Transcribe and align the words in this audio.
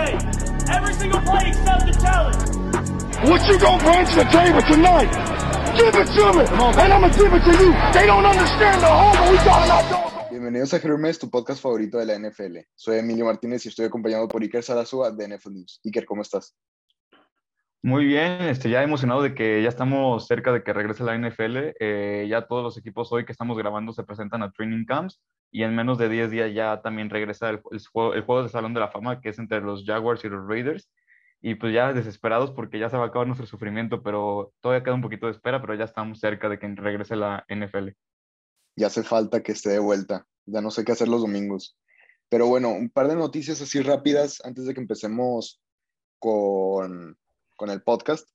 Sunday. 0.00 0.74
Every 0.74 0.94
single 0.94 1.20
play 1.20 1.48
except 1.48 1.86
the 1.86 1.92
challenge. 2.00 3.28
What 3.28 3.46
you 3.48 3.58
gonna 3.58 3.82
bring 3.82 4.06
to 4.06 4.14
the 4.16 4.24
table 4.30 4.62
tonight? 4.62 5.10
Give 5.76 5.94
it 5.94 6.06
to 6.06 6.32
me, 6.32 6.44
and 6.44 6.92
I'm 6.92 7.00
gonna 7.00 7.14
give 7.14 7.32
it 7.32 7.44
to 7.44 7.52
you. 7.62 7.72
They 7.92 8.06
don't 8.06 8.24
understand 8.24 8.82
the 8.82 8.86
home 8.86 9.30
we 9.30 9.36
talking 9.38 9.70
about. 9.70 10.30
Bienvenidos 10.30 10.72
a 10.74 10.78
Hermes, 10.78 11.18
tu 11.18 11.28
podcast 11.28 11.60
favorito 11.60 11.98
de 11.98 12.06
la 12.06 12.14
NFL. 12.14 12.58
Soy 12.74 12.98
Emilio 12.98 13.24
Martínez 13.24 13.66
y 13.66 13.68
estoy 13.68 13.86
acompañado 13.86 14.28
por 14.28 14.42
Iker 14.42 14.62
Sarazúa 14.62 15.10
de 15.10 15.28
NFL 15.28 15.52
News. 15.52 15.80
Iker, 15.84 16.06
¿cómo 16.06 16.22
estás? 16.22 16.54
Muy 17.82 18.04
bien, 18.04 18.42
este, 18.42 18.68
ya 18.68 18.82
emocionado 18.82 19.22
de 19.22 19.34
que 19.34 19.62
ya 19.62 19.70
estamos 19.70 20.26
cerca 20.26 20.52
de 20.52 20.62
que 20.62 20.74
regrese 20.74 21.02
la 21.02 21.14
NFL. 21.14 21.74
Eh, 21.80 22.26
ya 22.28 22.46
todos 22.46 22.62
los 22.62 22.76
equipos 22.76 23.10
hoy 23.10 23.24
que 23.24 23.32
estamos 23.32 23.56
grabando 23.56 23.94
se 23.94 24.04
presentan 24.04 24.42
a 24.42 24.52
training 24.52 24.84
camps 24.84 25.18
y 25.50 25.62
en 25.62 25.74
menos 25.74 25.96
de 25.96 26.10
10 26.10 26.30
días 26.30 26.52
ya 26.52 26.82
también 26.82 27.08
regresa 27.08 27.48
el, 27.48 27.62
juego, 27.90 28.12
el 28.12 28.22
juego 28.22 28.42
de 28.42 28.50
Salón 28.50 28.74
de 28.74 28.80
la 28.80 28.88
Fama 28.88 29.22
que 29.22 29.30
es 29.30 29.38
entre 29.38 29.62
los 29.62 29.84
Jaguars 29.86 30.22
y 30.24 30.28
los 30.28 30.46
Raiders. 30.46 30.90
Y 31.40 31.54
pues 31.54 31.72
ya 31.72 31.94
desesperados 31.94 32.50
porque 32.50 32.78
ya 32.78 32.90
se 32.90 32.98
va 32.98 33.04
a 33.04 33.06
acabar 33.06 33.26
nuestro 33.26 33.46
sufrimiento, 33.46 34.02
pero 34.02 34.52
todavía 34.60 34.84
queda 34.84 34.94
un 34.94 35.00
poquito 35.00 35.24
de 35.24 35.32
espera, 35.32 35.62
pero 35.62 35.74
ya 35.74 35.84
estamos 35.84 36.20
cerca 36.20 36.50
de 36.50 36.58
que 36.58 36.68
regrese 36.68 37.16
la 37.16 37.46
NFL. 37.48 37.88
Ya 38.76 38.88
hace 38.88 39.02
falta 39.02 39.42
que 39.42 39.52
esté 39.52 39.70
de 39.70 39.78
vuelta. 39.78 40.26
Ya 40.44 40.60
no 40.60 40.70
sé 40.70 40.84
qué 40.84 40.92
hacer 40.92 41.08
los 41.08 41.22
domingos. 41.22 41.78
Pero 42.28 42.46
bueno, 42.46 42.68
un 42.68 42.90
par 42.90 43.08
de 43.08 43.16
noticias 43.16 43.62
así 43.62 43.80
rápidas 43.80 44.42
antes 44.44 44.66
de 44.66 44.74
que 44.74 44.80
empecemos 44.80 45.62
con 46.18 47.16
con 47.60 47.68
el 47.68 47.82
podcast. 47.82 48.26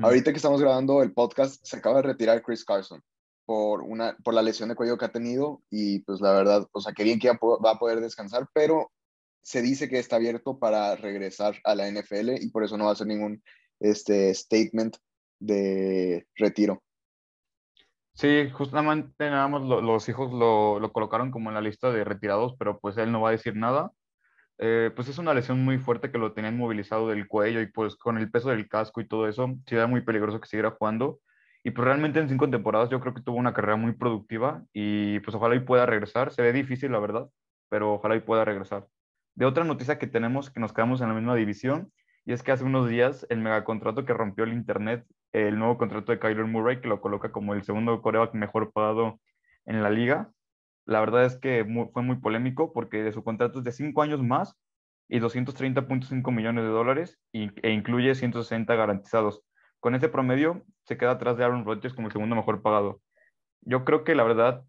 Ahorita 0.00 0.32
que 0.32 0.36
estamos 0.36 0.60
grabando 0.60 1.02
el 1.02 1.14
podcast, 1.14 1.64
se 1.64 1.78
acaba 1.78 1.96
de 1.96 2.08
retirar 2.08 2.42
Chris 2.42 2.62
Carson 2.62 3.02
por, 3.46 3.80
una, 3.80 4.14
por 4.22 4.34
la 4.34 4.42
lesión 4.42 4.68
de 4.68 4.74
cuello 4.74 4.98
que 4.98 5.06
ha 5.06 5.12
tenido 5.12 5.62
y 5.70 6.00
pues 6.00 6.20
la 6.20 6.34
verdad, 6.34 6.68
o 6.72 6.80
sea, 6.82 6.92
que 6.92 7.02
bien 7.02 7.18
que 7.18 7.28
ya 7.28 7.38
va 7.42 7.70
a 7.70 7.78
poder 7.78 8.00
descansar, 8.00 8.46
pero 8.52 8.92
se 9.40 9.62
dice 9.62 9.88
que 9.88 9.98
está 9.98 10.16
abierto 10.16 10.58
para 10.58 10.94
regresar 10.94 11.56
a 11.64 11.74
la 11.74 11.90
NFL 11.90 12.32
y 12.42 12.50
por 12.50 12.62
eso 12.62 12.76
no 12.76 12.84
va 12.84 12.90
a 12.90 12.92
hacer 12.92 13.06
ningún 13.06 13.42
este, 13.80 14.34
statement 14.34 14.98
de 15.38 16.26
retiro. 16.34 16.82
Sí, 18.12 18.50
justamente 18.50 19.30
nada 19.30 19.48
más 19.48 19.62
los 19.62 20.06
hijos 20.10 20.30
lo, 20.30 20.78
lo, 20.78 20.92
colocaron 20.92 21.30
como 21.30 21.48
en 21.48 21.54
la 21.54 21.62
lista 21.62 21.90
de 21.90 22.04
retirados, 22.04 22.56
pero 22.58 22.78
pues 22.78 22.98
él 22.98 23.10
no 23.10 23.22
va 23.22 23.30
a 23.30 23.32
decir 23.32 23.56
nada. 23.56 23.90
Eh, 24.62 24.90
pues 24.94 25.08
es 25.08 25.16
una 25.16 25.32
lesión 25.32 25.64
muy 25.64 25.78
fuerte 25.78 26.10
que 26.12 26.18
lo 26.18 26.32
tenían 26.34 26.58
movilizado 26.58 27.08
del 27.08 27.26
cuello 27.26 27.62
y 27.62 27.66
pues 27.66 27.96
con 27.96 28.18
el 28.18 28.30
peso 28.30 28.50
del 28.50 28.68
casco 28.68 29.00
y 29.00 29.08
todo 29.08 29.26
eso, 29.26 29.54
sí 29.66 29.74
era 29.74 29.86
muy 29.86 30.02
peligroso 30.02 30.38
que 30.40 30.48
siguiera 30.48 30.72
jugando. 30.72 31.20
Y 31.64 31.70
pues 31.70 31.84
realmente 31.84 32.20
en 32.20 32.28
cinco 32.28 32.48
temporadas 32.50 32.90
yo 32.90 33.00
creo 33.00 33.14
que 33.14 33.22
tuvo 33.22 33.36
una 33.38 33.54
carrera 33.54 33.76
muy 33.76 33.92
productiva 33.92 34.62
y 34.72 35.20
pues 35.20 35.34
ojalá 35.34 35.54
y 35.56 35.60
pueda 35.60 35.86
regresar. 35.86 36.30
Se 36.32 36.42
ve 36.42 36.52
difícil, 36.52 36.92
la 36.92 36.98
verdad, 36.98 37.28
pero 37.70 37.94
ojalá 37.94 38.16
y 38.16 38.20
pueda 38.20 38.44
regresar. 38.44 38.86
De 39.34 39.46
otra 39.46 39.64
noticia 39.64 39.98
que 39.98 40.06
tenemos, 40.06 40.50
que 40.50 40.60
nos 40.60 40.72
quedamos 40.72 41.00
en 41.00 41.08
la 41.08 41.14
misma 41.14 41.34
división, 41.34 41.90
y 42.26 42.32
es 42.32 42.42
que 42.42 42.52
hace 42.52 42.64
unos 42.64 42.88
días 42.88 43.26
el 43.30 43.40
megacontrato 43.40 44.04
que 44.04 44.12
rompió 44.12 44.44
el 44.44 44.52
Internet, 44.52 45.06
el 45.32 45.58
nuevo 45.58 45.78
contrato 45.78 46.12
de 46.12 46.18
Kyler 46.18 46.44
Murray, 46.44 46.80
que 46.80 46.88
lo 46.88 47.00
coloca 47.00 47.32
como 47.32 47.54
el 47.54 47.62
segundo 47.62 48.02
coreback 48.02 48.34
mejor 48.34 48.72
pagado 48.72 49.20
en 49.64 49.82
la 49.82 49.90
liga, 49.90 50.30
la 50.86 51.00
verdad 51.00 51.24
es 51.24 51.38
que 51.38 51.64
fue 51.92 52.02
muy 52.02 52.16
polémico 52.16 52.72
porque 52.72 53.02
de 53.02 53.12
su 53.12 53.22
contrato 53.22 53.58
es 53.58 53.64
de 53.64 53.72
cinco 53.72 54.02
años 54.02 54.22
más 54.22 54.56
y 55.08 55.18
230.5 55.18 56.32
millones 56.32 56.64
de 56.64 56.70
dólares 56.70 57.18
e 57.32 57.70
incluye 57.70 58.14
160 58.14 58.74
garantizados. 58.74 59.42
Con 59.80 59.94
ese 59.94 60.08
promedio 60.08 60.64
se 60.84 60.96
queda 60.96 61.12
atrás 61.12 61.36
de 61.36 61.44
Aaron 61.44 61.64
Rodgers 61.64 61.94
como 61.94 62.08
el 62.08 62.12
segundo 62.12 62.36
mejor 62.36 62.62
pagado. 62.62 63.02
Yo 63.62 63.84
creo 63.84 64.04
que 64.04 64.14
la 64.14 64.22
verdad, 64.22 64.64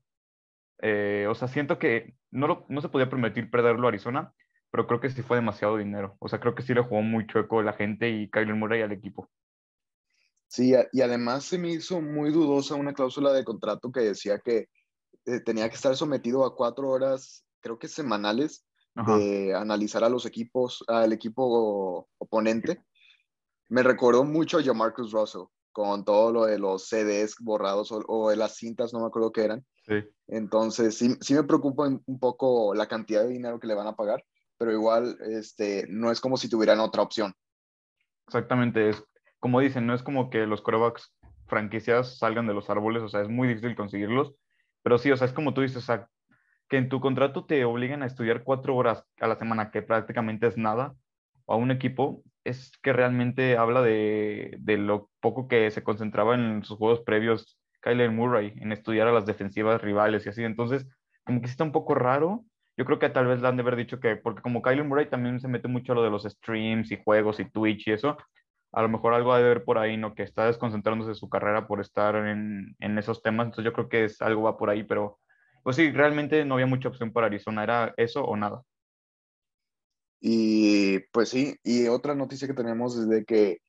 eh, 0.81 1.27
o 1.29 1.35
sea, 1.35 1.47
siento 1.47 1.77
que 1.79 2.15
no, 2.31 2.65
no 2.69 2.81
se 2.81 2.89
podía 2.89 3.09
permitir 3.09 3.51
perderlo 3.51 3.87
a 3.87 3.89
Arizona, 3.89 4.33
pero 4.71 4.87
creo 4.87 4.99
que 4.99 5.09
sí 5.09 5.21
fue 5.21 5.37
demasiado 5.37 5.77
dinero. 5.77 6.15
O 6.19 6.27
sea, 6.27 6.39
creo 6.39 6.55
que 6.55 6.63
sí 6.63 6.73
le 6.73 6.81
jugó 6.81 7.01
muy 7.01 7.27
chueco 7.27 7.61
la 7.61 7.73
gente 7.73 8.09
y 8.09 8.29
Kyler 8.29 8.55
Murray 8.55 8.81
al 8.81 8.91
equipo. 8.91 9.29
Sí, 10.47 10.73
y 10.91 11.01
además 11.01 11.45
se 11.45 11.57
me 11.57 11.69
hizo 11.69 12.01
muy 12.01 12.31
dudosa 12.31 12.75
una 12.75 12.93
cláusula 12.93 13.31
de 13.31 13.45
contrato 13.45 13.91
que 13.91 14.01
decía 14.01 14.39
que 14.39 14.67
eh, 15.25 15.39
tenía 15.39 15.69
que 15.69 15.75
estar 15.75 15.95
sometido 15.95 16.45
a 16.45 16.55
cuatro 16.55 16.89
horas, 16.89 17.45
creo 17.59 17.77
que 17.77 17.87
semanales, 17.87 18.65
de 18.93 19.55
analizar 19.55 20.03
a 20.03 20.09
los 20.09 20.25
equipos, 20.25 20.83
al 20.87 21.13
equipo 21.13 22.09
oponente. 22.17 22.83
Me 23.69 23.83
recordó 23.83 24.25
mucho 24.25 24.59
a 24.59 24.73
Marcus 24.73 25.13
Russell, 25.13 25.43
con 25.71 26.03
todo 26.03 26.33
lo 26.33 26.45
de 26.45 26.59
los 26.59 26.89
CDs 26.89 27.35
borrados 27.39 27.89
o, 27.91 28.29
de 28.29 28.35
las 28.35 28.57
cintas, 28.57 28.91
no 28.91 28.99
me 28.99 29.05
acuerdo 29.05 29.31
qué 29.31 29.45
eran. 29.45 29.65
Sí. 29.85 30.03
Entonces, 30.27 30.97
sí, 30.97 31.15
sí 31.21 31.33
me 31.33 31.43
preocupa 31.43 31.87
un 31.87 32.19
poco 32.19 32.73
la 32.75 32.87
cantidad 32.87 33.23
de 33.23 33.29
dinero 33.29 33.59
que 33.59 33.67
le 33.67 33.75
van 33.75 33.87
a 33.87 33.95
pagar, 33.95 34.25
pero 34.57 34.73
igual 34.73 35.17
este, 35.21 35.85
no 35.87 36.11
es 36.11 36.19
como 36.19 36.35
si 36.35 36.49
tuvieran 36.49 36.81
otra 36.81 37.01
opción. 37.01 37.33
Exactamente, 38.27 38.89
es 38.89 39.03
como 39.39 39.59
dicen, 39.59 39.87
no 39.87 39.95
es 39.95 40.03
como 40.03 40.29
que 40.29 40.45
los 40.45 40.61
corebacks 40.61 41.13
franquicias 41.47 42.17
salgan 42.17 42.45
de 42.45 42.53
los 42.53 42.69
árboles, 42.69 43.01
o 43.03 43.09
sea, 43.09 43.21
es 43.21 43.29
muy 43.29 43.47
difícil 43.47 43.75
conseguirlos 43.75 44.35
pero 44.83 44.97
sí, 44.97 45.11
o 45.11 45.17
sea, 45.17 45.27
es 45.27 45.33
como 45.33 45.53
tú 45.53 45.61
dices, 45.61 45.77
o 45.77 45.81
sea, 45.81 46.07
que 46.69 46.77
en 46.77 46.89
tu 46.89 47.01
contrato 47.01 47.45
te 47.45 47.65
obliguen 47.65 48.03
a 48.03 48.07
estudiar 48.07 48.43
cuatro 48.43 48.75
horas 48.75 49.05
a 49.19 49.27
la 49.27 49.35
semana, 49.35 49.71
que 49.71 49.81
prácticamente 49.81 50.47
es 50.47 50.57
nada, 50.57 50.95
a 51.47 51.55
un 51.55 51.71
equipo, 51.71 52.23
es 52.43 52.71
que 52.81 52.93
realmente 52.93 53.57
habla 53.57 53.81
de, 53.81 54.55
de 54.59 54.77
lo 54.77 55.09
poco 55.19 55.47
que 55.47 55.69
se 55.71 55.83
concentraba 55.83 56.35
en 56.35 56.63
sus 56.63 56.77
juegos 56.77 57.01
previos 57.01 57.59
Kyler 57.81 58.11
Murray, 58.11 58.53
en 58.57 58.71
estudiar 58.71 59.07
a 59.07 59.11
las 59.11 59.25
defensivas 59.25 59.81
rivales 59.81 60.25
y 60.25 60.29
así. 60.29 60.43
Entonces, 60.43 60.87
como 61.23 61.41
que 61.41 61.47
está 61.47 61.63
un 61.63 61.71
poco 61.71 61.95
raro. 61.95 62.45
Yo 62.77 62.85
creo 62.85 62.99
que 62.99 63.09
tal 63.09 63.27
vez 63.27 63.41
le 63.41 63.47
han 63.47 63.57
de 63.57 63.63
haber 63.63 63.75
dicho 63.75 63.99
que, 63.99 64.15
porque 64.15 64.41
como 64.41 64.61
Kyler 64.61 64.85
Murray 64.85 65.09
también 65.09 65.39
se 65.39 65.47
mete 65.47 65.67
mucho 65.67 65.91
a 65.91 65.95
lo 65.95 66.03
de 66.03 66.09
los 66.09 66.23
streams 66.23 66.91
y 66.91 67.03
juegos 67.03 67.39
y 67.39 67.49
Twitch 67.49 67.87
y 67.87 67.91
eso, 67.91 68.17
a 68.71 68.81
lo 68.81 68.89
mejor 68.89 69.13
algo 69.13 69.33
ha 69.33 69.37
de 69.37 69.43
ver 69.43 69.63
por 69.63 69.77
ahí, 69.77 69.97
¿no? 69.97 70.15
Que 70.15 70.23
está 70.23 70.45
desconcentrándose 70.45 71.09
de 71.09 71.15
su 71.15 71.29
carrera 71.29 71.67
por 71.67 71.81
estar 71.81 72.15
en, 72.15 72.75
en, 72.79 72.97
esos 72.97 73.21
temas. 73.21 73.45
Entonces 73.45 73.65
yo 73.65 73.73
creo 73.73 73.89
que 73.89 74.05
es, 74.05 74.21
algo 74.21 74.43
va 74.43 74.57
por 74.57 74.69
ahí, 74.69 74.83
pero 74.83 75.19
pues 75.63 75.75
sí, 75.75 75.91
realmente 75.91 76.45
no 76.45 76.55
había 76.55 76.67
mucha 76.67 76.89
opción 76.89 77.11
para 77.11 77.27
Arizona. 77.27 77.63
Era 77.63 77.93
eso 77.97 78.23
o 78.23 78.35
nada. 78.37 78.63
Y 80.21 80.99
pues 81.11 81.29
sí, 81.29 81.57
y 81.63 81.87
otra 81.87 82.15
noticia 82.15 82.47
que 82.47 82.53
tenemos 82.53 82.95
es 82.95 83.09
de 83.09 83.25
que 83.25 83.61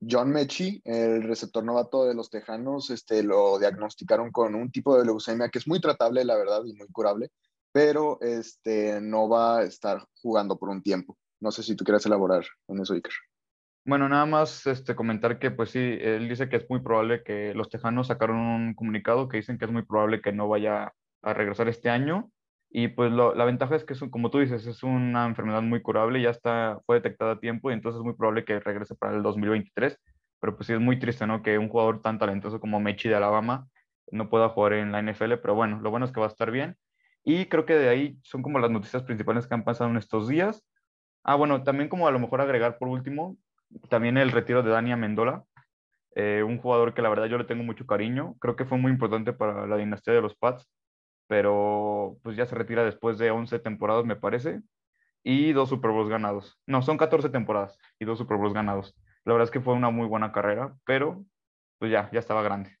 John 0.00 0.30
Mechie, 0.30 0.80
el 0.84 1.22
receptor 1.22 1.62
novato 1.64 2.04
de 2.06 2.14
los 2.14 2.30
Tejanos, 2.30 2.90
este, 2.90 3.22
lo 3.22 3.58
diagnosticaron 3.58 4.32
con 4.32 4.54
un 4.54 4.72
tipo 4.72 4.98
de 4.98 5.04
leucemia 5.04 5.48
que 5.48 5.58
es 5.58 5.68
muy 5.68 5.80
tratable, 5.80 6.24
la 6.24 6.36
verdad, 6.36 6.62
y 6.64 6.72
muy 6.74 6.88
curable, 6.88 7.30
pero 7.72 8.18
este, 8.20 9.00
no 9.00 9.28
va 9.28 9.58
a 9.58 9.62
estar 9.64 10.04
jugando 10.20 10.58
por 10.58 10.70
un 10.70 10.82
tiempo. 10.82 11.16
No 11.40 11.52
sé 11.52 11.62
si 11.62 11.76
tú 11.76 11.84
quieres 11.84 12.06
elaborar 12.06 12.44
en 12.68 12.80
eso, 12.80 12.94
Iker. 12.94 13.12
Bueno, 13.84 14.08
nada 14.08 14.26
más 14.26 14.66
este, 14.66 14.94
comentar 14.94 15.40
que, 15.40 15.50
pues 15.50 15.70
sí, 15.70 15.98
él 16.00 16.28
dice 16.28 16.48
que 16.48 16.56
es 16.56 16.70
muy 16.70 16.80
probable 16.80 17.24
que 17.24 17.52
los 17.54 17.68
Tejanos 17.68 18.06
sacaron 18.06 18.36
un 18.36 18.74
comunicado 18.74 19.28
que 19.28 19.38
dicen 19.38 19.58
que 19.58 19.64
es 19.64 19.72
muy 19.72 19.82
probable 19.82 20.20
que 20.20 20.32
no 20.32 20.48
vaya 20.48 20.92
a 21.22 21.34
regresar 21.34 21.68
este 21.68 21.90
año. 21.90 22.30
Y 22.70 22.88
pues 22.88 23.12
la 23.12 23.44
ventaja 23.44 23.74
es 23.76 23.84
que, 23.84 23.92
es, 23.94 24.00
como 24.10 24.30
tú 24.30 24.38
dices, 24.38 24.66
es 24.66 24.82
una 24.82 25.26
enfermedad 25.26 25.62
muy 25.62 25.82
curable, 25.82 26.22
ya 26.22 26.30
está, 26.30 26.80
fue 26.86 26.96
detectada 26.96 27.32
a 27.32 27.40
tiempo 27.40 27.70
y 27.70 27.74
entonces 27.74 27.98
es 27.98 28.04
muy 28.04 28.14
probable 28.14 28.44
que 28.44 28.60
regrese 28.60 28.94
para 28.94 29.16
el 29.16 29.22
2023. 29.22 29.98
Pero 30.40 30.56
pues 30.56 30.66
sí 30.68 30.72
es 30.72 30.80
muy 30.80 30.98
triste, 30.98 31.26
¿no? 31.26 31.42
Que 31.42 31.58
un 31.58 31.68
jugador 31.68 32.02
tan 32.02 32.18
talentoso 32.18 32.60
como 32.60 32.80
Mechi 32.80 33.08
de 33.08 33.16
Alabama 33.16 33.68
no 34.10 34.30
pueda 34.30 34.48
jugar 34.48 34.74
en 34.74 34.92
la 34.92 35.00
NFL, 35.02 35.38
pero 35.38 35.54
bueno, 35.54 35.80
lo 35.80 35.90
bueno 35.90 36.06
es 36.06 36.12
que 36.12 36.20
va 36.20 36.26
a 36.26 36.30
estar 36.30 36.50
bien. 36.50 36.76
Y 37.24 37.46
creo 37.46 37.66
que 37.66 37.74
de 37.74 37.88
ahí 37.88 38.18
son 38.22 38.42
como 38.42 38.58
las 38.58 38.70
noticias 38.70 39.02
principales 39.02 39.46
que 39.46 39.54
han 39.54 39.64
pasado 39.64 39.90
en 39.90 39.96
estos 39.96 40.28
días. 40.28 40.64
Ah, 41.24 41.36
bueno, 41.36 41.62
también 41.62 41.88
como 41.88 42.08
a 42.08 42.10
lo 42.10 42.18
mejor 42.18 42.40
agregar 42.40 42.78
por 42.78 42.88
último, 42.88 43.36
también 43.88 44.16
el 44.18 44.30
retiro 44.30 44.62
de 44.62 44.70
Dani 44.70 44.92
Amendola, 44.92 45.44
eh, 46.14 46.42
un 46.46 46.58
jugador 46.58 46.94
que 46.94 47.02
la 47.02 47.08
verdad 47.08 47.26
yo 47.26 47.38
le 47.38 47.44
tengo 47.44 47.62
mucho 47.62 47.86
cariño. 47.86 48.36
Creo 48.40 48.56
que 48.56 48.64
fue 48.64 48.78
muy 48.78 48.92
importante 48.92 49.32
para 49.32 49.66
la 49.66 49.76
dinastía 49.76 50.14
de 50.14 50.20
los 50.20 50.34
Pats, 50.34 50.68
pero 51.26 52.18
pues 52.22 52.36
ya 52.36 52.46
se 52.46 52.54
retira 52.54 52.84
después 52.84 53.18
de 53.18 53.30
11 53.30 53.58
temporadas, 53.58 54.04
me 54.04 54.16
parece, 54.16 54.60
y 55.22 55.52
dos 55.52 55.68
Super 55.68 55.90
Bowls 55.90 56.10
ganados. 56.10 56.58
No, 56.66 56.82
son 56.82 56.98
14 56.98 57.30
temporadas 57.30 57.78
y 57.98 58.04
dos 58.04 58.18
Super 58.18 58.36
Bowls 58.36 58.54
ganados. 58.54 58.94
La 59.24 59.32
verdad 59.32 59.44
es 59.44 59.50
que 59.50 59.60
fue 59.60 59.74
una 59.74 59.90
muy 59.90 60.06
buena 60.06 60.32
carrera, 60.32 60.76
pero 60.84 61.24
pues 61.78 61.90
ya, 61.90 62.10
ya 62.12 62.18
estaba 62.18 62.42
grande. 62.42 62.76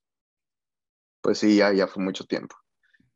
Pues 1.22 1.38
sí, 1.38 1.56
ya, 1.56 1.72
ya 1.72 1.86
fue 1.86 2.02
mucho 2.02 2.24
tiempo. 2.24 2.56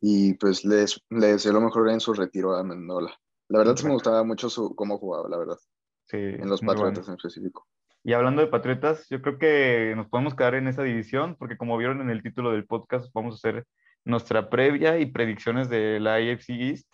Y 0.01 0.35
pues 0.35 0.65
le, 0.65 0.85
le 1.11 1.27
deseo 1.27 1.53
lo 1.53 1.61
mejor 1.61 1.91
en 1.91 2.01
su 2.01 2.15
retiro 2.15 2.55
a 2.55 2.61
Amendola. 2.61 3.13
La 3.49 3.59
verdad 3.59 3.77
sí 3.77 3.87
me 3.87 3.93
gustaba 3.93 4.25
mucho 4.25 4.49
su, 4.49 4.75
cómo 4.75 4.99
jugaba, 4.99 5.29
la 5.29 5.39
verdad. 5.39 5.59
Sí, 6.07 6.19
en 6.19 6.49
los 6.49 6.61
Patriotas 6.61 7.09
en 7.09 7.15
específico. 7.15 7.67
Y 8.07 8.13
hablando 8.13 8.41
de 8.41 8.47
Patriotas, 8.47 9.09
yo 9.09 9.21
creo 9.21 9.37
que 9.37 9.95
nos 9.97 10.07
podemos 10.07 10.37
quedar 10.37 10.55
en 10.55 10.69
esa 10.69 10.85
división, 10.85 11.35
porque 11.35 11.57
como 11.57 11.77
vieron 11.77 12.01
en 12.01 12.09
el 12.09 12.23
título 12.23 12.53
del 12.53 12.65
podcast, 12.65 13.13
vamos 13.13 13.35
a 13.35 13.39
hacer 13.39 13.67
nuestra 14.05 14.49
previa 14.49 15.01
y 15.01 15.07
predicciones 15.07 15.69
de 15.69 15.99
la 15.99 16.15
AFC 16.15 16.51
East, 16.51 16.89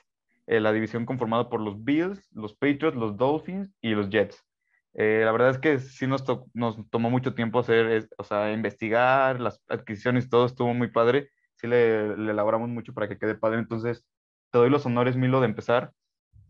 eh, 0.47 0.59
la 0.59 0.73
división 0.73 1.05
conformada 1.05 1.50
por 1.50 1.61
los 1.61 1.85
Bills, 1.85 2.26
los 2.32 2.55
Patriots, 2.55 2.97
los 2.97 3.14
Dolphins 3.19 3.70
y 3.82 3.91
los 3.91 4.09
Jets. 4.09 4.43
Eh, 4.94 5.20
la 5.23 5.32
verdad 5.32 5.50
es 5.50 5.59
que 5.59 5.81
sí 5.81 6.06
nos, 6.06 6.25
nos 6.55 6.79
tomó 6.88 7.11
mucho 7.11 7.35
tiempo 7.35 7.58
hacer, 7.58 8.08
o 8.17 8.25
sea, 8.25 8.50
investigar 8.50 9.38
las 9.38 9.62
adquisiciones, 9.69 10.31
todo 10.31 10.47
estuvo 10.47 10.73
muy 10.73 10.88
padre. 10.88 11.29
Sí 11.56 11.67
le, 11.67 12.17
le 12.17 12.31
elaboramos 12.31 12.70
mucho 12.70 12.94
para 12.94 13.06
que 13.06 13.19
quede 13.19 13.35
padre. 13.35 13.58
Entonces, 13.58 14.06
te 14.50 14.56
doy 14.56 14.70
los 14.70 14.87
honores, 14.87 15.19
Milo, 15.19 15.41
de 15.41 15.47
empezar 15.47 15.93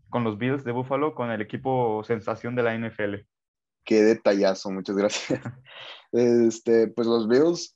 con 0.09 0.23
los 0.23 0.37
Bills 0.37 0.63
de 0.63 0.71
Buffalo, 0.71 1.15
con 1.15 1.31
el 1.31 1.41
equipo 1.41 2.01
sensación 2.05 2.55
de 2.55 2.63
la 2.63 2.75
NFL. 2.77 3.25
Qué 3.83 4.03
detallazo, 4.03 4.71
muchas 4.71 4.95
gracias. 4.95 5.41
Este, 6.15 6.89
pues 6.89 7.07
los 7.07 7.27
Bills 7.27 7.75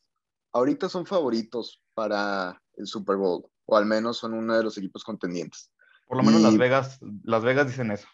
ahorita 0.54 0.90
son 0.90 1.08
favoritos 1.08 1.82
para 1.96 2.62
el 2.76 2.86
Super 2.86 3.16
Bowl, 3.16 3.50
o 3.66 3.76
al 3.76 3.88
menos 3.88 4.20
son 4.20 4.36
uno 4.36 4.56
de 4.56 4.64
los 4.64 4.78
equipos 4.78 5.04
contendientes. 5.04 5.72
Por 6.08 6.18
lo 6.18 6.24
menos 6.24 6.44
Las 6.44 6.56
Vegas, 6.56 7.00
Las 7.24 7.44
Vegas 7.44 7.66
dicen 7.66 7.90
eso. 7.90 8.08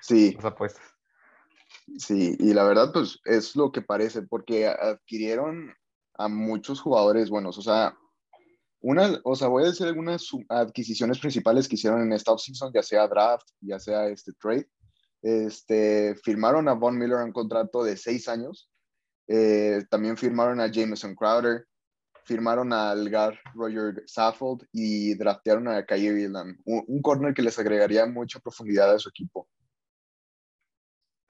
Sí. 0.00 0.32
Las 0.36 0.46
apuestas. 0.46 0.82
Sí, 1.98 2.36
y 2.38 2.54
la 2.54 2.64
verdad, 2.64 2.92
pues 2.92 3.20
es 3.24 3.54
lo 3.54 3.70
que 3.72 3.82
parece, 3.82 4.22
porque 4.22 4.66
adquirieron 4.66 5.74
a 6.14 6.28
muchos 6.28 6.80
jugadores 6.80 7.30
buenos. 7.30 7.58
O 7.58 7.62
sea, 7.62 7.96
una, 8.80 9.20
o 9.24 9.36
sea, 9.36 9.48
voy 9.48 9.64
a 9.64 9.66
decir 9.66 9.86
algunas 9.86 10.28
adquisiciones 10.48 11.18
principales 11.18 11.68
que 11.68 11.76
hicieron 11.76 12.02
en 12.02 12.12
esta 12.12 12.32
offseason, 12.32 12.72
ya 12.72 12.82
sea 12.82 13.06
draft, 13.06 13.48
ya 13.60 13.78
sea 13.78 14.08
este 14.08 14.32
trade. 14.40 14.68
Este, 15.22 16.16
firmaron 16.16 16.68
a 16.68 16.74
Von 16.74 16.98
Miller 16.98 17.18
un 17.18 17.32
contrato 17.32 17.84
de 17.84 17.96
seis 17.96 18.28
años. 18.28 18.68
Eh, 19.28 19.84
también 19.88 20.16
firmaron 20.16 20.60
a 20.60 20.70
Jameson 20.70 21.14
Crowder, 21.14 21.66
firmaron 22.24 22.72
a 22.72 22.90
Algar 22.90 23.38
Roger 23.54 24.02
Saffold 24.06 24.66
y 24.72 25.14
draftearon 25.14 25.68
a 25.68 25.86
Kyrie 25.86 26.24
Elam, 26.24 26.58
un, 26.64 26.84
un 26.86 27.02
corner 27.02 27.32
que 27.32 27.42
les 27.42 27.58
agregaría 27.58 28.04
mucha 28.06 28.40
profundidad 28.40 28.92
a 28.92 28.98
su 28.98 29.08
equipo. 29.08 29.48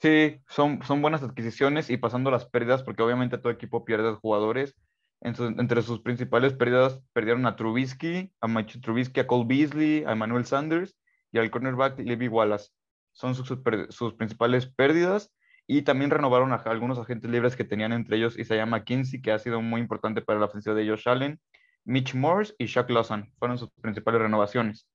Sí, 0.01 0.41
son, 0.49 0.83
son 0.83 1.01
buenas 1.01 1.23
adquisiciones 1.23 1.89
y 1.89 1.97
pasando 1.97 2.33
las 2.33 2.47
pérdidas, 2.47 2.83
porque 2.83 3.03
obviamente 3.03 3.39
todo 3.39 3.53
equipo 3.53 3.85
pierde 3.85 4.15
jugadores. 4.15 4.75
entre 5.21 5.83
sus 5.83 6.01
principales 6.01 6.55
pérdidas, 6.55 7.01
perdieron 7.13 7.47
a 7.47 7.55
Trubisky, 7.55 8.33
a 8.41 8.49
Macho 8.49 8.81
Trubisky, 8.81 9.21
a 9.21 9.29
Cole 9.29 9.45
Beasley, 9.47 10.03
a 10.05 10.13
Emmanuel 10.13 10.45
Sanders 10.45 10.99
y 11.31 11.39
al 11.39 11.53
cornerback 11.53 12.01
Levi 12.01 12.27
Wallace. 12.27 12.71
Son 13.13 13.35
sus, 13.35 13.53
sus, 13.91 14.15
principales 14.15 14.67
pérdidas 14.67 15.33
y 15.67 15.83
también 15.83 16.11
renovaron 16.11 16.53
a 16.53 16.57
algunos 16.57 16.99
agentes 16.99 17.31
libres 17.31 17.57
que 17.57 17.65
tenían 17.65 17.93
entre 17.93 18.17
ellos 18.17 18.39
Isaiah 18.39 18.67
McKinsey, 18.67 19.23
que 19.23 19.33
ha 19.33 19.39
sido 19.39 19.61
muy 19.61 19.81
importante 19.81 20.23
para 20.23 20.39
la 20.39 20.47
ofensiva 20.47 20.75
de 20.75 20.89
Josh 20.89 21.09
Allen, 21.09 21.41
Mitch 21.85 22.15
Morse 22.15 22.55
y 22.59 22.67
Shaq 22.67 22.91
Lawson. 22.91 23.33
Fueron 23.39 23.59
sus 23.59 23.71
principales 23.81 24.23
renovaciones. 24.23 24.89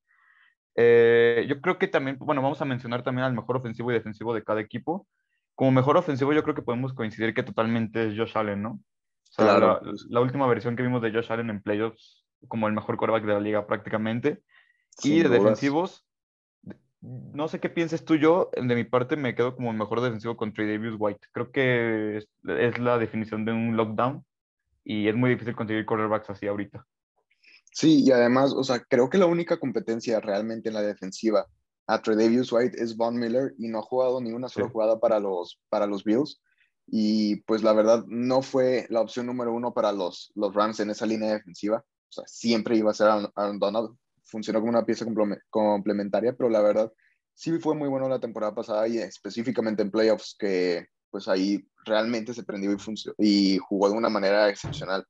Eh, 0.75 1.45
yo 1.49 1.59
creo 1.59 1.79
que 1.79 1.87
también, 1.87 2.17
bueno, 2.19 2.41
vamos 2.41 2.61
a 2.61 2.65
mencionar 2.65 3.03
también 3.03 3.25
al 3.25 3.33
mejor 3.33 3.57
ofensivo 3.57 3.91
y 3.91 3.95
defensivo 3.95 4.33
de 4.33 4.43
cada 4.43 4.61
equipo. 4.61 5.07
Como 5.55 5.71
mejor 5.71 5.97
ofensivo, 5.97 6.33
yo 6.33 6.43
creo 6.43 6.53
que 6.53 6.61
podemos 6.61 6.93
coincidir 6.93 7.33
que 7.33 7.43
totalmente 7.43 8.07
es 8.07 8.17
Josh 8.17 8.37
Allen, 8.37 8.61
¿no? 8.61 8.69
O 8.69 9.33
sea, 9.33 9.45
claro. 9.45 9.81
la, 10.09 10.21
última 10.21 10.47
versión 10.47 10.75
que 10.75 10.83
vimos 10.83 11.01
de 11.01 11.11
Josh 11.11 11.31
Allen 11.31 11.49
en 11.49 11.61
playoffs, 11.61 12.23
como 12.47 12.67
el 12.67 12.73
mejor 12.73 12.95
quarterback 12.97 13.25
de 13.25 13.33
la 13.33 13.39
liga 13.39 13.65
prácticamente. 13.65 14.43
y 15.03 15.23
de 15.23 15.29
defensivos, 15.29 16.06
no 17.01 17.47
sé 17.47 17.59
qué 17.59 17.69
pienses 17.69 18.03
tú, 18.03 18.15
yo 18.15 18.49
de 18.55 18.75
mi 18.75 18.83
parte 18.83 19.15
me 19.15 19.35
quedo 19.35 19.55
como 19.55 19.71
el 19.71 19.77
mejor 19.77 20.01
defensivo 20.01 20.35
con 20.35 20.53
Trey 20.53 20.67
Davis 20.67 20.95
White. 20.97 21.27
Creo 21.31 21.51
que 21.51 22.17
es, 22.17 22.27
es 22.45 22.79
la 22.79 22.97
definición 22.97 23.45
de 23.45 23.51
un 23.51 23.77
lockdown 23.77 24.25
y 24.83 25.07
es 25.07 25.15
muy 25.15 25.29
difícil 25.29 25.55
conseguir 25.55 25.85
quarterbacks 25.85 26.29
así 26.29 26.47
ahorita. 26.47 26.85
Sí, 27.71 28.03
y 28.03 28.11
además, 28.11 28.53
o 28.53 28.63
sea, 28.63 28.79
creo 28.79 29.09
que 29.09 29.19
la 29.19 29.27
única 29.27 29.59
competencia 29.59 30.19
realmente 30.19 30.69
en 30.69 30.75
la 30.75 30.81
defensiva 30.81 31.45
a 31.87 31.99
Davis 31.99 32.51
White 32.51 32.81
es 32.81 32.97
Von 32.97 33.17
Miller 33.17 33.53
y 33.57 33.67
no 33.67 33.79
ha 33.79 33.83
jugado 33.83 34.19
ni 34.19 34.31
una 34.31 34.49
sola 34.49 34.69
jugada 34.69 34.99
para 34.99 35.19
los, 35.19 35.59
para 35.69 35.87
los 35.87 36.03
Bills. 36.03 36.41
Y 36.87 37.37
pues 37.41 37.63
la 37.63 37.73
verdad 37.73 38.03
no 38.07 38.41
fue 38.41 38.87
la 38.89 39.01
opción 39.01 39.25
número 39.25 39.53
uno 39.53 39.73
para 39.73 39.91
los, 39.91 40.31
los 40.35 40.53
Rams 40.53 40.79
en 40.79 40.89
esa 40.89 41.05
línea 41.05 41.33
defensiva. 41.33 41.83
O 42.09 42.11
sea, 42.11 42.23
siempre 42.27 42.77
iba 42.77 42.91
a 42.91 42.93
ser 42.93 43.07
Aaron 43.07 43.59
Donald. 43.59 43.95
Funcionó 44.27 44.59
como 44.59 44.71
una 44.71 44.85
pieza 44.85 45.05
complementaria, 45.49 46.33
pero 46.33 46.49
la 46.49 46.61
verdad 46.61 46.91
sí 47.33 47.57
fue 47.59 47.75
muy 47.75 47.87
bueno 47.87 48.09
la 48.09 48.19
temporada 48.19 48.53
pasada 48.53 48.87
y 48.87 48.97
específicamente 48.97 49.81
en 49.81 49.91
playoffs 49.91 50.35
que 50.37 50.87
pues 51.09 51.27
ahí 51.27 51.67
realmente 51.85 52.33
se 52.33 52.43
prendió 52.43 52.71
y, 52.71 52.75
y 53.17 53.57
jugó 53.57 53.89
de 53.89 53.95
una 53.95 54.09
manera 54.09 54.49
excepcional. 54.49 55.05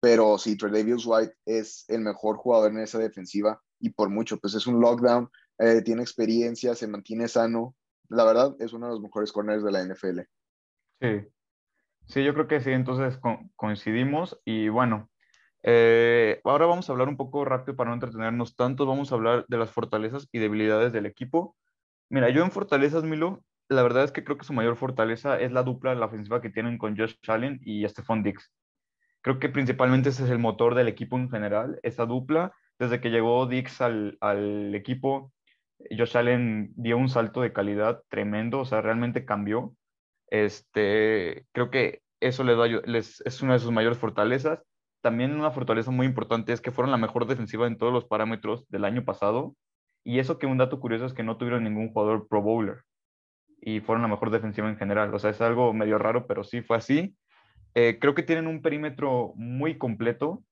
Pero 0.00 0.36
sí, 0.36 0.56
Davis 0.56 1.06
White 1.06 1.34
es 1.46 1.84
el 1.88 2.00
mejor 2.00 2.36
jugador 2.36 2.72
en 2.72 2.78
esa 2.78 2.98
defensiva 2.98 3.62
y 3.78 3.90
por 3.90 4.10
mucho, 4.10 4.38
pues 4.38 4.54
es 4.54 4.66
un 4.66 4.80
lockdown, 4.80 5.30
eh, 5.58 5.80
tiene 5.82 6.02
experiencia, 6.02 6.74
se 6.74 6.88
mantiene 6.88 7.28
sano. 7.28 7.74
La 8.08 8.24
verdad, 8.24 8.54
es 8.58 8.72
uno 8.72 8.86
de 8.86 8.92
los 8.92 9.00
mejores 9.00 9.32
corners 9.32 9.64
de 9.64 9.72
la 9.72 9.82
NFL. 9.82 10.20
Sí, 11.00 11.28
sí, 12.06 12.24
yo 12.24 12.34
creo 12.34 12.48
que 12.48 12.60
sí, 12.60 12.70
entonces 12.70 13.18
coincidimos 13.56 14.38
y 14.44 14.68
bueno, 14.68 15.08
eh, 15.62 16.40
ahora 16.44 16.66
vamos 16.66 16.88
a 16.88 16.92
hablar 16.92 17.08
un 17.08 17.16
poco 17.16 17.44
rápido 17.44 17.76
para 17.76 17.90
no 17.90 17.94
entretenernos 17.94 18.56
tanto, 18.56 18.86
vamos 18.86 19.12
a 19.12 19.14
hablar 19.14 19.44
de 19.48 19.56
las 19.56 19.70
fortalezas 19.70 20.28
y 20.32 20.38
debilidades 20.38 20.92
del 20.92 21.06
equipo. 21.06 21.56
Mira, 22.10 22.28
yo 22.30 22.42
en 22.42 22.50
fortalezas, 22.50 23.04
Milo, 23.04 23.42
la 23.68 23.82
verdad 23.82 24.04
es 24.04 24.12
que 24.12 24.24
creo 24.24 24.38
que 24.38 24.44
su 24.44 24.52
mayor 24.52 24.76
fortaleza 24.76 25.40
es 25.40 25.52
la 25.52 25.62
dupla, 25.62 25.94
la 25.94 26.06
ofensiva 26.06 26.42
que 26.42 26.50
tienen 26.50 26.78
con 26.78 26.96
Josh 26.96 27.14
Allen 27.26 27.60
y 27.62 27.88
Stephon 27.88 28.22
Diggs. 28.22 28.52
Creo 29.22 29.38
que 29.38 29.48
principalmente 29.48 30.08
ese 30.08 30.24
es 30.24 30.30
el 30.30 30.38
motor 30.38 30.74
del 30.74 30.88
equipo 30.88 31.16
en 31.16 31.30
general, 31.30 31.78
esa 31.82 32.06
dupla. 32.06 32.52
Desde 32.78 33.00
que 33.00 33.10
llegó 33.10 33.46
Dix 33.46 33.80
al, 33.80 34.18
al 34.20 34.74
equipo, 34.74 35.32
Josh 35.96 36.16
Allen 36.16 36.72
dio 36.76 36.96
un 36.98 37.08
salto 37.08 37.40
de 37.40 37.52
calidad 37.52 38.02
tremendo, 38.08 38.60
o 38.60 38.64
sea, 38.64 38.80
realmente 38.80 39.24
cambió. 39.24 39.74
Este, 40.28 41.46
creo 41.52 41.70
que 41.70 42.02
eso 42.20 42.44
les, 42.44 42.56
da, 42.56 42.66
les 42.66 43.20
es 43.20 43.42
una 43.42 43.54
de 43.54 43.58
sus 43.60 43.70
mayores 43.70 43.98
fortalezas. 43.98 44.60
También 45.02 45.34
una 45.38 45.50
fortaleza 45.50 45.90
muy 45.90 46.06
importante 46.06 46.52
es 46.52 46.60
que 46.60 46.70
fueron 46.70 46.90
la 46.90 46.96
mejor 46.96 47.26
defensiva 47.26 47.66
en 47.66 47.76
todos 47.76 47.92
los 47.92 48.04
parámetros 48.06 48.66
del 48.70 48.84
año 48.84 49.04
pasado. 49.04 49.54
Y 50.04 50.18
eso 50.18 50.38
que 50.38 50.46
un 50.46 50.58
dato 50.58 50.80
curioso 50.80 51.04
es 51.04 51.12
que 51.12 51.22
no 51.22 51.36
tuvieron 51.36 51.64
ningún 51.64 51.92
jugador 51.92 52.26
Pro 52.28 52.40
Bowler. 52.40 52.82
Y 53.60 53.80
fueron 53.80 54.02
la 54.02 54.08
mejor 54.08 54.30
defensiva 54.30 54.68
en 54.68 54.78
general. 54.78 55.12
O 55.14 55.18
sea, 55.18 55.30
es 55.30 55.40
algo 55.40 55.72
medio 55.74 55.98
raro, 55.98 56.26
pero 56.26 56.42
sí 56.44 56.62
fue 56.62 56.78
así. 56.78 57.16
Eh, 57.74 57.98
creo 58.00 58.14
que 58.14 58.22
tienen 58.22 58.46
un 58.46 58.62
perímetro 58.62 59.32
muy 59.36 59.76
completo. 59.76 60.42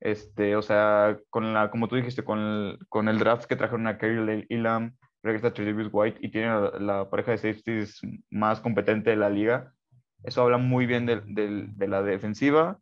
Este, 0.00 0.56
o 0.56 0.62
sea, 0.62 1.18
con 1.30 1.52
la, 1.54 1.70
como 1.70 1.88
tú 1.88 1.96
dijiste, 1.96 2.24
con 2.24 2.38
el, 2.38 2.78
con 2.88 3.08
el 3.08 3.18
draft 3.18 3.46
que 3.46 3.56
trajeron 3.56 3.86
a 3.86 3.98
Kerry 3.98 4.46
Elam, 4.48 4.96
regresa 5.26 5.48
a 5.48 5.54
Travis 5.54 5.88
White 5.90 6.18
y 6.22 6.30
tiene 6.30 6.48
la, 6.80 7.10
pareja 7.10 7.32
de 7.32 7.38
safeties 7.38 8.00
más 8.30 8.60
competente 8.60 9.10
de 9.10 9.16
la 9.16 9.30
liga. 9.30 9.72
Eso 10.22 10.42
habla 10.42 10.58
muy 10.58 10.86
bien 10.86 11.06
de, 11.06 11.86
la 11.86 12.02
defensiva. 12.02 12.78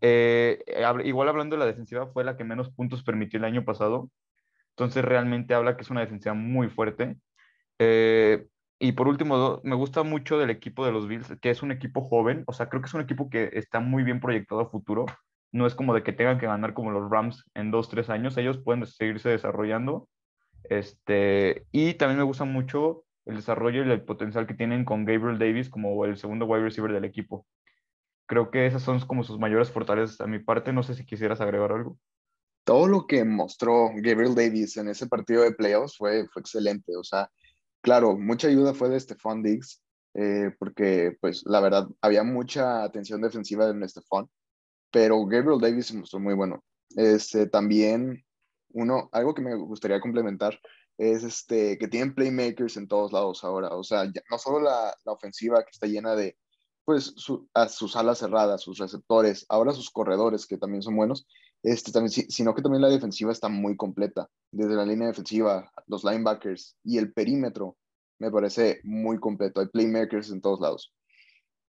Eh, 0.00 0.62
igual 1.04 1.28
hablando 1.28 1.56
de 1.56 1.60
la 1.60 1.66
defensiva, 1.66 2.06
fue 2.08 2.24
la 2.24 2.36
que 2.36 2.44
menos 2.44 2.70
puntos 2.70 3.02
permitió 3.02 3.38
el 3.38 3.44
año 3.44 3.64
pasado. 3.64 4.10
Entonces 4.70 5.04
realmente 5.04 5.54
habla 5.54 5.76
que 5.76 5.82
es 5.82 5.90
una 5.90 6.00
defensiva 6.02 6.34
muy 6.34 6.68
fuerte. 6.68 7.16
Eh, 7.78 8.46
y 8.78 8.92
por 8.92 9.08
último, 9.08 9.60
me 9.64 9.74
gusta 9.74 10.02
mucho 10.02 10.38
del 10.38 10.50
equipo 10.50 10.84
de 10.84 10.92
los 10.92 11.08
Bills, 11.08 11.34
que 11.40 11.50
es 11.50 11.62
un 11.62 11.72
equipo 11.72 12.02
joven, 12.02 12.44
o 12.46 12.52
sea, 12.52 12.68
creo 12.68 12.82
que 12.82 12.88
es 12.88 12.94
un 12.94 13.00
equipo 13.00 13.30
que 13.30 13.50
está 13.54 13.80
muy 13.80 14.02
bien 14.02 14.20
proyectado 14.20 14.60
a 14.60 14.68
futuro. 14.68 15.06
No 15.50 15.66
es 15.66 15.74
como 15.74 15.94
de 15.94 16.02
que 16.02 16.12
tengan 16.12 16.38
que 16.38 16.46
ganar 16.46 16.74
como 16.74 16.90
los 16.90 17.10
Rams 17.10 17.44
en 17.54 17.70
dos, 17.70 17.88
tres 17.88 18.10
años, 18.10 18.36
ellos 18.36 18.58
pueden 18.58 18.86
seguirse 18.86 19.30
desarrollando. 19.30 20.08
Este, 20.64 21.66
y 21.72 21.94
también 21.94 22.18
me 22.18 22.24
gusta 22.24 22.44
mucho 22.44 23.04
el 23.24 23.36
desarrollo 23.36 23.84
y 23.84 23.90
el 23.90 24.02
potencial 24.02 24.46
que 24.46 24.54
tienen 24.54 24.84
con 24.84 25.04
Gabriel 25.04 25.38
Davis 25.38 25.70
como 25.70 26.04
el 26.04 26.16
segundo 26.18 26.46
wide 26.46 26.64
receiver 26.64 26.92
del 26.92 27.04
equipo. 27.04 27.46
Creo 28.26 28.50
que 28.50 28.66
esas 28.66 28.82
son 28.82 29.00
como 29.00 29.24
sus 29.24 29.38
mayores 29.38 29.70
fortalezas 29.70 30.20
a 30.20 30.26
mi 30.26 30.38
parte. 30.38 30.72
No 30.72 30.82
sé 30.82 30.94
si 30.94 31.06
quisieras 31.06 31.40
agregar 31.40 31.72
algo. 31.72 31.98
Todo 32.64 32.88
lo 32.88 33.06
que 33.06 33.24
mostró 33.24 33.90
Gabriel 33.94 34.34
Davis 34.34 34.76
en 34.76 34.88
ese 34.88 35.06
partido 35.06 35.42
de 35.42 35.52
playoffs 35.52 35.96
fue, 35.96 36.26
fue 36.28 36.40
excelente. 36.40 36.96
O 36.96 37.04
sea, 37.04 37.30
Claro, 37.86 38.18
mucha 38.18 38.48
ayuda 38.48 38.74
fue 38.74 38.88
de 38.88 38.98
Stephon 38.98 39.44
Diggs, 39.44 39.80
eh, 40.14 40.50
porque 40.58 41.16
pues 41.20 41.44
la 41.46 41.60
verdad 41.60 41.86
había 42.00 42.24
mucha 42.24 42.82
atención 42.82 43.20
defensiva 43.22 43.68
en 43.68 43.88
Stephon, 43.88 44.28
pero 44.90 45.24
Gabriel 45.24 45.60
Davis 45.60 45.86
se 45.86 45.96
mostró 45.96 46.18
muy 46.18 46.34
bueno. 46.34 46.64
Este, 46.96 47.46
también 47.46 48.24
uno, 48.70 49.08
algo 49.12 49.34
que 49.34 49.42
me 49.42 49.54
gustaría 49.54 50.00
complementar 50.00 50.58
es 50.98 51.22
este, 51.22 51.78
que 51.78 51.86
tienen 51.86 52.12
playmakers 52.12 52.76
en 52.76 52.88
todos 52.88 53.12
lados 53.12 53.44
ahora, 53.44 53.68
o 53.68 53.84
sea, 53.84 54.02
no 54.32 54.38
solo 54.38 54.58
la, 54.58 54.92
la, 55.04 55.12
ofensiva 55.12 55.62
que 55.62 55.70
está 55.70 55.86
llena 55.86 56.16
de 56.16 56.36
pues 56.86 57.14
a 57.52 57.68
sus 57.68 57.96
alas 57.96 58.18
cerradas, 58.18 58.62
sus 58.62 58.78
receptores, 58.78 59.44
ahora 59.48 59.72
sus 59.72 59.90
corredores 59.90 60.46
que 60.46 60.56
también 60.56 60.82
son 60.82 60.96
buenos, 60.96 61.26
este, 61.62 61.90
también, 61.90 62.10
sino 62.10 62.54
que 62.54 62.62
también 62.62 62.80
la 62.80 62.88
defensiva 62.88 63.32
está 63.32 63.48
muy 63.48 63.76
completa, 63.76 64.30
desde 64.52 64.76
la 64.76 64.86
línea 64.86 65.08
defensiva, 65.08 65.70
los 65.88 66.04
linebackers 66.04 66.76
y 66.84 66.98
el 66.98 67.12
perímetro, 67.12 67.76
me 68.20 68.30
parece 68.30 68.80
muy 68.84 69.18
completo, 69.18 69.60
hay 69.60 69.66
playmakers 69.66 70.30
en 70.30 70.40
todos 70.40 70.60
lados. 70.60 70.94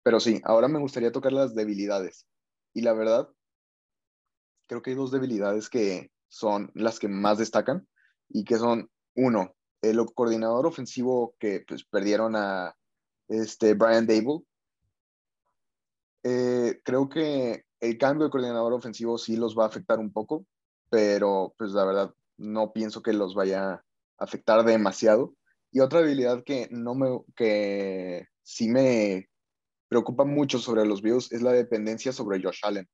Pero 0.02 0.20
sí, 0.20 0.40
ahora 0.44 0.68
me 0.68 0.78
gustaría 0.78 1.10
tocar 1.10 1.32
las 1.32 1.54
debilidades. 1.54 2.26
Y 2.74 2.82
la 2.82 2.92
verdad, 2.92 3.28
creo 4.68 4.82
que 4.82 4.90
hay 4.90 4.96
dos 4.96 5.10
debilidades 5.10 5.70
que 5.70 6.10
son 6.28 6.70
las 6.74 6.98
que 6.98 7.08
más 7.08 7.38
destacan 7.38 7.88
y 8.28 8.44
que 8.44 8.56
son, 8.56 8.90
uno, 9.14 9.56
el 9.80 10.04
coordinador 10.14 10.66
ofensivo 10.66 11.34
que 11.38 11.64
pues, 11.66 11.84
perdieron 11.84 12.36
a 12.36 12.76
este, 13.28 13.74
Brian 13.74 14.06
Dable. 14.06 14.44
Eh, 16.28 16.80
creo 16.82 17.08
que 17.08 17.66
el 17.78 17.98
cambio 17.98 18.24
de 18.24 18.30
coordinador 18.32 18.72
ofensivo 18.72 19.16
sí 19.16 19.36
los 19.36 19.56
va 19.56 19.62
a 19.62 19.68
afectar 19.68 20.00
un 20.00 20.12
poco, 20.12 20.44
pero 20.90 21.54
pues 21.56 21.70
la 21.70 21.84
verdad 21.84 22.12
no 22.36 22.72
pienso 22.72 23.00
que 23.00 23.12
los 23.12 23.36
vaya 23.36 23.74
a 23.74 23.84
afectar 24.18 24.64
demasiado. 24.64 25.34
Y 25.70 25.78
otra 25.78 26.00
habilidad 26.00 26.42
que 26.42 26.66
no 26.72 26.96
me, 26.96 27.20
que 27.36 28.26
sí 28.42 28.68
me 28.68 29.28
preocupa 29.86 30.24
mucho 30.24 30.58
sobre 30.58 30.84
los 30.84 31.00
Bills 31.00 31.30
es 31.30 31.42
la 31.42 31.52
dependencia 31.52 32.12
sobre 32.12 32.42
Josh 32.42 32.58
Allen. 32.64 32.88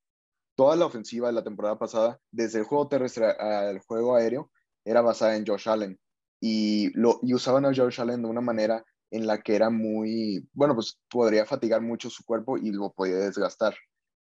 Toda 0.55 0.75
la 0.75 0.85
ofensiva 0.85 1.25
de 1.29 1.33
la 1.33 1.43
temporada 1.43 1.79
pasada, 1.79 2.19
desde 2.29 2.59
el 2.59 2.65
juego 2.65 2.87
terrestre 2.87 3.25
al 3.25 3.79
juego 3.79 4.15
aéreo, 4.15 4.51
era 4.85 5.01
basada 5.01 5.35
en 5.35 5.47
Josh 5.47 5.67
Allen. 5.67 5.99
Y, 6.39 6.91
lo, 6.95 7.19
y 7.23 7.33
usaban 7.33 7.65
a 7.65 7.73
Josh 7.73 7.99
Allen 7.99 8.21
de 8.21 8.29
una 8.29 8.41
manera 8.41 8.85
en 9.13 9.27
la 9.27 9.41
que 9.41 9.55
era 9.55 9.69
muy, 9.69 10.49
bueno, 10.53 10.73
pues 10.73 10.99
podría 11.07 11.45
fatigar 11.45 11.81
mucho 11.81 12.09
su 12.09 12.25
cuerpo 12.25 12.57
y 12.57 12.71
lo 12.71 12.91
podía 12.91 13.17
desgastar. 13.17 13.75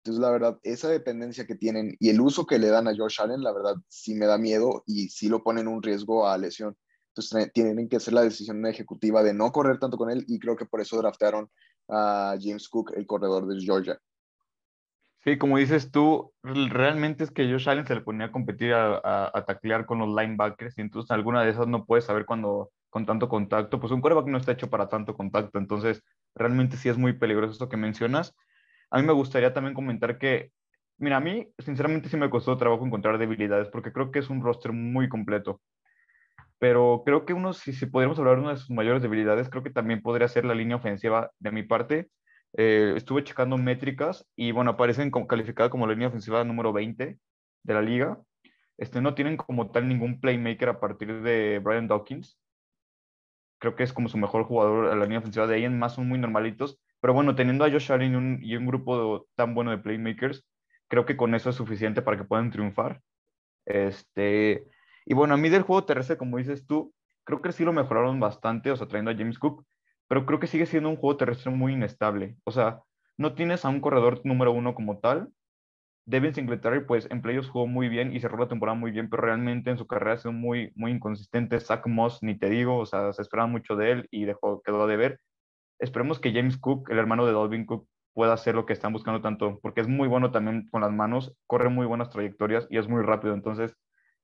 Entonces, 0.04 0.20
la 0.20 0.30
verdad, 0.30 0.58
esa 0.62 0.88
dependencia 0.88 1.46
que 1.46 1.54
tienen 1.54 1.96
y 1.98 2.10
el 2.10 2.20
uso 2.20 2.44
que 2.44 2.58
le 2.58 2.68
dan 2.68 2.88
a 2.88 2.94
Josh 2.94 3.20
Allen, 3.22 3.42
la 3.42 3.52
verdad, 3.52 3.76
sí 3.88 4.14
me 4.14 4.26
da 4.26 4.36
miedo 4.36 4.82
y 4.86 5.08
sí 5.08 5.30
lo 5.30 5.42
ponen 5.42 5.66
en 5.66 5.72
un 5.72 5.82
riesgo 5.82 6.28
a 6.28 6.36
lesión. 6.36 6.76
Entonces, 7.08 7.50
tienen 7.54 7.88
que 7.88 7.96
hacer 7.96 8.12
la 8.12 8.22
decisión 8.22 8.66
ejecutiva 8.66 9.22
de 9.22 9.32
no 9.32 9.50
correr 9.50 9.78
tanto 9.78 9.96
con 9.96 10.10
él 10.10 10.26
y 10.28 10.38
creo 10.38 10.56
que 10.56 10.66
por 10.66 10.82
eso 10.82 10.98
draftearon 10.98 11.50
a 11.88 12.36
James 12.38 12.68
Cook, 12.68 12.92
el 12.94 13.06
corredor 13.06 13.46
de 13.46 13.60
Georgia. 13.62 13.98
Sí, 15.24 15.38
como 15.38 15.56
dices 15.56 15.90
tú, 15.90 16.34
realmente 16.42 17.24
es 17.24 17.30
que 17.30 17.50
Josh 17.50 17.68
Allen 17.68 17.86
se 17.86 17.94
le 17.94 18.02
ponía 18.02 18.26
a 18.26 18.32
competir 18.32 18.74
a, 18.74 19.30
a, 19.32 19.44
taclear 19.46 19.86
con 19.86 20.00
los 20.00 20.08
linebackers 20.08 20.76
y 20.76 20.82
entonces 20.82 21.10
alguna 21.12 21.44
de 21.44 21.50
esas 21.50 21.68
no 21.68 21.86
puedes 21.86 22.04
saber 22.04 22.26
cuando 22.26 22.72
con 22.92 23.06
tanto 23.06 23.26
contacto, 23.26 23.80
pues 23.80 23.90
un 23.90 24.02
quarterback 24.02 24.28
no 24.28 24.36
está 24.36 24.52
hecho 24.52 24.68
para 24.68 24.86
tanto 24.90 25.14
contacto, 25.16 25.58
entonces 25.58 26.04
realmente 26.34 26.76
sí 26.76 26.90
es 26.90 26.98
muy 26.98 27.14
peligroso 27.14 27.52
esto 27.52 27.70
que 27.70 27.78
mencionas. 27.78 28.36
A 28.90 28.98
mí 29.00 29.06
me 29.06 29.14
gustaría 29.14 29.54
también 29.54 29.72
comentar 29.72 30.18
que, 30.18 30.52
mira, 30.98 31.16
a 31.16 31.20
mí 31.20 31.48
sinceramente 31.58 32.10
sí 32.10 32.18
me 32.18 32.28
costó 32.28 32.58
trabajo 32.58 32.84
encontrar 32.84 33.16
debilidades 33.16 33.68
porque 33.70 33.92
creo 33.92 34.10
que 34.10 34.18
es 34.18 34.28
un 34.28 34.42
roster 34.42 34.72
muy 34.72 35.08
completo. 35.08 35.62
Pero 36.58 37.02
creo 37.06 37.24
que 37.24 37.32
uno, 37.32 37.54
si, 37.54 37.72
si 37.72 37.86
podríamos 37.86 38.18
hablar 38.18 38.36
de 38.36 38.42
una 38.42 38.50
de 38.50 38.58
sus 38.58 38.70
mayores 38.70 39.00
debilidades, 39.00 39.48
creo 39.48 39.62
que 39.62 39.70
también 39.70 40.02
podría 40.02 40.28
ser 40.28 40.44
la 40.44 40.54
línea 40.54 40.76
ofensiva 40.76 41.30
de 41.38 41.50
mi 41.50 41.62
parte. 41.62 42.10
Eh, 42.58 42.92
estuve 42.94 43.24
checando 43.24 43.56
métricas 43.56 44.26
y 44.36 44.52
bueno, 44.52 44.72
aparecen 44.72 45.10
como, 45.10 45.26
calificada 45.26 45.70
como 45.70 45.86
la 45.86 45.94
línea 45.94 46.08
ofensiva 46.08 46.44
número 46.44 46.74
20 46.74 47.18
de 47.62 47.74
la 47.74 47.80
liga. 47.80 48.20
Este, 48.76 49.00
no 49.00 49.14
tienen 49.14 49.38
como 49.38 49.70
tal 49.70 49.88
ningún 49.88 50.20
playmaker 50.20 50.68
a 50.68 50.78
partir 50.78 51.22
de 51.22 51.58
Brian 51.58 51.88
Dawkins. 51.88 52.38
Creo 53.62 53.76
que 53.76 53.84
es 53.84 53.92
como 53.92 54.08
su 54.08 54.18
mejor 54.18 54.42
jugador 54.42 54.88
a 54.88 54.96
la 54.96 55.04
línea 55.04 55.20
ofensiva. 55.20 55.46
De 55.46 55.54
ahí 55.54 55.64
en 55.64 55.78
más 55.78 55.94
son 55.94 56.08
muy 56.08 56.18
normalitos. 56.18 56.80
Pero 57.00 57.14
bueno, 57.14 57.36
teniendo 57.36 57.64
a 57.64 57.70
Josh 57.70 57.92
Allen 57.92 58.12
y 58.12 58.16
un, 58.16 58.38
y 58.42 58.56
un 58.56 58.66
grupo 58.66 59.28
tan 59.36 59.54
bueno 59.54 59.70
de 59.70 59.78
playmakers, 59.78 60.44
creo 60.88 61.06
que 61.06 61.16
con 61.16 61.32
eso 61.36 61.50
es 61.50 61.54
suficiente 61.54 62.02
para 62.02 62.16
que 62.16 62.24
puedan 62.24 62.50
triunfar. 62.50 63.00
Este, 63.64 64.66
y 65.06 65.14
bueno, 65.14 65.34
a 65.34 65.36
mí 65.36 65.48
del 65.48 65.62
juego 65.62 65.84
terrestre, 65.84 66.16
como 66.16 66.38
dices 66.38 66.66
tú, 66.66 66.92
creo 67.22 67.40
que 67.40 67.52
sí 67.52 67.64
lo 67.64 67.72
mejoraron 67.72 68.18
bastante, 68.18 68.72
o 68.72 68.76
sea, 68.76 68.88
trayendo 68.88 69.12
a 69.12 69.16
James 69.16 69.38
Cook, 69.38 69.64
pero 70.08 70.26
creo 70.26 70.40
que 70.40 70.48
sigue 70.48 70.66
siendo 70.66 70.88
un 70.88 70.96
juego 70.96 71.16
terrestre 71.16 71.52
muy 71.52 71.74
inestable. 71.74 72.36
O 72.42 72.50
sea, 72.50 72.80
no 73.16 73.34
tienes 73.36 73.64
a 73.64 73.68
un 73.68 73.80
corredor 73.80 74.22
número 74.24 74.50
uno 74.50 74.74
como 74.74 74.98
tal. 74.98 75.28
Devin 76.04 76.34
Singletary, 76.34 76.84
pues 76.84 77.06
en 77.10 77.22
playoffs 77.22 77.48
jugó 77.48 77.66
muy 77.66 77.88
bien 77.88 78.14
y 78.14 78.20
cerró 78.20 78.38
la 78.38 78.48
temporada 78.48 78.76
muy 78.76 78.90
bien, 78.90 79.08
pero 79.08 79.22
realmente 79.22 79.70
en 79.70 79.78
su 79.78 79.86
carrera 79.86 80.14
ha 80.14 80.18
sido 80.18 80.32
muy, 80.32 80.72
muy 80.74 80.90
inconsistente. 80.90 81.60
Zach 81.60 81.86
Moss, 81.86 82.22
ni 82.22 82.36
te 82.36 82.50
digo, 82.50 82.78
o 82.78 82.86
sea, 82.86 83.12
se 83.12 83.22
esperaba 83.22 83.46
mucho 83.46 83.76
de 83.76 83.92
él 83.92 84.08
y 84.10 84.24
dejó, 84.24 84.62
quedó 84.62 84.86
de 84.86 84.96
ver. 84.96 85.20
Esperemos 85.78 86.18
que 86.18 86.32
James 86.32 86.56
Cook, 86.58 86.90
el 86.90 86.98
hermano 86.98 87.24
de 87.24 87.32
Dalvin 87.32 87.66
Cook, 87.66 87.88
pueda 88.14 88.32
hacer 88.34 88.54
lo 88.54 88.66
que 88.66 88.72
están 88.72 88.92
buscando 88.92 89.20
tanto, 89.22 89.58
porque 89.62 89.80
es 89.80 89.88
muy 89.88 90.08
bueno 90.08 90.32
también 90.32 90.68
con 90.70 90.82
las 90.82 90.92
manos, 90.92 91.34
corre 91.46 91.68
muy 91.68 91.86
buenas 91.86 92.10
trayectorias 92.10 92.66
y 92.68 92.78
es 92.78 92.88
muy 92.88 93.02
rápido. 93.02 93.34
Entonces, 93.34 93.74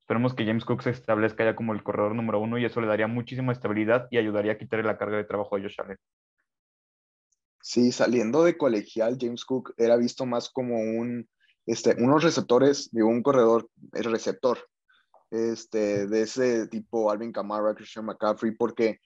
esperemos 0.01 0.35
que 0.35 0.45
James 0.45 0.65
Cook 0.65 0.83
se 0.83 0.91
establezca 0.91 1.45
ya 1.45 1.57
como 1.57 1.73
el 1.73 1.83
corredor 1.83 2.15
número 2.15 2.41
uno 2.41 2.59
y 2.59 2.65
eso 2.65 2.81
le 2.81 2.87
daría 2.87 3.07
muchísima 3.07 3.53
estabilidad 3.53 4.09
y 4.11 4.19
ayudaría 4.19 4.53
a 4.53 4.59
quitarle 4.59 4.85
la 4.85 4.99
carga 4.99 5.17
de 5.17 5.25
trabajo 5.25 5.57
a 5.57 5.61
Josh 5.61 5.81
Allen. 5.81 5.99
Sí, 7.61 7.93
saliendo 7.93 8.45
de 8.45 8.57
colegial, 8.57 9.17
James 9.21 9.45
Cook 9.45 9.75
era 9.77 9.97
visto 9.97 10.27
más 10.27 10.49
como 10.49 10.77
un, 10.77 11.29
este, 11.69 11.95
unos 12.03 12.25
receptores 12.25 12.89
de 12.93 13.03
un 13.03 13.23
corredor, 13.23 13.69
el 13.93 14.05
receptor, 14.05 14.59
este, 15.31 16.07
de 16.07 16.23
ese 16.23 16.67
tipo 16.69 17.11
Alvin 17.11 17.31
Kamara, 17.31 17.75
Christian 17.75 18.07
McCaffrey, 18.07 18.53
porque 18.53 19.01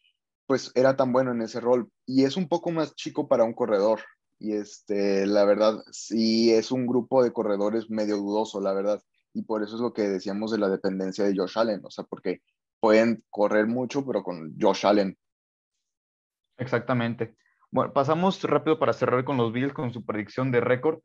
pues 0.47 0.71
era 0.77 0.97
tan 0.97 1.13
bueno 1.13 1.33
en 1.33 1.43
ese 1.43 1.59
rol 1.59 1.91
y 2.07 2.23
es 2.23 2.37
un 2.37 2.49
poco 2.49 2.71
más 2.71 2.95
chico 2.95 3.27
para 3.27 3.43
un 3.43 3.53
corredor. 3.53 4.01
Y 4.39 4.53
este, 4.53 5.27
la 5.27 5.45
verdad, 5.45 5.83
sí 5.91 6.53
es 6.53 6.71
un 6.71 6.87
grupo 6.87 7.25
de 7.25 7.33
corredores 7.33 7.91
medio 7.91 8.17
dudoso, 8.19 8.61
la 8.61 8.73
verdad. 8.73 9.03
Y 9.35 9.43
por 9.43 9.65
eso 9.65 9.75
es 9.75 9.81
lo 9.81 9.93
que 9.93 10.03
decíamos 10.03 10.53
de 10.53 10.59
la 10.59 10.69
dependencia 10.69 11.25
de 11.25 11.35
Josh 11.37 11.59
Allen, 11.59 11.81
o 11.85 11.91
sea, 11.91 12.05
porque 12.05 12.43
pueden 12.79 13.25
correr 13.29 13.67
mucho, 13.67 14.07
pero 14.07 14.23
con 14.23 14.57
Josh 14.61 14.87
Allen. 14.87 15.19
Exactamente. 16.59 17.35
Bueno, 17.73 17.93
pasamos 17.93 18.41
rápido 18.45 18.79
para 18.79 18.93
cerrar 18.93 19.25
con 19.25 19.37
los 19.37 19.53
Bills 19.53 19.73
con 19.73 19.93
su 19.93 20.05
predicción 20.05 20.53
de 20.53 20.61
récord. 20.61 21.01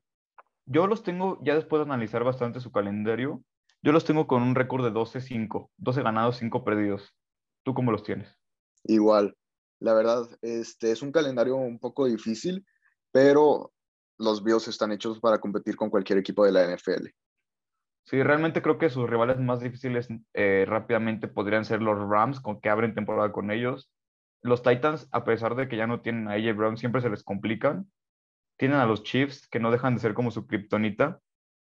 Yo 0.68 0.86
los 0.86 1.02
tengo, 1.02 1.40
ya 1.44 1.56
después 1.56 1.80
de 1.80 1.86
analizar 1.86 2.24
bastante 2.24 2.60
su 2.60 2.72
calendario, 2.72 3.42
yo 3.82 3.92
los 3.94 4.04
tengo 4.04 4.28
con 4.28 4.44
un 4.44 4.54
récord 4.54 4.84
de 4.84 4.92
12-5, 4.92 5.70
12 5.78 6.04
ganados, 6.04 6.38
5 6.38 6.64
perdidos. 6.64 7.16
¿Tú 7.64 7.74
cómo 7.74 7.92
los 7.92 8.04
tienes? 8.04 8.38
Igual, 8.84 9.36
la 9.80 9.94
verdad, 9.94 10.28
este 10.42 10.92
es 10.92 11.02
un 11.02 11.12
calendario 11.12 11.56
un 11.56 11.80
poco 11.80 12.06
difícil, 12.06 12.66
pero 13.12 13.72
los 14.18 14.44
Bills 14.44 14.68
están 14.68 14.92
hechos 14.92 15.20
para 15.22 15.40
competir 15.40 15.78
con 15.78 15.90
cualquier 15.90 16.20
equipo 16.20 16.46
de 16.46 16.52
la 16.52 16.76
NFL. 16.76 17.08
Sí, 18.04 18.24
realmente 18.24 18.62
creo 18.62 18.78
que 18.78 18.90
sus 18.90 19.10
rivales 19.10 19.40
más 19.40 19.60
difíciles 19.60 20.08
eh, 20.34 20.66
rápidamente 20.68 21.28
podrían 21.28 21.66
ser 21.66 21.82
los 21.82 21.98
Rams, 21.98 22.40
con 22.40 22.60
que 22.60 22.70
abren 22.70 22.96
temporada 22.96 23.32
con 23.32 23.52
ellos. 23.52 23.90
Los 24.42 24.64
Titans, 24.64 25.08
a 25.12 25.24
pesar 25.24 25.56
de 25.56 25.68
que 25.68 25.78
ya 25.78 25.88
no 25.88 26.02
tienen 26.02 26.28
a 26.28 26.34
AJ 26.34 26.56
Brown, 26.56 26.78
siempre 26.78 27.02
se 27.02 27.10
les 27.10 27.24
complican. 27.24 27.92
Tienen 28.58 28.80
a 28.80 28.86
los 28.86 29.04
Chiefs, 29.04 29.48
que 29.48 29.60
no 29.60 29.72
dejan 29.72 29.96
de 29.96 30.02
ser 30.02 30.14
como 30.14 30.32
su 30.32 30.48
kriptonita. 30.48 31.20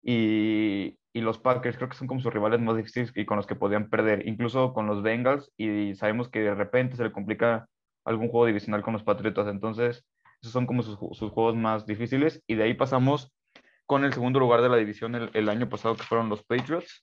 Y, 0.02 0.99
y 1.12 1.20
los 1.20 1.38
Packers 1.38 1.76
creo 1.76 1.88
que 1.88 1.97
son 1.97 2.06
como 2.06 2.20
sus 2.20 2.32
rivales 2.32 2.61
más 2.61 2.76
difíciles 2.76 3.12
y 3.14 3.25
con 3.25 3.37
los 3.37 3.47
que 3.47 3.56
podían 3.56 3.88
perder, 3.90 4.26
incluso 4.26 4.73
con 4.73 4.87
los 4.87 5.02
Bengals, 5.02 5.52
y 5.56 5.94
sabemos 5.94 6.28
que 6.28 6.40
de 6.40 6.54
repente 6.54 6.97
se 6.97 7.02
le 7.02 7.12
complica 7.12 7.68
algún 8.04 8.28
juego 8.28 8.47
divisional 8.47 8.82
con 8.82 8.92
los 8.92 9.02
Patriotas, 9.02 9.49
entonces 9.49 10.04
esos 10.40 10.52
son 10.52 10.66
como 10.66 10.82
sus, 10.82 10.99
sus 11.18 11.30
juegos 11.32 11.56
más 11.56 11.85
difíciles, 11.85 12.42
y 12.47 12.54
de 12.54 12.64
ahí 12.64 12.75
pasamos 12.75 13.32
con 13.87 14.04
el 14.04 14.12
segundo 14.12 14.38
lugar 14.38 14.62
de 14.62 14.68
la 14.68 14.76
división 14.76 15.14
el, 15.16 15.30
el, 15.35 15.49
año 15.49 15.68
pasado, 15.68 15.97
que 15.97 16.04
fueron 16.04 16.28
los 16.28 16.44
Patriots. 16.44 17.02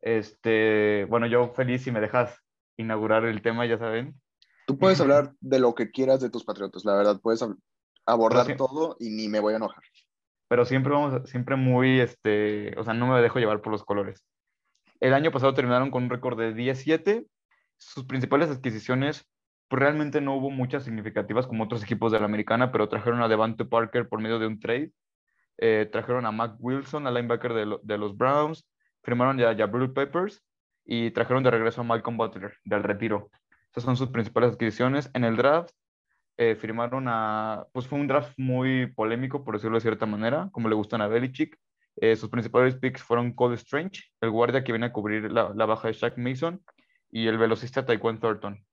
Este, 0.00 1.04
bueno, 1.10 1.26
yo 1.26 1.52
feliz 1.52 1.82
si 1.82 1.90
me 1.90 2.00
dejas 2.00 2.40
inaugurar 2.78 3.24
el 3.26 3.42
tema, 3.42 3.66
ya 3.66 3.76
saben. 3.76 4.18
Tú 4.66 4.78
puedes 4.78 5.00
hablar 5.00 5.34
de 5.40 5.60
lo 5.60 5.74
que 5.74 5.90
quieras 5.90 6.20
de 6.20 6.30
tus 6.30 6.44
Patriotas, 6.44 6.84
la 6.86 6.94
verdad, 6.94 7.20
puedes 7.20 7.44
abordar 8.06 8.56
todo 8.56 8.96
y 9.00 9.10
ni 9.10 9.28
me 9.28 9.40
voy 9.40 9.54
a 9.54 9.56
enojar 9.56 9.82
pero 10.48 10.64
siempre 10.64 10.92
vamos, 10.92 11.28
siempre 11.28 11.56
muy, 11.56 12.00
este, 12.00 12.78
o 12.78 12.84
sea, 12.84 12.94
no 12.94 13.08
me 13.08 13.20
dejo 13.20 13.38
llevar 13.38 13.60
por 13.60 13.72
los 13.72 13.84
colores. 13.84 14.24
El 15.00 15.14
año 15.14 15.30
pasado 15.30 15.54
terminaron 15.54 15.90
con 15.90 16.04
un 16.04 16.10
récord 16.10 16.38
de 16.38 16.54
17. 16.54 17.26
Sus 17.76 18.04
principales 18.04 18.50
adquisiciones, 18.50 19.28
pues 19.68 19.80
realmente 19.80 20.20
no 20.20 20.36
hubo 20.36 20.50
muchas 20.50 20.84
significativas 20.84 21.46
como 21.46 21.64
otros 21.64 21.82
equipos 21.82 22.12
de 22.12 22.20
la 22.20 22.26
americana, 22.26 22.72
pero 22.72 22.88
trajeron 22.88 23.22
a 23.22 23.28
Devante 23.28 23.64
Parker 23.64 24.08
por 24.08 24.20
medio 24.20 24.38
de 24.38 24.46
un 24.46 24.60
trade. 24.60 24.92
Eh, 25.58 25.88
trajeron 25.90 26.26
a 26.26 26.32
Mac 26.32 26.56
Wilson, 26.58 27.06
al 27.06 27.14
linebacker 27.14 27.52
de, 27.52 27.66
lo, 27.66 27.80
de, 27.82 27.98
los 27.98 28.16
Browns. 28.16 28.66
Firmaron 29.02 29.38
ya 29.38 29.50
a 29.50 29.56
Jabril 29.56 29.92
Peppers 29.92 30.42
y 30.84 31.10
trajeron 31.10 31.42
de 31.42 31.50
regreso 31.50 31.80
a 31.80 31.84
Malcolm 31.84 32.16
Butler 32.16 32.54
del 32.64 32.82
retiro. 32.82 33.30
Esas 33.70 33.84
son 33.84 33.96
sus 33.96 34.10
principales 34.10 34.52
adquisiciones. 34.52 35.10
En 35.12 35.24
el 35.24 35.36
draft 35.36 35.70
eh, 36.38 36.56
firmaron 36.56 37.06
a, 37.08 37.66
pues 37.72 37.86
fue 37.86 37.98
un 37.98 38.06
draft 38.06 38.32
muy 38.36 38.86
polémico, 38.92 39.44
por 39.44 39.54
decirlo 39.54 39.76
de 39.76 39.82
cierta 39.82 40.06
manera, 40.06 40.48
como 40.52 40.68
le 40.68 40.74
gustan 40.74 41.00
a 41.00 41.08
Belichick. 41.08 41.58
Eh, 41.98 42.14
sus 42.16 42.28
principales 42.28 42.76
picks 42.76 43.02
fueron 43.02 43.32
Cole 43.32 43.54
Strange, 43.56 44.04
el 44.20 44.30
guardia 44.30 44.62
que 44.62 44.72
viene 44.72 44.86
a 44.86 44.92
cubrir 44.92 45.30
la, 45.32 45.52
la 45.54 45.66
baja 45.66 45.88
de 45.88 45.94
Shaq 45.94 46.18
Mason, 46.18 46.62
y 47.10 47.26
el 47.26 47.38
velocista 47.38 47.84
Taekwon 47.84 48.20
Thornton. 48.20 48.64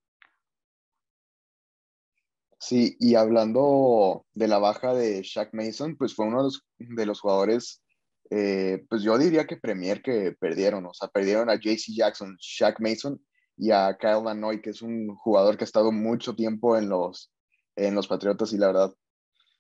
Sí, 2.60 2.96
y 3.00 3.15
hablando 3.15 4.25
de 4.34 4.48
la 4.48 4.58
baja 4.58 4.93
de 4.93 5.22
Shaq 5.22 5.53
Mason, 5.53 5.98
pues 5.98 6.15
fue 6.15 6.27
uno 6.27 6.38
de 6.38 6.43
los, 6.43 6.65
de 6.77 7.05
los 7.05 7.20
jugadores, 7.20 7.84
eh, 8.29 8.86
pues 8.89 9.01
yo 9.03 9.17
diría 9.17 9.46
que 9.46 9.58
Premier 9.58 10.01
que 10.01 10.34
perdieron, 10.39 10.86
o 10.86 10.93
sea, 10.93 11.10
perdieron 11.10 11.50
a 11.50 11.55
JC 11.55 11.93
Jackson, 11.93 12.38
Shaq 12.39 12.79
Mason 12.79 13.22
y 13.58 13.72
a 13.72 13.98
Kyle 14.00 14.24
Lanoy, 14.24 14.62
que 14.62 14.70
es 14.70 14.82
un 14.82 15.13
jugador 15.15 15.58
que 15.58 15.65
ha 15.65 15.65
estado 15.65 15.91
mucho 15.91 16.36
tiempo 16.36 16.77
en 16.77 16.88
los, 16.88 17.33
en 17.75 17.96
los 17.96 18.08
Patriotas 18.08 18.53
y 18.53 18.58
la 18.58 18.68
verdad, 18.68 18.94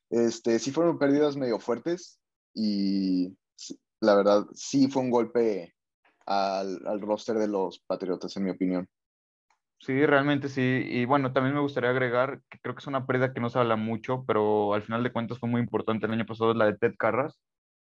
este, 0.09 0.59
sí 0.59 0.71
fueron 0.71 0.99
pérdidas 0.99 1.35
medio 1.35 1.59
fuertes 1.59 2.19
y 2.53 3.35
la 3.99 4.15
verdad 4.15 4.45
sí 4.53 4.87
fue 4.87 5.01
un 5.01 5.09
golpe 5.09 5.73
al, 6.25 6.85
al 6.85 7.01
roster 7.01 7.37
de 7.37 7.47
los 7.47 7.79
Patriotas, 7.79 8.35
en 8.37 8.43
mi 8.43 8.51
opinión. 8.51 8.87
Sí, 9.79 10.05
realmente 10.05 10.47
sí. 10.47 10.61
Y 10.61 11.03
bueno, 11.03 11.33
también 11.33 11.55
me 11.55 11.61
gustaría 11.61 11.89
agregar 11.89 12.41
que 12.49 12.57
creo 12.59 12.73
que 12.73 12.79
es 12.79 12.87
una 12.87 13.05
pérdida 13.05 13.33
que 13.33 13.41
no 13.41 13.49
se 13.49 13.59
habla 13.59 13.75
mucho, 13.75 14.23
pero 14.25 14.73
al 14.73 14.81
final 14.81 15.03
de 15.03 15.11
cuentas 15.11 15.39
fue 15.39 15.49
muy 15.49 15.59
importante 15.59 16.05
el 16.05 16.13
año 16.13 16.25
pasado, 16.25 16.53
la 16.53 16.65
de 16.67 16.77
Ted 16.77 16.93
Carras, 16.97 17.37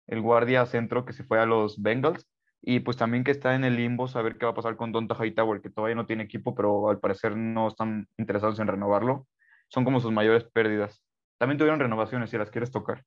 el 0.09 0.21
guardia 0.21 0.67
centro 0.67 1.05
que 1.05 1.13
se 1.13 1.23
fue 1.23 1.39
a 1.39 1.47
los 1.47 1.81
Bengals. 1.81 2.27
Y 2.61 2.81
pues 2.81 2.97
también 2.97 3.23
que 3.23 3.31
está 3.31 3.55
en 3.55 3.63
el 3.63 3.77
limbo, 3.77 4.09
saber 4.09 4.39
qué 4.39 4.47
va 4.47 4.53
a 4.53 4.55
pasar 4.55 4.77
con 4.77 4.91
Donta 4.91 5.15
Hightower, 5.15 5.61
que 5.61 5.71
todavía 5.71 5.95
no 5.95 6.07
tiene 6.07 6.25
equipo, 6.25 6.55
pero 6.55 6.89
al 6.91 6.99
parecer 6.99 7.37
no 7.37 7.69
están 7.69 8.09
interesados 8.19 8.59
en 8.59 8.67
renovarlo. 8.67 9.29
Son 9.75 9.85
como 9.85 9.99
sus 9.99 10.13
mayores 10.13 10.45
pérdidas. 10.45 11.03
También 11.37 11.59
tuvieron 11.59 11.81
renovaciones, 11.81 12.31
si 12.31 12.39
las 12.39 12.49
quieres 12.51 12.71
tocar. 12.71 13.05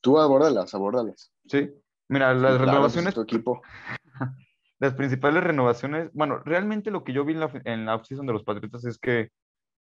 Tú 0.00 0.18
abórdalas, 0.18 0.74
abórdalas. 0.74 1.32
Sí. 1.46 1.70
Mira, 2.08 2.32
las 2.32 2.56
Claro, 2.56 2.64
renovaciones, 2.64 3.14
tu 3.14 3.20
equipo. 3.20 3.60
las 4.80 4.94
principales 4.94 5.44
renovaciones, 5.44 6.10
bueno, 6.14 6.38
realmente 6.38 6.90
lo 6.90 7.04
que 7.04 7.12
yo 7.12 7.24
vi 7.26 7.34
en 7.34 7.40
la, 7.40 7.50
en 7.64 7.84
la 7.84 7.94
offseason 7.94 8.26
de 8.26 8.32
los 8.32 8.42
Patriotas 8.42 8.84
es 8.86 8.98
que 8.98 9.30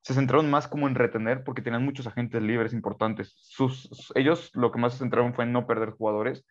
se 0.02 0.14
centraron 0.14 0.50
más 0.50 0.66
como 0.66 0.88
en 0.88 0.94
retener 0.94 1.44
porque 1.44 1.60
tenían 1.60 1.84
muchos 1.84 2.06
agentes 2.06 2.42
libres 2.42 2.72
importantes. 2.72 3.34
Sus, 3.36 3.82
sus- 3.82 4.12
ellos 4.14 4.50
lo 4.54 4.72
que 4.72 4.78
más 4.78 4.94
se 4.94 5.00
centraron 5.00 5.34
fue 5.34 5.44
en 5.44 5.52
no 5.52 5.66
perder 5.66 5.90
jugadores. 5.90 6.44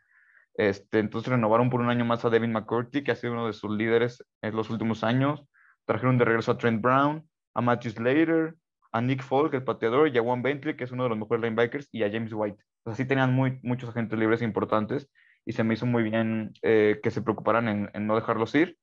Este, 0.53 0.99
entonces 0.99 1.31
renovaron 1.31 1.69
por 1.71 1.81
un 1.81 1.89
año 1.89 2.05
más 2.05 2.25
a 2.25 2.29
Devin 2.29 2.51
McCourty, 2.51 3.03
que 3.03 3.11
ha 3.11 3.15
sido 3.15 3.33
uno 3.33 3.47
de 3.47 3.53
sus 3.53 3.71
líderes 3.71 4.23
en 4.41 4.55
los 4.55 4.69
últimos 4.69 5.03
años. 5.03 5.43
Trajeron 5.85 6.17
de 6.17 6.25
regreso 6.25 6.51
a 6.51 6.57
Trent 6.57 6.81
Brown, 6.81 7.27
a 7.53 7.61
Matthew 7.61 7.91
Slater, 7.91 8.55
a 8.91 9.01
Nick 9.01 9.23
Folk, 9.23 9.53
el 9.53 9.63
pateador, 9.63 10.07
y 10.07 10.17
a 10.17 10.21
Juan 10.21 10.41
Bentley, 10.41 10.75
que 10.75 10.83
es 10.83 10.91
uno 10.91 11.03
de 11.03 11.09
los 11.09 11.17
mejores 11.17 11.43
linebackers, 11.43 11.89
y 11.91 12.03
a 12.03 12.11
James 12.11 12.31
White. 12.33 12.63
O 12.83 12.89
sea, 12.89 12.95
sí 12.95 13.05
tenían 13.05 13.33
muy, 13.33 13.59
muchos 13.63 13.89
agentes 13.89 14.17
libres 14.17 14.41
importantes 14.41 15.09
y 15.45 15.53
se 15.53 15.63
me 15.63 15.73
hizo 15.73 15.85
muy 15.85 16.03
bien 16.03 16.53
eh, 16.61 16.99
que 17.01 17.11
se 17.11 17.21
preocuparan 17.21 17.67
en, 17.67 17.89
en 17.93 18.07
no 18.07 18.15
dejarlos 18.15 18.53
ir. 18.55 18.77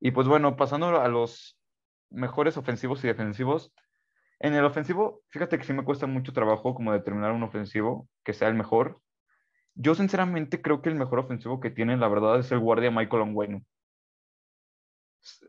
Y 0.00 0.10
pues 0.10 0.26
bueno, 0.28 0.56
pasando 0.56 1.00
a 1.00 1.08
los 1.08 1.56
mejores 2.10 2.56
ofensivos 2.56 3.02
y 3.04 3.08
defensivos. 3.08 3.72
En 4.38 4.54
el 4.54 4.64
ofensivo, 4.64 5.22
fíjate 5.28 5.58
que 5.58 5.64
sí 5.64 5.72
me 5.72 5.84
cuesta 5.84 6.06
mucho 6.06 6.32
trabajo 6.32 6.74
como 6.74 6.92
determinar 6.92 7.32
un 7.32 7.42
ofensivo 7.42 8.08
que 8.22 8.34
sea 8.34 8.48
el 8.48 8.54
mejor. 8.54 9.00
Yo 9.74 9.94
sinceramente 9.94 10.60
creo 10.60 10.82
que 10.82 10.88
el 10.88 10.94
mejor 10.94 11.20
ofensivo 11.20 11.60
que 11.60 11.70
tienen, 11.70 12.00
la 12.00 12.08
verdad, 12.08 12.38
es 12.38 12.50
el 12.52 12.58
guardia 12.58 12.90
Michael 12.90 13.22
Onwenu. 13.22 13.62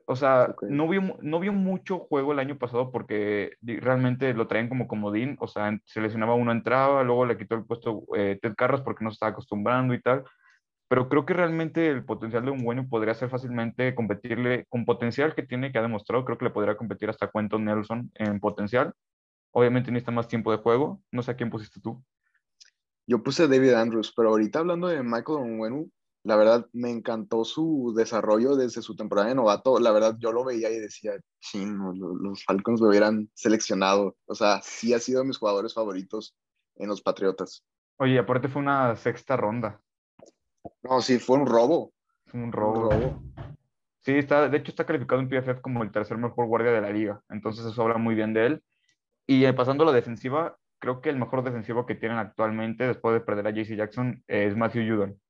O 0.10 0.16
sea, 0.16 0.56
no 0.62 0.88
vio, 0.88 1.18
no 1.22 1.40
vio 1.42 1.52
mucho 1.52 2.00
juego 2.00 2.32
el 2.32 2.40
año 2.40 2.58
pasado 2.58 2.92
porque 2.94 3.58
realmente 3.62 4.34
lo 4.34 4.48
traían 4.48 4.70
como 4.70 4.88
comodín. 4.88 5.36
O 5.42 5.48
sea, 5.48 5.78
se 5.84 6.00
lesionaba 6.00 6.34
uno, 6.34 6.54
entraba, 6.54 7.04
luego 7.04 7.26
le 7.26 7.38
quitó 7.38 7.56
el 7.56 7.66
puesto 7.66 8.04
eh, 8.16 8.40
Ted 8.42 8.56
Carras 8.56 8.80
porque 8.82 9.04
no 9.04 9.12
se 9.12 9.16
estaba 9.16 9.32
acostumbrando 9.32 9.94
y 9.94 10.02
tal. 10.02 10.24
Pero 10.88 11.10
creo 11.10 11.26
que 11.26 11.34
realmente 11.34 11.90
el 11.90 12.06
potencial 12.06 12.46
de 12.46 12.52
Onwenu 12.52 12.88
podría 12.88 13.14
ser 13.16 13.30
fácilmente 13.30 13.94
competirle 13.96 14.66
con 14.70 14.86
potencial 14.86 15.36
que 15.36 15.44
tiene, 15.44 15.74
que 15.74 15.80
ha 15.80 15.82
demostrado. 15.82 16.24
Creo 16.24 16.38
que 16.38 16.46
le 16.46 16.52
podría 16.52 16.78
competir 16.78 17.10
hasta 17.10 17.30
Quentin 17.30 17.66
Nelson 17.66 18.10
en 18.16 18.40
potencial. 18.40 18.94
Obviamente 19.52 19.92
necesita 19.92 20.12
más 20.12 20.30
tiempo 20.30 20.52
de 20.52 20.60
juego. 20.60 21.02
No 21.12 21.22
sé 21.22 21.32
a 21.32 21.36
quién 21.36 21.50
pusiste 21.50 21.82
tú. 21.82 22.02
Yo 23.08 23.22
puse 23.22 23.50
David 23.50 23.74
Andrews, 23.74 24.14
pero 24.16 24.30
ahorita 24.30 24.60
hablando 24.60 24.88
de 24.88 25.04
Michael 25.04 25.40
Onwenu, 25.40 25.92
la 26.28 26.36
verdad 26.36 26.68
me 26.74 26.90
encantó 26.92 27.46
su 27.46 27.94
desarrollo 27.96 28.58
desde 28.58 28.82
su 28.82 28.98
temporada 28.98 29.30
de 29.30 29.36
novato. 29.36 29.80
La 29.80 29.92
verdad 29.94 30.18
yo 30.20 30.34
lo 30.34 30.44
veía 30.44 30.70
y 30.70 30.78
decía, 30.78 31.14
chin, 31.40 31.78
lo- 31.78 31.94
lo- 31.94 32.16
los 32.16 32.44
Falcons 32.44 32.82
lo 32.82 32.90
hubieran 32.90 33.30
seleccionado. 33.34 34.18
O 34.26 34.36
sea, 34.36 34.60
sí 34.62 34.94
ha 34.94 35.00
sido 35.00 35.22
de 35.22 35.28
mis 35.28 35.38
jugadores 35.38 35.74
favoritos 35.74 36.36
en 36.76 36.90
los 36.90 37.02
Patriotas. 37.02 37.64
Oye, 37.98 38.20
aparte 38.20 38.50
fue 38.50 38.62
una 38.62 38.94
sexta 38.98 39.38
ronda. 39.38 39.80
No, 40.84 41.02
sí, 41.02 41.18
fue 41.18 41.38
un 41.38 41.46
robo. 41.46 41.94
Fue 42.26 42.42
un 42.42 42.52
robo. 42.52 43.22
Sí, 44.02 44.12
está, 44.18 44.50
de 44.50 44.58
hecho 44.58 44.72
está 44.72 44.86
calificado 44.86 45.22
en 45.22 45.30
PFF 45.30 45.62
como 45.62 45.82
el 45.82 45.92
tercer 45.92 46.18
mejor 46.18 46.48
guardia 46.48 46.72
de 46.72 46.82
la 46.82 46.90
liga. 46.92 47.22
Entonces 47.30 47.66
eso 47.66 47.82
habla 47.84 47.98
muy 47.98 48.16
bien 48.16 48.34
de 48.34 48.46
él. 48.48 48.64
Y 49.26 49.46
eh, 49.46 49.54
pasando 49.54 49.84
a 49.84 49.88
la 49.88 49.94
defensiva, 49.94 50.58
creo 50.80 51.00
que 51.00 51.10
el 51.10 51.18
mejor 51.18 51.44
defensivo 51.44 51.86
que 51.86 51.96
tienen 51.96 52.18
actualmente, 52.18 52.86
después 52.86 53.14
de 53.14 53.22
perder 53.22 53.48
a 53.48 53.52
JC 53.52 53.78
Jackson, 53.78 54.24
es 54.28 54.58
Matthew 54.58 54.84
Judon. 54.94 55.22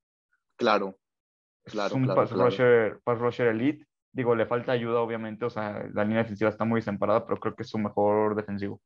Claro, 0.57 0.97
Claro, 1.67 1.87
es 1.87 1.93
un 1.93 2.03
claro, 2.03 2.21
pass, 2.21 2.29
claro. 2.29 2.45
Rusher, 2.45 2.99
pass 3.03 3.19
rusher 3.19 3.47
elite. 3.47 3.85
Digo, 4.11 4.35
le 4.35 4.45
falta 4.45 4.71
ayuda, 4.71 5.01
obviamente. 5.01 5.45
O 5.45 5.49
sea, 5.49 5.85
la 5.93 6.03
línea 6.03 6.23
defensiva 6.23 6.49
está 6.49 6.65
muy 6.65 6.79
desemparada, 6.79 7.25
pero 7.25 7.39
creo 7.39 7.55
que 7.55 7.63
es 7.63 7.69
su 7.69 7.77
mejor 7.77 8.35
defensivo. 8.35 8.81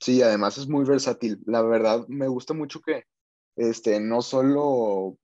Sí, 0.00 0.20
además 0.22 0.58
es 0.58 0.68
muy 0.68 0.84
versátil. 0.84 1.40
La 1.46 1.62
verdad, 1.62 2.06
me 2.08 2.28
gusta 2.28 2.54
mucho 2.54 2.80
que 2.80 3.04
este, 3.56 4.00
no 4.00 4.20
solo 4.22 5.16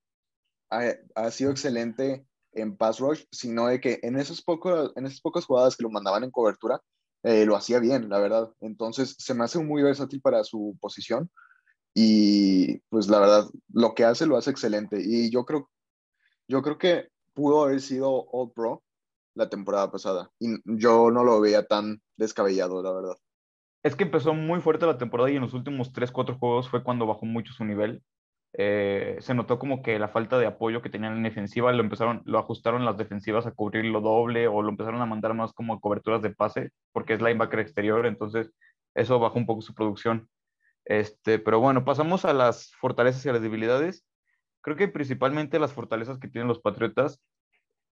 ha, 0.71 0.93
ha 1.15 1.31
sido 1.31 1.51
excelente 1.51 2.25
en 2.53 2.77
pass 2.77 3.01
rush, 3.01 3.25
sino 3.31 3.67
de 3.67 3.81
que 3.81 3.99
en, 4.03 4.17
esos 4.17 4.43
pocos, 4.43 4.93
en 4.97 5.07
esas 5.07 5.21
pocas 5.21 5.45
jugadas 5.45 5.77
que 5.77 5.83
lo 5.83 5.91
mandaban 5.91 6.25
en 6.25 6.31
cobertura, 6.31 6.81
eh, 7.25 7.45
lo 7.45 7.57
hacía 7.57 7.81
bien, 7.81 8.09
la 8.09 8.21
verdad. 8.21 8.53
Entonces, 8.61 9.17
se 9.19 9.35
me 9.35 9.45
hace 9.45 9.59
muy 9.59 9.83
versátil 9.83 10.21
para 10.21 10.45
su 10.45 10.77
posición 10.81 11.31
y 11.93 12.79
pues 12.89 13.09
la 13.09 13.21
verdad, 13.21 13.47
lo 13.73 13.95
que 13.95 14.05
hace 14.05 14.27
lo 14.27 14.37
hace 14.37 14.51
excelente. 14.51 15.01
Y 15.01 15.31
yo 15.31 15.45
creo, 15.45 15.71
yo 16.49 16.63
creo 16.63 16.79
que 16.79 17.09
pudo 17.33 17.65
haber 17.65 17.81
sido 17.81 18.27
All 18.31 18.53
Pro 18.53 18.83
la 19.35 19.49
temporada 19.49 19.91
pasada 19.91 20.31
y 20.39 20.57
yo 20.65 21.11
no 21.11 21.25
lo 21.25 21.41
veía 21.41 21.67
tan 21.67 22.01
descabellado, 22.17 22.83
la 22.83 22.93
verdad. 22.93 23.17
Es 23.83 23.97
que 23.97 24.05
empezó 24.05 24.33
muy 24.33 24.61
fuerte 24.61 24.87
la 24.87 24.99
temporada 24.99 25.31
y 25.31 25.37
en 25.37 25.43
los 25.43 25.53
últimos 25.53 25.93
3, 25.93 26.11
4 26.11 26.39
juegos 26.39 26.69
fue 26.69 26.83
cuando 26.83 27.07
bajó 27.07 27.27
mucho 27.27 27.53
su 27.53 27.65
nivel. 27.65 28.03
Eh, 28.57 29.17
se 29.21 29.35
notó 29.35 29.59
como 29.59 29.83
que 29.83 29.99
la 29.99 30.09
falta 30.09 30.39
de 30.39 30.47
apoyo 30.47 30.81
que 30.81 30.89
tenían 30.89 31.17
en 31.17 31.25
defensiva 31.25 31.73
lo 31.73 31.83
empezaron, 31.83 32.23
lo 32.25 32.39
ajustaron 32.39 32.85
las 32.85 32.97
defensivas 32.97 33.47
a 33.47 33.51
cubrir 33.51 33.85
lo 33.87 34.01
doble 34.01 34.47
o 34.47 34.63
lo 34.63 34.69
empezaron 34.71 35.03
a 35.03 35.07
mandar 35.07 35.35
más 35.35 35.53
como 35.53 35.81
coberturas 35.81 36.23
de 36.23 36.31
pase 36.31 36.71
porque 36.93 37.15
es 37.15 37.21
linebacker 37.21 37.59
exterior, 37.59 38.07
entonces 38.07 38.53
eso 38.95 39.19
bajó 39.19 39.39
un 39.39 39.47
poco 39.47 39.61
su 39.61 39.75
producción. 39.75 40.29
Este, 40.85 41.39
pero 41.39 41.61
bueno, 41.61 41.85
pasamos 41.85 42.25
a 42.25 42.33
las 42.33 42.73
fortalezas 42.77 43.25
y 43.27 43.29
a 43.29 43.33
las 43.33 43.43
debilidades. 43.43 44.05
Creo 44.65 44.77
que 44.79 44.89
principalmente 44.89 45.61
las 45.61 45.75
fortalezas 45.75 46.19
que 46.21 46.29
tienen 46.29 46.49
los 46.49 46.61
Patriotas, 46.61 47.23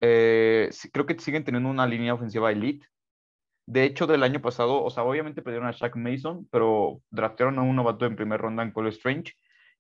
eh, 0.01 0.71
creo 0.93 1.07
que 1.07 1.19
siguen 1.21 1.45
teniendo 1.45 1.71
una 1.71 1.87
línea 1.87 2.15
ofensiva 2.15 2.53
elite. 2.53 2.87
De 3.67 3.85
hecho, 3.85 4.07
del 4.07 4.23
año 4.25 4.41
pasado, 4.43 4.83
o 4.83 4.91
sea, 4.91 5.05
obviamente 5.05 5.43
perdieron 5.43 5.69
a 5.69 5.73
Shaq 5.73 5.97
Mason, 5.97 6.49
pero 6.51 7.03
draftearon 7.11 7.59
a 7.59 7.63
un 7.63 7.77
novato 7.77 8.05
en 8.07 8.17
primera 8.17 8.43
ronda 8.43 8.63
en 8.65 8.73
Cole 8.73 8.91
Strange. 8.91 9.35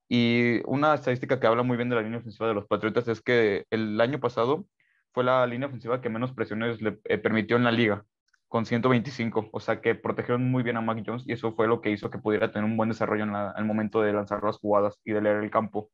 Y 0.08 0.60
una 0.66 0.94
estadística 0.94 1.40
que 1.40 1.46
habla 1.46 1.62
muy 1.62 1.76
bien 1.76 1.88
de 1.88 1.96
la 1.96 2.02
línea 2.02 2.18
ofensiva 2.20 2.48
de 2.48 2.54
los 2.54 2.66
Patriotas 2.66 3.08
es 3.08 3.20
que 3.22 3.64
el 3.70 4.00
año 4.00 4.20
pasado 4.20 4.66
fue 5.12 5.24
la 5.24 5.46
línea 5.46 5.68
ofensiva 5.68 6.00
que 6.00 6.08
menos 6.10 6.32
presiones 6.32 6.80
le 6.82 7.00
eh, 7.04 7.18
permitió 7.18 7.56
en 7.56 7.64
la 7.64 7.72
liga, 7.72 8.04
con 8.48 8.66
125. 8.66 9.48
O 9.52 9.60
sea, 9.60 9.80
que 9.80 9.94
protegieron 9.96 10.50
muy 10.50 10.62
bien 10.62 10.76
a 10.76 10.80
Mac 10.82 11.02
Jones 11.06 11.24
y 11.26 11.32
eso 11.32 11.52
fue 11.54 11.66
lo 11.68 11.80
que 11.80 11.90
hizo 11.90 12.10
que 12.10 12.18
pudiera 12.18 12.50
tener 12.52 12.64
un 12.70 12.76
buen 12.76 12.88
desarrollo 12.90 13.24
en 13.24 13.32
la- 13.32 13.50
al 13.50 13.64
momento 13.64 14.02
de 14.02 14.12
lanzar 14.12 14.42
las 14.44 14.58
jugadas 14.58 15.00
y 15.04 15.12
de 15.12 15.20
leer 15.22 15.36
el 15.44 15.50
campo. 15.50 15.90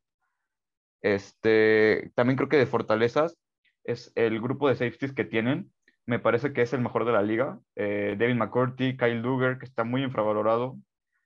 Este, 1.01 2.11
también 2.15 2.37
creo 2.37 2.49
que 2.49 2.57
de 2.57 2.65
fortalezas 2.65 3.37
es 3.83 4.11
el 4.15 4.41
grupo 4.41 4.69
de 4.69 4.75
safeties 4.75 5.13
que 5.13 5.25
tienen. 5.25 5.71
Me 6.05 6.19
parece 6.19 6.53
que 6.53 6.61
es 6.61 6.73
el 6.73 6.81
mejor 6.81 7.05
de 7.05 7.11
la 7.11 7.21
liga. 7.21 7.59
Eh, 7.75 8.15
David 8.17 8.35
McCourty, 8.35 8.97
Kyle 8.97 9.21
Luger, 9.21 9.57
que 9.59 9.65
está 9.65 9.83
muy 9.83 10.03
infravalorado. 10.03 10.77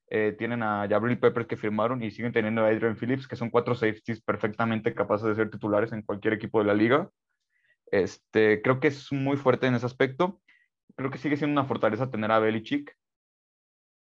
Eh, 0.10 0.36
tienen 0.38 0.62
a 0.62 0.88
Jabril 0.90 1.20
Peppers 1.20 1.48
que 1.48 1.56
firmaron 1.56 2.04
y 2.04 2.12
siguen 2.12 2.34
teniendo 2.34 2.64
a 2.66 2.68
Adrian 2.68 2.98
Phillips, 2.98 3.28
que 3.28 3.38
son 3.38 3.50
cuatro 3.50 3.76
safeties 3.76 4.22
perfectamente 4.22 4.94
capaces 4.94 5.28
de 5.28 5.36
ser 5.36 5.50
titulares 5.50 5.94
en 5.94 6.02
cualquier 6.02 6.34
equipo 6.34 6.60
de 6.60 6.66
la 6.66 6.74
liga. 6.74 7.10
Este, 7.92 8.62
creo 8.62 8.80
que 8.80 8.90
es 8.90 9.12
muy 9.12 9.38
fuerte 9.38 9.68
en 9.68 9.76
ese 9.76 9.86
aspecto. 9.86 10.42
Creo 10.96 11.12
que 11.12 11.18
sigue 11.18 11.38
siendo 11.38 11.60
una 11.60 11.68
fortaleza 11.68 12.12
tener 12.12 12.32
a 12.32 12.40
Belichick. 12.40 12.96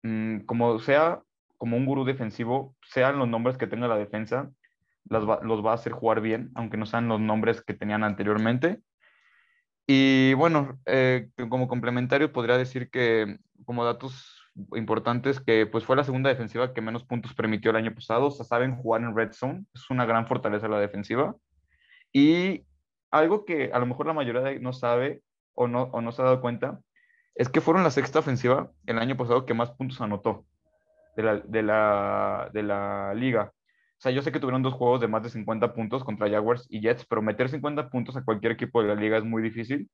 Mm, 0.04 0.42
como 0.46 0.80
sea, 0.80 1.24
como 1.58 1.78
un 1.78 1.86
gurú 1.86 2.06
defensivo, 2.06 2.76
sean 2.84 3.20
los 3.20 3.28
nombres 3.28 3.58
que 3.58 3.68
tenga 3.68 3.88
la 3.88 3.98
defensa, 3.98 4.52
las 5.10 5.28
va- 5.28 5.40
los 5.44 5.66
va 5.66 5.72
a 5.72 5.76
hacer 5.76 5.92
jugar 5.94 6.22
bien, 6.22 6.52
aunque 6.56 6.78
no 6.78 6.86
sean 6.86 7.08
los 7.08 7.20
nombres 7.20 7.62
que 7.62 7.74
tenían 7.74 8.04
anteriormente. 8.04 8.82
Y 9.88 10.34
bueno, 10.34 10.80
eh, 10.86 11.30
como 11.50 11.68
complementario 11.68 12.34
podría 12.34 12.58
decir 12.58 12.90
que 12.90 13.38
como 13.66 13.86
datos 13.86 14.34
importantes 14.76 15.40
que 15.40 15.66
pues 15.68 15.86
fue 15.86 15.96
la 15.96 16.04
segunda 16.04 16.30
defensiva 16.30 16.74
que 16.74 16.82
menos 16.82 17.04
puntos 17.06 17.34
permitió 17.34 17.72
el 17.72 17.78
año 17.78 17.94
pasado, 17.94 18.28
o 18.28 18.32
sea, 18.32 18.46
saben 18.46 18.76
jugar 18.76 19.02
en 19.04 19.16
red 19.16 19.32
zone, 19.32 19.66
es 19.74 19.90
una 19.90 20.06
gran 20.06 20.28
fortaleza 20.28 20.68
la 20.68 20.80
defensiva. 20.80 21.36
Y 22.12 22.66
algo 23.12 23.46
que 23.46 23.72
a 23.74 23.80
lo 23.80 23.86
mejor 23.86 24.08
la 24.08 24.14
mayoría 24.14 24.60
no 24.60 24.74
sabe 24.74 25.22
o 25.54 25.68
no, 25.68 25.84
o 25.84 26.02
no 26.02 26.12
se 26.12 26.22
ha 26.22 26.26
dado 26.26 26.42
cuenta 26.42 26.80
es 27.36 27.50
que 27.50 27.62
fueron 27.62 27.84
la 27.84 27.92
sexta 27.92 28.20
ofensiva 28.20 28.72
el 28.88 28.98
año 28.98 29.16
pasado 29.16 29.46
que 29.46 29.54
más 29.54 29.72
puntos 29.72 30.02
anotó 30.02 30.46
de 31.16 31.24
la, 31.24 31.36
de 31.38 31.64
la, 31.64 32.50
de 32.54 32.64
la 32.64 33.14
liga. 33.14 33.54
O 33.98 34.02
sea, 34.02 34.12
yo 34.12 34.22
sé 34.22 34.32
que 34.32 34.40
tuvieron 34.40 34.62
dos 34.64 34.74
juegos 34.76 35.02
de 35.02 35.08
más 35.08 35.24
de 35.24 35.30
50 35.30 35.74
puntos 35.74 36.04
contra 36.04 36.30
Jaguars 36.30 36.68
y 36.70 36.82
Jets, 36.82 37.06
pero 37.10 37.22
meter 37.22 37.50
50 37.50 37.90
puntos 37.90 38.16
a 38.16 38.24
cualquier 38.24 38.52
equipo 38.54 38.82
de 38.82 38.90
la 38.90 38.96
liga 38.96 39.18
es 39.18 39.24
muy 39.24 39.42
difícil. 39.42 39.90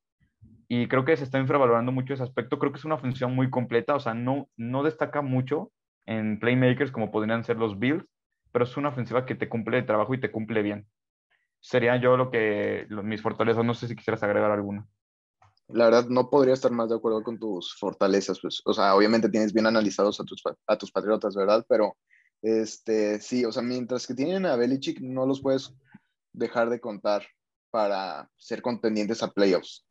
Y 0.67 0.87
creo 0.87 1.05
que 1.05 1.17
se 1.17 1.23
está 1.23 1.39
infravalorando 1.39 1.91
mucho 1.91 2.13
ese 2.13 2.23
aspecto. 2.23 2.59
Creo 2.59 2.71
que 2.71 2.79
es 2.79 2.85
una 2.85 2.97
función 2.97 3.35
muy 3.35 3.49
completa. 3.49 3.95
O 3.95 3.99
sea, 3.99 4.13
no, 4.13 4.49
no 4.57 4.83
destaca 4.83 5.21
mucho 5.21 5.71
en 6.05 6.39
playmakers 6.39 6.91
como 6.91 7.11
podrían 7.11 7.43
ser 7.43 7.57
los 7.57 7.79
Bills, 7.79 8.05
pero 8.51 8.65
es 8.65 8.77
una 8.77 8.89
ofensiva 8.89 9.25
que 9.25 9.35
te 9.35 9.49
cumple 9.49 9.79
el 9.79 9.85
trabajo 9.85 10.13
y 10.13 10.19
te 10.21 10.31
cumple 10.31 10.61
bien. 10.63 10.87
Sería 11.61 11.97
yo 11.97 12.17
lo 12.17 12.31
que, 12.31 12.85
lo- 12.89 13.03
mis 13.03 13.21
fortalezas. 13.21 13.65
No 13.65 13.73
sé 13.73 13.87
si 13.87 13.95
quisieras 13.95 14.23
agregar 14.23 14.51
alguna. 14.51 14.87
La 15.69 15.85
verdad, 15.85 16.05
no 16.09 16.29
podría 16.29 16.53
estar 16.53 16.71
más 16.71 16.89
de 16.89 16.95
acuerdo 16.95 17.23
con 17.23 17.39
tus 17.39 17.75
fortalezas, 17.79 18.39
pues, 18.41 18.61
o 18.65 18.73
sea, 18.73 18.95
obviamente 18.95 19.29
tienes 19.29 19.53
bien 19.53 19.65
analizados 19.65 20.19
a 20.19 20.23
tus, 20.25 20.41
a 20.67 20.77
tus 20.77 20.91
patriotas, 20.91 21.35
¿verdad? 21.35 21.65
Pero, 21.67 21.95
este, 22.43 23.21
sí, 23.21 23.45
o 23.45 23.51
sea, 23.51 23.63
mientras 23.63 24.05
que 24.05 24.13
tienen 24.13 24.45
a 24.45 24.57
Belichick, 24.57 24.99
no 24.99 25.25
los 25.25 25.41
puedes 25.41 25.73
dejar 26.33 26.69
de 26.69 26.81
contar 26.81 27.25
para 27.71 28.29
ser 28.37 28.61
contendientes 28.61 29.23
a 29.23 29.31
playoffs. 29.31 29.85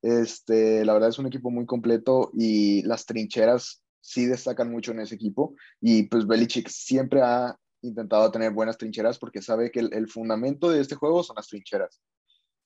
Este, 0.00 0.84
la 0.84 0.92
verdad 0.92 1.08
es 1.08 1.18
un 1.18 1.26
equipo 1.26 1.50
muy 1.50 1.66
completo 1.66 2.30
y 2.34 2.82
las 2.82 3.04
trincheras 3.04 3.82
sí 4.00 4.26
destacan 4.26 4.70
mucho 4.70 4.92
en 4.92 5.00
ese 5.00 5.16
equipo. 5.16 5.56
Y 5.80 6.04
pues 6.04 6.26
Belichick 6.26 6.68
siempre 6.68 7.20
ha 7.20 7.56
intentado 7.82 8.30
tener 8.30 8.52
buenas 8.52 8.78
trincheras 8.78 9.18
porque 9.18 9.42
sabe 9.42 9.72
que 9.72 9.80
el, 9.80 10.08
fundamento 10.08 10.70
de 10.70 10.80
este 10.80 10.94
juego 10.94 11.24
son 11.24 11.34
las 11.34 11.48
trincheras. 11.48 12.00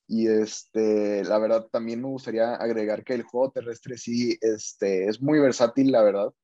Y 0.09 0.29
este, 0.29 1.25
la 1.25 1.39
verdad 1.39 1.69
también 1.73 2.03
me 2.03 2.09
gustaría 2.09 2.55
agregar 2.55 3.03
que 3.03 3.15
el 3.15 3.23
juego 3.23 3.51
terrestre 3.51 3.97
sí 3.97 4.37
este, 4.43 5.09
es 5.09 5.23
muy 5.23 5.39
versátil, 5.39 5.91
la 5.91 6.03
verdad. 6.03 6.35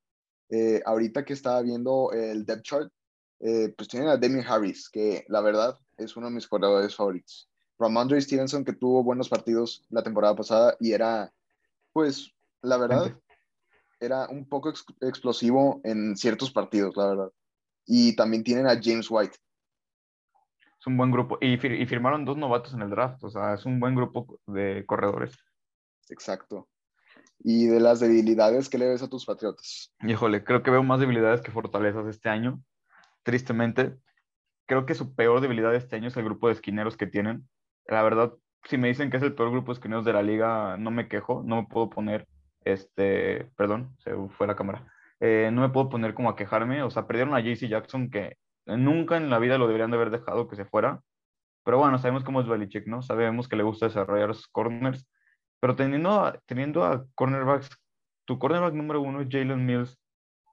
Eh, 0.51 0.81
ahorita 0.85 1.25
que 1.25 1.35
estaba 1.35 1.61
viendo 1.63 2.11
el 2.13 2.45
depth 2.47 2.63
chart, 2.63 2.93
eh, 3.41 3.73
pues 3.77 3.89
tienen 3.89 4.09
a 4.09 4.17
Demian 4.17 4.47
Harris, 4.47 4.89
que 4.89 5.25
la 5.29 5.41
verdad 5.41 5.79
es 5.97 6.17
uno 6.17 6.29
de 6.29 6.35
mis 6.35 6.49
corredores 6.49 6.95
favoritos. 6.95 7.49
Ramondre 7.79 8.21
Stevenson, 8.21 8.65
que 8.65 8.73
tuvo 8.73 9.05
buenos 9.05 9.29
partidos 9.29 9.85
la 9.91 10.03
temporada 10.03 10.35
pasada 10.35 10.77
y 10.81 10.93
era, 10.93 11.33
pues, 11.93 12.35
la 12.63 12.77
verdad, 12.77 13.17
era 14.01 14.29
un 14.29 14.49
poco 14.49 14.73
explosivo 15.01 15.81
en 15.85 16.17
ciertos 16.17 16.51
partidos, 16.51 16.97
la 16.97 17.09
verdad. 17.09 17.33
Y 17.87 18.17
también 18.17 18.43
tienen 18.43 18.67
a 18.67 18.81
James 18.83 19.09
White. 19.11 19.37
Es 20.81 20.87
un 20.87 20.97
buen 20.97 21.11
grupo. 21.11 21.39
Y, 21.41 21.55
y 21.55 21.87
firmaron 21.87 22.25
dos 22.25 22.37
novatos 22.37 22.75
en 22.75 22.83
el 22.83 22.91
draft, 22.91 23.23
o 23.23 23.31
sea, 23.31 23.55
es 23.55 23.65
un 23.65 23.79
buen 23.79 23.95
grupo 23.95 24.41
de 24.47 24.85
corredores. 24.87 25.37
Exacto. 26.09 26.69
Y 27.40 27.66
de 27.66 27.81
las 27.81 28.01
debilidades, 28.01 28.68
¿qué 28.68 28.79
le 28.79 28.88
ves 28.88 29.03
a 29.03 29.09
tus 29.09 29.24
Patriotas? 29.24 29.94
Híjole, 30.03 30.42
creo 30.42 30.62
que 30.62 30.70
veo 30.70 30.83
más 30.83 31.01
debilidades 31.01 31.40
que 31.40 31.53
fortalezas 31.53 32.07
este 32.07 32.29
año, 32.29 32.61
tristemente. 33.22 33.96
Creo 34.66 34.87
que 34.87 34.94
su 34.94 35.14
peor 35.14 35.40
debilidad 35.40 35.74
este 35.74 35.96
año 35.96 36.09
es 36.09 36.16
el 36.16 36.24
grupo 36.24 36.48
de 36.48 36.55
esquineros 36.55 36.96
que 36.96 37.07
tienen. 37.07 37.48
La 37.87 38.03
verdad, 38.03 38.35
si 38.64 38.77
me 38.77 38.88
dicen 38.88 39.11
que 39.11 39.16
es 39.16 39.22
el 39.22 39.35
peor 39.35 39.51
grupo 39.51 39.72
de 39.72 39.74
esquineros 39.74 40.05
de 40.05 40.12
la 40.12 40.22
liga, 40.22 40.77
no 40.77 40.90
me 40.90 41.09
quejo, 41.09 41.42
no 41.44 41.62
me 41.62 41.68
puedo 41.68 41.88
poner, 41.88 42.27
este, 42.64 43.44
perdón, 43.57 43.94
se 43.98 44.14
fue 44.37 44.46
la 44.46 44.57
cámara. 44.57 44.87
Eh, 45.20 45.51
no 45.53 45.62
me 45.62 45.70
puedo 45.70 45.88
poner 45.88 46.14
como 46.14 46.31
a 46.31 46.37
quejarme, 46.37 46.83
o 46.83 46.90
sea, 46.90 47.07
perdieron 47.07 47.35
a 47.35 47.40
JC 47.40 47.68
Jackson 47.68 48.11
que 48.11 48.37
nunca 48.66 49.16
en 49.16 49.31
la 49.31 49.38
vida 49.38 49.59
lo 49.59 49.66
deberían 49.66 49.90
de 49.90 49.96
haber 49.96 50.11
dejado 50.11 50.48
que 50.48 50.57
se 50.57 50.64
fuera. 50.64 51.01
Pero 51.64 51.79
bueno, 51.79 51.98
sabemos 51.98 52.24
cómo 52.24 52.40
es 52.40 52.48
Belichick, 52.48 52.87
¿no? 52.87 53.03
Sabemos 53.03 53.48
que 53.48 53.57
le 53.57 53.62
gusta 53.62 53.87
desarrollar 53.87 54.35
sus 54.35 54.48
corners 54.48 55.07
pero 55.61 55.77
teniendo 55.77 56.11
a, 56.11 56.38
teniendo 56.47 56.85
a 56.85 57.05
cornerbacks, 57.14 57.68
tu 58.25 58.38
cornerback 58.38 58.75
número 58.75 59.01
uno 59.01 59.21
es 59.21 59.29
Jalen 59.31 59.64
Mills, 59.64 59.99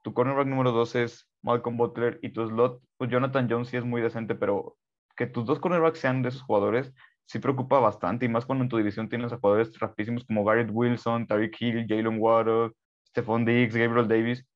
tu 0.02 0.14
cornerback 0.14 0.46
número 0.46 0.72
dos 0.72 0.94
es 0.94 1.28
Malcolm 1.42 1.76
Butler 1.76 2.18
y 2.22 2.30
tu 2.30 2.46
slot, 2.48 2.80
pues 2.96 3.10
Jonathan 3.10 3.48
Jones 3.50 3.68
sí 3.68 3.76
es 3.76 3.84
muy 3.84 4.00
decente, 4.00 4.34
pero 4.34 4.76
que 5.16 5.26
tus 5.26 5.46
dos 5.46 5.58
cornerbacks 5.58 5.98
sean 5.98 6.22
de 6.22 6.28
esos 6.28 6.42
jugadores 6.42 6.92
sí 7.26 7.38
preocupa 7.38 7.80
bastante 7.80 8.24
y 8.24 8.28
más 8.28 8.46
cuando 8.46 8.64
en 8.64 8.68
tu 8.68 8.76
división 8.76 9.08
tienes 9.08 9.32
a 9.32 9.38
jugadores 9.38 9.76
rapidísimos 9.78 10.24
como 10.24 10.44
Garrett 10.44 10.70
Wilson, 10.72 11.26
Tariq 11.26 11.60
Hill, 11.60 11.86
Jalen 11.88 12.20
Waddle, 12.20 12.72
Stephon 13.08 13.44
Diggs, 13.44 13.74
Gabriel 13.74 14.08
Davis. 14.08 14.46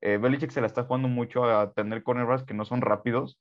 Eh, 0.00 0.16
Belichick 0.18 0.50
se 0.50 0.60
la 0.60 0.66
está 0.66 0.84
jugando 0.84 1.08
mucho 1.08 1.44
a 1.44 1.72
tener 1.72 2.02
cornerbacks 2.02 2.44
que 2.44 2.54
no 2.54 2.64
son 2.64 2.80
rápidos, 2.80 3.38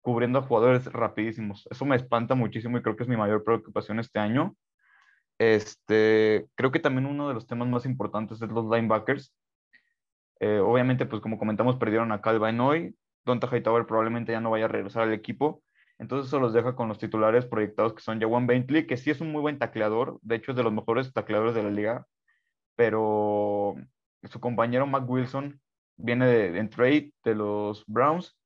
cubriendo 0.00 0.38
a 0.38 0.42
jugadores 0.42 0.86
rapidísimos. 0.92 1.66
Eso 1.70 1.84
me 1.84 1.96
espanta 1.96 2.34
muchísimo 2.34 2.78
y 2.78 2.82
creo 2.82 2.96
que 2.96 3.04
es 3.04 3.08
mi 3.08 3.16
mayor 3.16 3.44
preocupación 3.44 4.00
este 4.00 4.18
año. 4.18 4.56
Este, 5.38 6.46
creo 6.54 6.72
que 6.72 6.80
también 6.80 7.06
uno 7.06 7.28
de 7.28 7.34
los 7.34 7.46
temas 7.46 7.68
más 7.68 7.86
importantes 7.86 8.40
es 8.40 8.48
los 8.48 8.64
linebackers. 8.64 9.32
Eh, 10.40 10.58
obviamente, 10.58 11.06
pues 11.06 11.22
como 11.22 11.38
comentamos, 11.38 11.76
perdieron 11.76 12.12
a 12.12 12.20
Calvin 12.20 12.60
hoy. 12.60 12.96
Donta 13.24 13.48
Hightower 13.48 13.86
probablemente 13.86 14.32
ya 14.32 14.40
no 14.40 14.50
vaya 14.50 14.66
a 14.66 14.68
regresar 14.68 15.02
al 15.04 15.12
equipo. 15.12 15.62
Entonces 15.98 16.28
eso 16.28 16.40
los 16.40 16.52
deja 16.52 16.76
con 16.76 16.88
los 16.88 16.98
titulares 16.98 17.46
proyectados 17.46 17.94
que 17.94 18.02
son 18.02 18.20
Jawan 18.20 18.46
Bentley, 18.46 18.86
que 18.86 18.96
sí 18.96 19.10
es 19.10 19.20
un 19.20 19.32
muy 19.32 19.40
buen 19.40 19.58
tacleador. 19.58 20.18
De 20.22 20.36
hecho, 20.36 20.52
es 20.52 20.56
de 20.56 20.62
los 20.62 20.72
mejores 20.72 21.12
tacleadores 21.12 21.54
de 21.54 21.62
la 21.62 21.70
liga. 21.70 22.06
Pero 22.76 23.76
su 24.24 24.40
compañero 24.40 24.86
Mac 24.86 25.08
Wilson 25.08 25.60
viene 25.96 26.26
de, 26.26 26.58
en 26.58 26.70
trade 26.70 27.12
de 27.24 27.34
los 27.34 27.84
Browns 27.86 28.36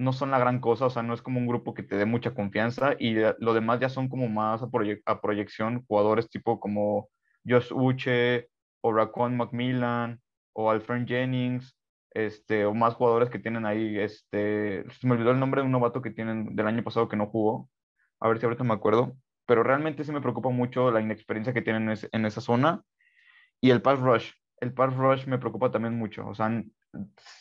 no 0.00 0.14
son 0.14 0.30
la 0.30 0.38
gran 0.38 0.60
cosa, 0.60 0.86
o 0.86 0.90
sea, 0.90 1.02
no 1.02 1.12
es 1.12 1.20
como 1.20 1.38
un 1.38 1.46
grupo 1.46 1.74
que 1.74 1.82
te 1.82 1.96
dé 1.96 2.06
mucha 2.06 2.32
confianza 2.32 2.94
y 2.98 3.16
lo 3.38 3.52
demás 3.52 3.80
ya 3.80 3.90
son 3.90 4.08
como 4.08 4.28
más 4.28 4.62
a, 4.62 5.20
proyección, 5.20 5.84
jugadores 5.86 6.30
tipo 6.30 6.58
como 6.58 7.10
Josh 7.46 7.70
Uche 7.70 8.48
o 8.80 8.94
Racon 8.94 9.36
Macmillan 9.36 10.18
o 10.54 10.70
Alfred 10.70 11.06
Jennings, 11.06 11.76
este, 12.12 12.64
o 12.64 12.72
más 12.72 12.94
jugadores 12.94 13.28
que 13.28 13.38
tienen 13.38 13.66
ahí, 13.66 13.98
este, 13.98 14.84
se 14.90 15.06
me 15.06 15.12
olvidó 15.12 15.32
el 15.32 15.38
nombre 15.38 15.60
de 15.60 15.66
un 15.66 15.72
novato 15.72 16.00
que 16.00 16.10
tienen 16.10 16.56
del 16.56 16.66
año 16.66 16.82
pasado 16.82 17.08
que 17.08 17.16
no 17.16 17.26
jugó, 17.26 17.68
a 18.20 18.28
ver 18.28 18.38
si 18.38 18.46
ahorita 18.46 18.64
me 18.64 18.74
acuerdo, 18.74 19.14
pero 19.44 19.62
realmente 19.62 20.02
sí 20.04 20.12
me 20.12 20.22
preocupa 20.22 20.48
mucho 20.48 20.90
la 20.90 21.02
inexperiencia 21.02 21.52
que 21.52 21.62
tienen 21.62 21.94
en, 22.12 22.24
esa 22.24 22.40
zona 22.40 22.82
y 23.60 23.70
el 23.70 23.82
pass 23.82 24.00
rush, 24.00 24.32
el 24.60 24.72
pass 24.72 24.96
rush 24.96 25.26
me 25.26 25.38
preocupa 25.38 25.70
también 25.70 25.98
mucho, 25.98 26.26
o 26.26 26.34
sea, 26.34 26.50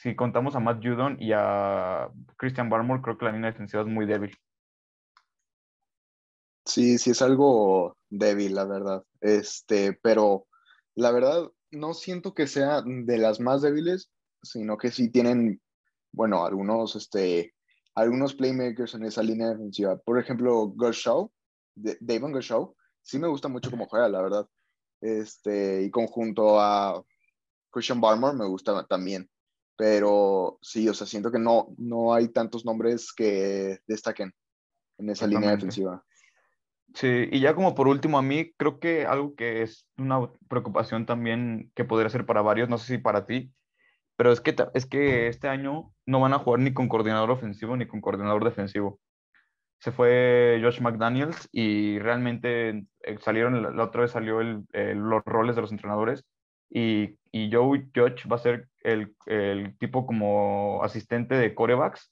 si 0.01 0.15
contamos 0.15 0.55
a 0.55 0.59
Matt 0.59 0.83
Judon 0.83 1.17
y 1.19 1.31
a 1.33 2.09
Christian 2.37 2.69
Barmore, 2.69 3.01
creo 3.01 3.17
que 3.17 3.25
la 3.25 3.31
línea 3.31 3.51
defensiva 3.51 3.81
es 3.81 3.87
muy 3.87 4.05
débil. 4.05 4.37
Sí, 6.65 6.97
sí 6.97 7.11
es 7.11 7.21
algo 7.21 7.97
débil, 8.09 8.55
la 8.55 8.65
verdad. 8.65 9.03
Este, 9.21 9.93
pero 9.93 10.45
la 10.95 11.11
verdad 11.11 11.49
no 11.71 11.93
siento 11.93 12.33
que 12.33 12.47
sea 12.47 12.83
de 12.85 13.17
las 13.17 13.39
más 13.39 13.61
débiles, 13.61 14.11
sino 14.43 14.77
que 14.77 14.91
sí 14.91 15.09
tienen, 15.09 15.61
bueno, 16.11 16.45
algunos, 16.45 16.95
este, 16.95 17.55
algunos 17.95 18.35
playmakers 18.35 18.93
en 18.93 19.05
esa 19.05 19.23
línea 19.23 19.49
defensiva. 19.49 19.97
Por 19.97 20.19
ejemplo, 20.19 20.73
Gershaw, 20.79 21.31
David 21.75 22.33
Gershaw, 22.33 22.75
sí 23.01 23.17
me 23.17 23.27
gusta 23.27 23.47
mucho 23.47 23.71
como 23.71 23.87
juega, 23.87 24.07
la 24.09 24.21
verdad. 24.21 24.47
Este, 25.01 25.83
y 25.83 25.89
conjunto 25.89 26.59
a 26.59 27.03
Christian 27.71 28.01
Barmore 28.01 28.37
me 28.37 28.45
gusta 28.45 28.85
también 28.85 29.29
pero 29.79 30.59
sí, 30.61 30.89
o 30.89 30.93
sea, 30.93 31.07
siento 31.07 31.31
que 31.31 31.39
no, 31.39 31.73
no 31.77 32.13
hay 32.13 32.27
tantos 32.27 32.65
nombres 32.65 33.13
que 33.13 33.79
destaquen 33.87 34.33
en 34.97 35.09
esa 35.09 35.25
línea 35.25 35.51
defensiva. 35.51 36.03
Sí, 36.93 37.29
y 37.31 37.39
ya 37.39 37.55
como 37.55 37.75
por 37.75 37.87
último, 37.87 38.17
a 38.17 38.21
mí 38.21 38.51
creo 38.57 38.81
que 38.81 39.05
algo 39.05 39.35
que 39.35 39.61
es 39.61 39.87
una 39.97 40.29
preocupación 40.49 41.05
también 41.05 41.71
que 41.75 41.85
podría 41.85 42.09
ser 42.09 42.25
para 42.25 42.41
varios, 42.41 42.67
no 42.67 42.77
sé 42.77 42.87
si 42.87 42.97
para 42.97 43.25
ti, 43.25 43.53
pero 44.17 44.33
es 44.33 44.41
que, 44.41 44.53
es 44.73 44.85
que 44.85 45.29
este 45.29 45.47
año 45.47 45.93
no 46.05 46.19
van 46.19 46.33
a 46.33 46.39
jugar 46.39 46.59
ni 46.59 46.73
con 46.73 46.89
coordinador 46.89 47.31
ofensivo 47.31 47.77
ni 47.77 47.87
con 47.87 48.01
coordinador 48.01 48.43
defensivo. 48.43 48.99
Se 49.79 49.93
fue 49.93 50.59
Josh 50.61 50.81
McDaniels 50.81 51.47
y 51.53 51.99
realmente 51.99 52.85
eh, 53.03 53.17
salieron, 53.21 53.77
la 53.77 53.83
otra 53.85 54.01
vez 54.01 54.11
salió 54.11 54.41
el, 54.41 54.65
los 54.73 55.23
roles 55.23 55.55
de 55.55 55.61
los 55.61 55.71
entrenadores 55.71 56.25
y, 56.69 57.17
y 57.31 57.49
Joe 57.49 57.89
Judge 57.95 58.27
va 58.29 58.35
a 58.35 58.39
ser 58.39 58.68
el, 58.81 59.15
el, 59.25 59.77
tipo 59.77 60.05
como 60.05 60.83
asistente 60.83 61.35
de 61.35 61.53
corebacks 61.53 62.11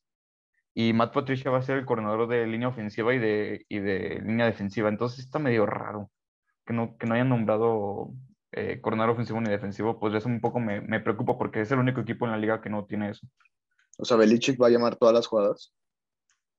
y 0.74 0.94
Matt 0.94 1.14
Patricia 1.14 1.52
va 1.52 1.60
a 1.60 1.64
ser 1.64 1.78
el 1.78 1.86
coordinador 1.86 2.28
de 2.28 2.46
línea 2.46 2.68
ofensiva 2.68 3.14
y 3.14 3.20
de, 3.20 3.66
y 3.68 3.80
de 3.80 4.22
línea 4.24 4.46
defensiva. 4.46 4.90
Entonces 4.90 5.20
está 5.20 5.40
medio 5.40 5.66
raro 5.66 6.12
que 6.66 6.74
no, 6.74 6.98
que 6.98 7.08
no 7.08 7.16
hayan 7.16 7.30
nombrado 7.30 8.12
eh, 8.52 8.80
coordinador 8.82 9.14
ofensivo 9.14 9.42
ni 9.42 9.50
defensivo, 9.50 10.00
pues 10.00 10.14
eso 10.14 10.28
un 10.30 10.42
poco 10.42 10.60
me, 10.60 10.82
me, 10.82 11.00
preocupa 11.00 11.38
porque 11.38 11.62
es 11.62 11.72
el 11.72 11.80
único 11.80 12.02
equipo 12.02 12.26
en 12.26 12.32
la 12.32 12.38
liga 12.38 12.62
que 12.62 12.70
no 12.70 12.86
tiene 12.86 13.10
eso. 13.10 13.28
O 13.98 14.06
sea, 14.06 14.18
Belichick 14.18 14.62
va 14.62 14.68
a 14.68 14.70
llamar 14.70 14.96
todas 14.96 15.14
las 15.14 15.28
jugadas. 15.28 15.74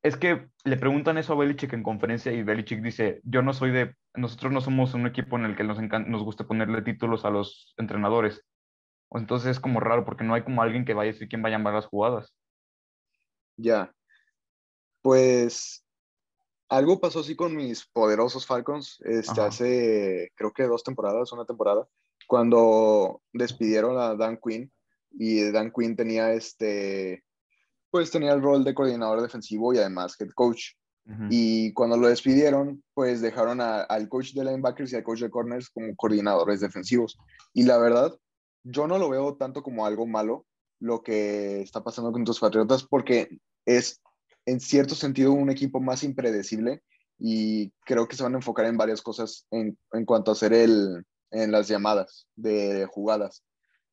Es 0.03 0.17
que 0.17 0.49
le 0.65 0.77
preguntan 0.77 1.19
eso 1.19 1.33
a 1.33 1.37
Belichick 1.37 1.73
en 1.73 1.83
conferencia 1.83 2.33
y 2.33 2.43
Belichick 2.43 2.83
dice, 2.83 3.21
yo 3.25 3.43
no 3.43 3.53
soy 3.53 3.71
de, 3.73 3.95
nosotros 4.15 4.53
no 4.53 4.61
somos 4.61 4.95
un 4.95 5.07
equipo 5.07 5.37
en 5.37 5.45
el 5.45 5.57
que 5.57 5.65
nos, 5.65 5.79
nos 5.81 6.23
gusta 6.23 6.47
ponerle 6.47 6.83
títulos 6.83 7.25
a 7.25 7.31
los 7.31 7.75
entrenadores. 7.79 8.45
Entonces 9.11 9.53
es 9.53 9.61
como 9.61 9.81
raro 9.81 10.05
porque 10.05 10.25
no 10.25 10.35
hay 10.35 10.43
como 10.43 10.63
alguien 10.63 10.85
que 10.85 10.95
vaya 10.95 11.11
a 11.11 11.13
decir 11.13 11.29
quién 11.29 11.43
va 11.43 11.49
a 11.49 11.53
llamar 11.53 11.75
las 11.75 11.87
jugadas. 11.87 12.35
Ya. 13.57 13.93
Pues 15.03 15.85
algo 16.69 17.01
pasó 17.01 17.21
así 17.21 17.35
con 17.35 17.57
mis 17.57 17.87
poderosos 17.87 18.47
Falcons 18.47 19.01
este, 19.05 19.41
hace 19.41 20.33
creo 20.35 20.53
que 20.53 20.65
dos 20.65 20.85
temporadas, 20.85 21.33
una 21.33 21.47
temporada, 21.47 21.87
cuando 22.27 23.23
despidieron 23.33 23.99
a 23.99 24.15
Dan 24.15 24.39
Quinn 24.43 24.71
y 25.13 25.51
Dan 25.51 25.73
Quinn 25.73 25.97
tenía 25.97 26.33
este 26.33 27.25
pues 27.91 28.11
tenía 28.11 28.35
el 28.35 28.43
rol 28.43 28.65
de 28.65 28.75
coordinador 28.75 29.23
defensivo 29.23 29.73
y 29.73 29.79
además 29.79 30.21
head 30.21 30.31
coach. 30.35 30.73
Y 31.31 31.73
cuando 31.73 31.97
lo 31.97 32.09
despidieron, 32.09 32.85
pues 32.93 33.23
dejaron 33.23 33.63
al 33.63 34.09
coach 34.11 34.35
de 34.35 34.45
linebackers 34.45 34.93
y 34.93 34.97
al 34.97 35.03
coach 35.03 35.21
de 35.21 35.31
corners 35.31 35.71
como 35.71 35.97
coordinadores 35.97 36.61
defensivos. 36.61 37.19
Y 37.55 37.63
la 37.63 37.79
verdad, 37.79 38.13
yo 38.65 38.87
no 38.87 38.99
lo 38.99 39.09
veo 39.09 39.37
tanto 39.37 39.63
como 39.63 39.87
algo 39.87 40.07
malo 40.07 40.47
lo 40.81 41.03
que 41.03 41.61
está 41.61 41.83
pasando 41.83 42.13
con 42.13 42.25
tus 42.25 42.41
Patriotas 42.41 42.85
porque 42.85 43.39
es 43.67 44.01
en 44.47 44.61
cierto 44.61 44.95
sentido 44.95 45.33
un 45.33 45.51
equipo 45.51 45.81
más 45.81 46.03
impredecible 46.03 46.83
y 47.19 47.71
creo 47.85 48.07
que 48.07 48.17
se 48.17 48.23
van 48.23 48.35
a 48.35 48.39
enfocar 48.39 48.67
en 48.67 48.77
varias 48.77 49.03
cosas 49.03 49.47
en, 49.51 49.77
en 49.93 50.05
cuanto 50.05 50.31
a 50.31 50.35
hacer 50.35 50.53
el, 50.53 51.05
en 51.31 51.53
las 51.53 51.69
llamadas 51.69 52.27
de 52.37 52.87
jugadas. 52.87 53.45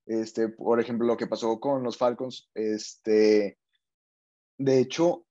Este, 0.06 0.49
por 0.49 0.80
ejemplo, 0.80 1.08
lo 1.08 1.17
que 1.17 1.28
pasó 1.28 1.60
con 1.60 1.84
los 1.84 1.97
Falcons, 1.97 2.49
este, 2.54 3.58
de 4.58 4.80
hecho, 4.80 5.25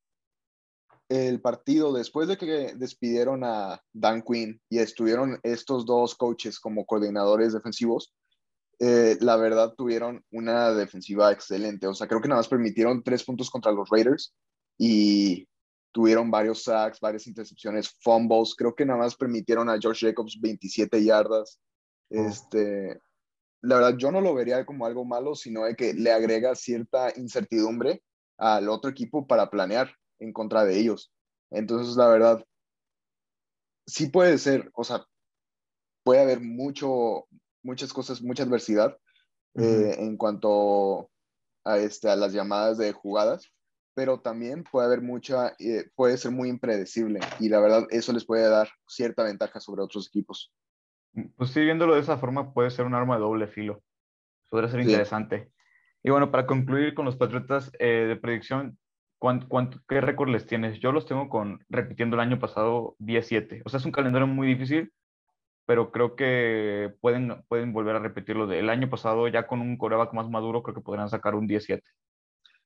el 1.08 1.40
partido, 1.40 1.92
después 1.92 2.28
de 2.28 2.36
que 2.36 2.74
despidieron 2.74 3.44
a 3.44 3.80
Dan 3.92 4.22
Quinn 4.22 4.60
y 4.68 4.78
estuvieron 4.78 5.38
estos 5.42 5.86
dos 5.86 6.14
coaches 6.16 6.58
como 6.58 6.86
coordinadores 6.86 7.52
defensivos, 7.52 8.12
eh, 8.86 9.16
la 9.20 9.36
verdad 9.36 9.72
tuvieron 9.74 10.22
una 10.30 10.72
defensiva 10.72 11.32
excelente. 11.32 11.86
O 11.86 11.94
sea, 11.94 12.06
creo 12.06 12.20
que 12.20 12.28
nada 12.28 12.40
más 12.40 12.48
permitieron 12.48 13.02
tres 13.02 13.24
puntos 13.24 13.48
contra 13.48 13.72
los 13.72 13.88
Raiders 13.88 14.34
y 14.76 15.48
tuvieron 15.90 16.30
varios 16.30 16.64
sacks, 16.64 17.00
varias 17.00 17.26
intercepciones, 17.26 17.96
fumbles. 18.00 18.54
Creo 18.54 18.74
que 18.74 18.84
nada 18.84 18.98
más 18.98 19.16
permitieron 19.16 19.70
a 19.70 19.78
George 19.80 20.06
Jacobs 20.06 20.38
27 20.38 21.02
yardas. 21.02 21.58
Este, 22.10 23.00
la 23.62 23.76
verdad, 23.76 23.96
yo 23.96 24.10
no 24.10 24.20
lo 24.20 24.34
vería 24.34 24.66
como 24.66 24.84
algo 24.84 25.06
malo, 25.06 25.34
sino 25.34 25.64
de 25.64 25.76
que 25.76 25.94
le 25.94 26.12
agrega 26.12 26.54
cierta 26.54 27.10
incertidumbre 27.16 28.02
al 28.36 28.68
otro 28.68 28.90
equipo 28.90 29.26
para 29.26 29.48
planear 29.48 29.90
en 30.18 30.34
contra 30.34 30.64
de 30.64 30.78
ellos. 30.78 31.10
Entonces, 31.50 31.96
la 31.96 32.08
verdad, 32.08 32.44
sí 33.86 34.08
puede 34.08 34.36
ser, 34.36 34.70
o 34.74 34.84
sea, 34.84 35.06
puede 36.02 36.20
haber 36.20 36.40
mucho, 36.40 37.26
muchas 37.64 37.92
cosas, 37.92 38.22
mucha 38.22 38.44
adversidad 38.44 38.96
eh, 39.54 39.96
en 39.98 40.16
cuanto 40.16 41.10
a, 41.64 41.78
este, 41.78 42.08
a 42.08 42.16
las 42.16 42.32
llamadas 42.32 42.78
de 42.78 42.92
jugadas, 42.92 43.50
pero 43.94 44.20
también 44.20 44.64
puede 44.64 44.86
haber 44.86 45.00
mucha, 45.00 45.54
eh, 45.58 45.90
puede 45.94 46.16
ser 46.18 46.30
muy 46.30 46.48
impredecible 46.48 47.20
y 47.40 47.48
la 47.48 47.60
verdad 47.60 47.86
eso 47.90 48.12
les 48.12 48.24
puede 48.24 48.48
dar 48.48 48.68
cierta 48.86 49.24
ventaja 49.24 49.60
sobre 49.60 49.82
otros 49.82 50.08
equipos. 50.08 50.52
Pues 51.36 51.50
sí, 51.50 51.60
viéndolo 51.60 51.94
de 51.94 52.00
esa 52.00 52.18
forma 52.18 52.52
puede 52.52 52.70
ser 52.70 52.86
un 52.86 52.94
arma 52.94 53.14
de 53.14 53.22
doble 53.22 53.46
filo. 53.46 53.82
Podría 54.50 54.70
ser 54.70 54.80
interesante. 54.80 55.50
Y 56.02 56.10
bueno, 56.10 56.30
para 56.30 56.46
concluir 56.46 56.94
con 56.94 57.06
los 57.06 57.16
Patriotas 57.16 57.72
eh, 57.78 58.06
de 58.08 58.16
predicción, 58.16 58.78
¿cuánto, 59.18 59.48
cuánto, 59.48 59.80
qué 59.88 60.00
récord 60.00 60.28
les 60.28 60.46
tienes? 60.46 60.78
Yo 60.80 60.92
los 60.92 61.06
tengo 61.06 61.28
con, 61.28 61.64
repitiendo 61.68 62.16
el 62.16 62.20
año 62.20 62.38
pasado, 62.38 62.94
17. 62.98 63.62
O 63.64 63.68
sea, 63.68 63.78
es 63.78 63.86
un 63.86 63.92
calendario 63.92 64.26
muy 64.26 64.48
difícil, 64.48 64.92
pero 65.66 65.90
creo 65.90 66.16
que 66.16 66.94
pueden, 67.00 67.44
pueden 67.48 67.72
volver 67.72 67.96
a 67.96 68.00
repetirlo 68.00 68.46
del 68.46 68.68
año 68.70 68.90
pasado, 68.90 69.28
ya 69.28 69.46
con 69.46 69.60
un 69.60 69.76
coreback 69.78 70.12
más 70.12 70.28
maduro, 70.28 70.62
creo 70.62 70.74
que 70.74 70.80
podrán 70.80 71.08
sacar 71.08 71.34
un 71.34 71.46
17. 71.46 71.82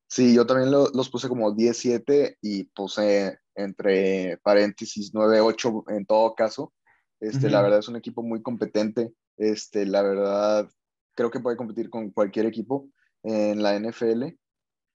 Sí, 0.08 0.34
yo 0.34 0.46
también 0.46 0.70
los 0.70 1.11
puse 1.11 1.28
como 1.28 1.52
17 1.54 2.38
y 2.40 2.64
puse 2.64 3.38
entre 3.54 4.38
paréntesis 4.38 5.12
9-8 5.12 5.84
en 5.88 6.06
todo 6.06 6.34
caso. 6.34 6.72
Este, 7.20 7.50
La 7.50 7.61
verdad 7.61 7.80
es 7.80 7.88
un 7.88 7.96
equipo 7.96 8.22
muy 8.22 8.40
competente. 8.42 9.12
Este, 9.37 9.84
la 9.84 10.02
verdad, 10.02 10.68
creo 11.14 11.30
que 11.30 11.40
puede 11.40 11.56
competir 11.58 11.90
con 11.90 12.11
cualquier 12.11 12.46
equipo 12.46 12.88
en 13.22 13.62
la 13.62 13.78
NFL. 13.78 14.34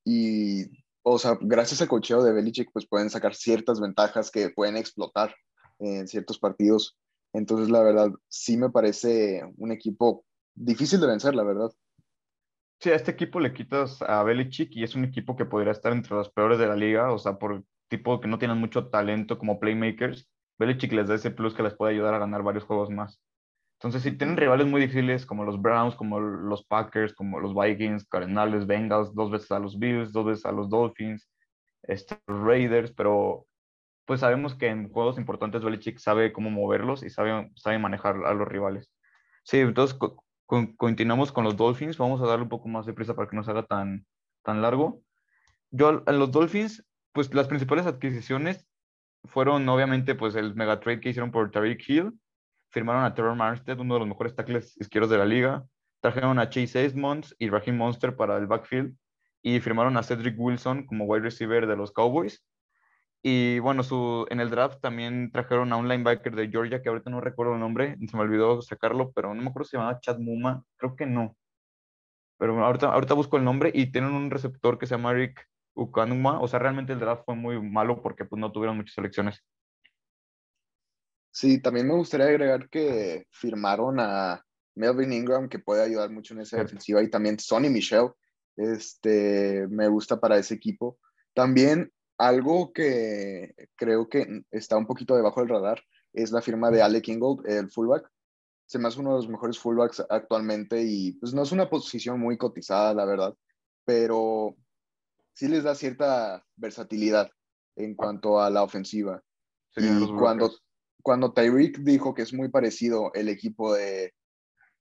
Y, 0.04 0.66
o 1.04 1.20
sea, 1.20 1.38
gracias 1.40 1.82
al 1.82 1.90
cocheo 1.90 2.24
de 2.24 2.34
Belichick, 2.34 2.72
pues 2.74 2.88
pueden 2.88 3.10
sacar 3.10 3.36
ciertas 3.36 3.80
ventajas 3.80 4.32
que 4.32 4.50
pueden 4.50 4.78
explotar 4.78 5.36
en 5.80 6.08
ciertos 6.08 6.40
partidos. 6.40 6.98
Entonces, 7.34 7.70
la 7.70 7.82
verdad, 7.82 8.12
sí 8.28 8.58
me 8.58 8.70
parece 8.70 9.44
un 9.58 9.72
equipo 9.72 10.26
difícil 10.54 11.02
de 11.02 11.08
vencer, 11.08 11.36
la 11.36 11.44
verdad. 11.44 11.72
Sí, 12.80 12.92
a 12.92 12.96
este 12.96 13.12
equipo 13.12 13.40
le 13.40 13.54
quitas 13.54 14.02
a 14.02 14.24
Belichick 14.24 14.76
y 14.76 14.84
es 14.84 14.96
un 14.96 15.04
equipo 15.06 15.36
que 15.36 15.46
podría 15.46 15.72
estar 15.72 15.92
entre 15.94 16.16
los 16.16 16.30
peores 16.30 16.60
de 16.60 16.68
la 16.68 16.76
liga, 16.76 17.12
o 17.12 17.18
sea, 17.18 17.38
por 17.38 17.64
tipo 17.88 18.20
que 18.20 18.28
no 18.28 18.38
tienen 18.38 18.58
mucho 18.58 18.90
talento 18.90 19.38
como 19.38 19.60
playmakers. 19.60 20.30
Belichick 20.60 20.92
les 20.94 21.08
da 21.08 21.16
ese 21.16 21.32
plus 21.32 21.54
que 21.54 21.64
les 21.64 21.74
puede 21.74 21.94
ayudar 21.94 22.14
a 22.14 22.20
ganar 22.20 22.44
varios 22.44 22.66
juegos 22.66 22.90
más. 22.90 23.22
Entonces, 23.80 24.04
si 24.04 24.18
tienen 24.18 24.38
rivales 24.38 24.68
muy 24.68 24.82
difíciles 24.82 25.26
como 25.26 25.44
los 25.44 25.62
Browns, 25.62 25.96
como 25.96 26.20
los 26.20 26.64
Packers, 26.66 27.14
como 27.14 27.40
los 27.40 27.54
Vikings, 27.54 28.08
Cardenales, 28.08 28.68
Bengals, 28.68 29.14
dos 29.14 29.32
veces 29.32 29.52
a 29.52 29.60
los 29.60 29.78
Bills, 29.78 30.14
dos 30.14 30.26
veces 30.26 30.46
a 30.46 30.52
los 30.52 30.70
Dolphins, 30.70 31.30
este, 31.84 32.18
Raiders, 32.28 32.94
pero 32.94 33.46
pues 34.06 34.20
sabemos 34.20 34.56
que 34.56 34.68
en 34.68 34.90
juegos 34.90 35.18
importantes 35.18 35.64
Belichick 35.64 35.98
sabe 36.00 36.34
cómo 36.34 36.50
moverlos 36.50 37.04
y 37.04 37.10
sabe, 37.10 37.52
sabe 37.56 37.80
manejar 37.80 38.26
a 38.26 38.34
los 38.34 38.48
rivales. 38.48 38.92
Sí, 39.44 39.60
entonces 39.60 39.98
continuamos 40.78 41.32
con 41.32 41.44
los 41.44 41.56
Dolphins. 41.58 41.98
Vamos 41.98 42.22
a 42.22 42.26
darle 42.26 42.44
un 42.44 42.50
poco 42.50 42.68
más 42.68 42.86
de 42.86 42.94
prisa 42.94 43.16
para 43.16 43.30
que 43.30 43.36
no 43.36 43.44
se 43.44 43.52
haga 43.52 43.66
tan, 43.66 44.06
tan 44.44 44.62
largo. 44.62 45.02
Yo 45.72 46.04
en 46.06 46.20
los 46.20 46.32
Dolphins, 46.32 46.86
pues 47.14 47.34
las 47.34 47.48
principales 47.48 47.86
adquisiciones 47.86 48.68
fueron 49.26 49.68
obviamente 49.70 50.16
pues 50.16 50.36
el 50.36 50.54
mega 50.56 50.80
trade 50.80 51.00
que 51.00 51.10
hicieron 51.10 51.32
por 51.32 51.52
Tariq 51.52 51.82
Hill. 51.88 52.20
Firmaron 52.70 53.04
a 53.06 53.14
Trevor 53.14 53.36
Marstead, 53.36 53.80
uno 53.80 53.94
de 53.94 54.00
los 54.02 54.10
mejores 54.10 54.36
tackles 54.36 54.76
izquierdos 54.80 55.10
de 55.12 55.18
la 55.18 55.26
liga. 55.26 55.66
Trajeron 56.02 56.40
a 56.40 56.50
Chase 56.50 56.84
Edmonds 56.84 57.36
y 57.40 57.50
Raheem 57.50 57.78
Monster 57.78 58.16
para 58.16 58.38
el 58.38 58.48
backfield. 58.48 58.96
Y 59.42 59.60
firmaron 59.60 59.96
a 59.98 60.04
Cedric 60.04 60.36
Wilson 60.38 60.86
como 60.86 61.06
wide 61.06 61.24
receiver 61.24 61.68
de 61.68 61.76
los 61.76 61.92
Cowboys. 61.92 62.44
Y 63.26 63.60
bueno, 63.60 63.84
su, 63.84 64.26
en 64.30 64.42
el 64.42 64.50
draft 64.50 64.82
también 64.82 65.32
trajeron 65.32 65.72
a 65.72 65.78
un 65.78 65.88
linebacker 65.88 66.36
de 66.36 66.50
Georgia, 66.50 66.82
que 66.82 66.90
ahorita 66.90 67.10
no 67.10 67.22
recuerdo 67.22 67.54
el 67.54 67.62
nombre, 67.62 67.96
se 68.06 68.18
me 68.18 68.24
olvidó 68.24 68.62
sacarlo, 68.62 69.14
pero 69.14 69.34
no 69.34 69.42
me 69.42 69.50
acuerdo 69.50 69.64
si 69.64 69.72
se 69.72 69.78
llamaba 69.78 70.00
Chad 70.02 70.20
Muma, 70.20 70.66
creo 70.76 70.98
que 70.98 71.06
no. 71.06 71.38
Pero 72.38 72.62
ahorita, 72.62 72.88
ahorita 72.88 73.14
busco 73.14 73.38
el 73.38 73.46
nombre 73.46 73.72
y 73.74 73.94
tienen 73.94 74.12
un 74.12 74.30
receptor 74.30 74.78
que 74.78 74.86
se 74.86 74.96
llama 74.96 75.14
Rick 75.14 75.48
Ukanuma. 75.74 76.42
O 76.42 76.48
sea, 76.50 76.60
realmente 76.60 76.92
el 76.92 77.00
draft 77.00 77.24
fue 77.24 77.36
muy 77.36 77.62
malo 77.62 78.02
porque 78.02 78.26
pues, 78.26 78.40
no 78.42 78.52
tuvieron 78.52 78.76
muchas 78.76 78.96
selecciones. 78.96 79.42
Sí, 81.32 81.62
también 81.62 81.88
me 81.88 81.94
gustaría 81.94 82.28
agregar 82.28 82.68
que 82.70 83.26
firmaron 83.32 84.02
a 84.02 84.44
Melvin 84.76 85.14
Ingram, 85.14 85.48
que 85.48 85.60
puede 85.60 85.84
ayudar 85.84 86.10
mucho 86.10 86.34
en 86.34 86.42
esa 86.42 86.58
defensiva, 86.58 87.02
y 87.02 87.10
también 87.10 87.40
Sonny 87.40 87.70
Michel, 87.70 88.10
este, 88.58 89.66
me 89.70 89.88
gusta 89.88 90.20
para 90.20 90.38
ese 90.38 90.56
equipo. 90.56 91.00
También 91.34 91.92
algo 92.28 92.72
que 92.72 93.54
creo 93.76 94.08
que 94.08 94.44
está 94.52 94.78
un 94.78 94.88
poquito 94.88 95.16
debajo 95.16 95.42
del 95.42 95.50
radar 95.50 95.82
es 96.14 96.32
la 96.32 96.42
firma 96.42 96.72
de 96.72 96.82
Alec 96.82 97.08
Ingold, 97.10 97.48
el 97.48 97.70
fullback. 97.70 98.10
Se 98.66 98.80
me 98.80 98.88
hace 98.88 99.00
uno 99.00 99.12
de 99.12 99.18
los 99.18 99.30
mejores 99.30 99.60
fullbacks 99.60 100.06
actualmente 100.10 100.82
y 100.84 101.14
pues 101.14 101.34
no 101.34 101.44
es 101.44 101.52
una 101.52 101.70
posición 101.70 102.20
muy 102.20 102.38
cotizada, 102.38 102.94
la 102.94 103.06
verdad, 103.06 103.36
pero 103.86 104.56
sí 105.34 105.48
les 105.48 105.64
da 105.64 105.76
cierta 105.76 106.46
versatilidad 106.56 107.30
en 107.76 107.96
cuanto 107.96 108.40
a 108.40 108.50
la 108.50 108.64
ofensiva. 108.64 109.22
y 109.76 110.08
cuando, 110.18 110.52
cuando 111.02 111.34
Tyreek 111.34 111.80
dijo 111.80 112.14
que 112.14 112.22
es 112.22 112.34
muy 112.34 112.50
parecido 112.50 113.12
el 113.14 113.28
equipo 113.28 113.74
de, 113.74 114.14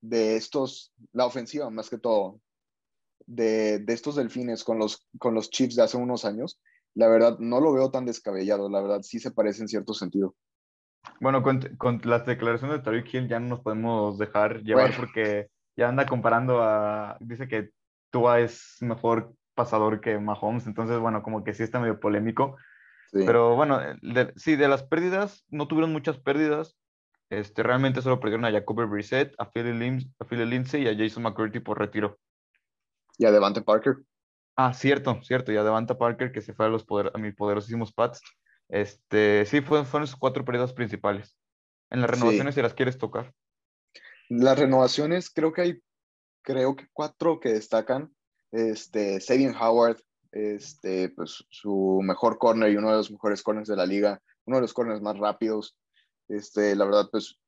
de 0.00 0.36
estos, 0.36 0.92
la 1.12 1.26
ofensiva 1.26 1.70
más 1.70 1.90
que 1.90 1.98
todo, 1.98 2.40
de, 3.26 3.78
de, 3.78 3.92
estos 3.92 4.16
delfines 4.16 4.64
con 4.64 4.78
los, 4.78 5.08
con 5.18 5.34
los 5.34 5.50
Chiefs 5.50 5.76
de 5.76 5.82
hace 5.82 5.96
unos 5.96 6.24
años, 6.24 6.60
la 6.94 7.08
verdad 7.08 7.38
no 7.38 7.60
lo 7.60 7.72
veo 7.72 7.90
tan 7.90 8.04
descabellado, 8.04 8.68
la 8.68 8.80
verdad 8.80 9.02
sí 9.02 9.18
se 9.18 9.30
parece 9.30 9.62
en 9.62 9.68
cierto 9.68 9.94
sentido. 9.94 10.34
Bueno, 11.20 11.42
con, 11.42 11.60
con 11.78 12.00
las 12.04 12.26
declaraciones 12.26 12.78
de 12.78 12.82
Tariq 12.82 13.12
Hill 13.12 13.28
ya 13.28 13.40
no 13.40 13.48
nos 13.48 13.60
podemos 13.60 14.18
dejar 14.18 14.62
llevar 14.62 14.94
porque 14.96 15.48
ya 15.76 15.88
anda 15.88 16.06
comparando 16.06 16.62
a, 16.62 17.16
dice 17.20 17.48
que 17.48 17.70
Tua 18.10 18.40
es 18.40 18.76
mejor 18.80 19.34
pasador 19.54 20.00
que 20.00 20.18
Mahomes, 20.18 20.66
entonces 20.66 20.98
bueno, 20.98 21.22
como 21.22 21.44
que 21.44 21.54
sí 21.54 21.62
está 21.62 21.80
medio 21.80 22.00
polémico. 22.00 22.56
Pero 23.12 23.54
bueno, 23.56 23.78
sí, 24.36 24.56
de 24.56 24.68
las 24.68 24.84
pérdidas, 24.84 25.44
no 25.50 25.68
tuvieron 25.68 25.92
muchas 25.92 26.18
pérdidas. 26.18 26.78
Este, 27.28 27.62
realmente 27.62 28.00
solo 28.00 28.20
perdieron 28.20 28.46
a 28.46 28.50
Jacoby 28.50 28.86
Brissett, 28.86 29.34
a 29.38 29.50
Philly, 29.50 30.10
a 30.18 30.24
Philly 30.24 30.46
Lindsay 30.46 30.82
y 30.82 30.88
a 30.88 30.96
Jason 30.96 31.22
McCurdy 31.22 31.60
por 31.60 31.78
retiro. 31.78 32.18
Y 33.18 33.26
a 33.26 33.30
Devante 33.30 33.60
Parker. 33.60 33.96
Ah, 34.56 34.74
cierto, 34.74 35.20
cierto, 35.22 35.50
ya 35.52 35.64
Devanta 35.64 35.96
Parker 35.96 36.30
que 36.30 36.42
se 36.42 36.52
fue 36.52 36.66
a 36.66 36.68
los 36.68 36.84
poder, 36.84 37.10
a 37.14 37.18
mis 37.18 37.34
poderosísimos 37.34 37.92
Pats. 37.92 38.20
Este, 38.68 39.44
sí, 39.46 39.60
fueron, 39.60 39.86
fueron 39.86 40.06
sus 40.06 40.18
cuatro 40.18 40.44
periodos 40.44 40.72
principales. 40.72 41.36
En 41.90 42.00
las 42.00 42.10
renovaciones, 42.10 42.54
si 42.54 42.62
las 42.62 42.74
quieres 42.74 42.98
tocar. 42.98 43.32
Las 44.28 44.58
renovaciones, 44.58 45.30
creo 45.30 45.52
que 45.52 45.60
hay, 45.60 45.82
creo 46.42 46.74
que 46.76 46.86
cuatro 46.92 47.38
que 47.38 47.50
destacan. 47.50 48.14
Este, 48.50 49.20
Sabian 49.20 49.54
Howard, 49.54 49.98
este, 50.32 51.10
pues 51.10 51.44
su 51.50 52.00
mejor 52.02 52.38
corner 52.38 52.72
y 52.72 52.76
uno 52.76 52.90
de 52.90 52.96
los 52.96 53.10
mejores 53.10 53.42
corners 53.42 53.68
de 53.68 53.76
la 53.76 53.86
liga, 53.86 54.22
uno 54.46 54.56
de 54.56 54.62
los 54.62 54.72
corners 54.72 55.02
más 55.02 55.18
rápidos. 55.18 55.76
Este, 56.28 56.74
la 56.74 56.86
verdad, 56.86 57.08
pues 57.10 57.38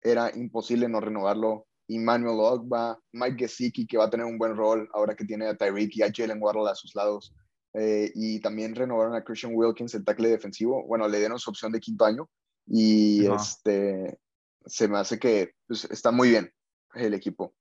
era 0.00 0.30
imposible 0.36 0.88
no 0.88 1.00
renovarlo. 1.00 1.66
Emmanuel 1.88 2.38
Ogba, 2.40 2.98
Mike 3.12 3.38
Gesicki, 3.38 3.86
que 3.86 3.98
va 3.98 4.04
a 4.04 4.10
tener 4.10 4.26
un 4.26 4.38
buen 4.38 4.56
rol 4.56 4.88
ahora 4.94 5.14
que 5.14 5.24
tiene 5.24 5.46
a 5.46 5.56
Tyreek 5.56 5.96
y 5.96 6.02
a 6.02 6.12
Jalen 6.12 6.42
Waddle 6.42 6.70
a 6.70 6.74
sus 6.74 6.94
lados. 6.94 7.34
Eh, 7.74 8.10
y 8.14 8.40
también 8.40 8.74
renovaron 8.74 9.14
a 9.14 9.24
Christian 9.24 9.52
Wilkins, 9.54 9.94
el 9.94 10.04
tackle 10.04 10.28
defensivo. 10.28 10.86
Bueno, 10.86 11.08
le 11.08 11.18
dieron 11.18 11.38
su 11.38 11.50
opción 11.50 11.72
de 11.72 11.80
quinto 11.80 12.04
año 12.04 12.28
y 12.66 13.26
este, 13.26 14.18
se 14.66 14.88
me 14.88 14.98
hace 14.98 15.18
que 15.18 15.52
pues, 15.66 15.84
está 15.86 16.10
muy 16.10 16.30
bien 16.30 16.52
el 16.94 17.14
equipo. 17.14 17.54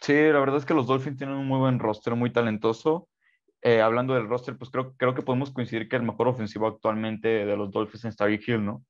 Sí, 0.00 0.14
la 0.14 0.40
verdad 0.40 0.56
es 0.56 0.64
que 0.64 0.74
los 0.74 0.86
Dolphins 0.86 1.18
tienen 1.18 1.36
un 1.36 1.46
muy 1.46 1.58
buen 1.58 1.78
roster, 1.78 2.14
muy 2.14 2.32
talentoso. 2.32 3.08
Eh, 3.62 3.82
hablando 3.82 4.14
del 4.14 4.28
roster, 4.28 4.56
pues 4.56 4.70
creo, 4.70 4.94
creo 4.96 5.14
que 5.14 5.22
podemos 5.22 5.50
coincidir 5.50 5.88
que 5.88 5.96
el 5.96 6.02
mejor 6.02 6.28
ofensivo 6.28 6.66
actualmente 6.66 7.28
de 7.28 7.56
los 7.56 7.70
Dolphins 7.70 8.06
es 8.06 8.16
Tyreek 8.16 8.48
Hill, 8.48 8.64
¿no? 8.64 8.82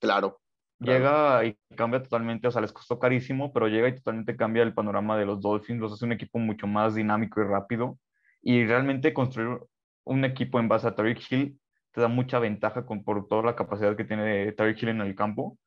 Claro, 0.00 0.40
Llega 0.80 1.44
y 1.44 1.58
cambia 1.76 2.02
totalmente, 2.02 2.46
o 2.46 2.50
sea, 2.52 2.62
les 2.62 2.72
costó 2.72 3.00
carísimo, 3.00 3.52
pero 3.52 3.66
llega 3.66 3.88
y 3.88 3.96
totalmente 3.96 4.36
cambia 4.36 4.62
el 4.62 4.74
panorama 4.74 5.18
de 5.18 5.26
los 5.26 5.40
Dolphins, 5.40 5.80
los 5.80 5.92
hace 5.92 6.04
un 6.04 6.12
equipo 6.12 6.38
mucho 6.38 6.68
más 6.68 6.94
dinámico 6.94 7.40
y 7.40 7.44
rápido. 7.44 7.98
Y 8.42 8.64
realmente 8.64 9.12
construir 9.12 9.58
un 10.04 10.24
equipo 10.24 10.60
en 10.60 10.68
base 10.68 10.86
a 10.86 10.94
Tariq 10.94 11.20
Hill 11.30 11.60
te 11.92 12.00
da 12.00 12.08
mucha 12.08 12.38
ventaja 12.38 12.86
con, 12.86 13.02
por 13.02 13.26
toda 13.26 13.42
la 13.42 13.56
capacidad 13.56 13.96
que 13.96 14.04
tiene 14.04 14.52
Tyreek 14.52 14.80
Hill 14.80 14.90
en 14.90 15.00
el 15.00 15.16
campo. 15.16 15.58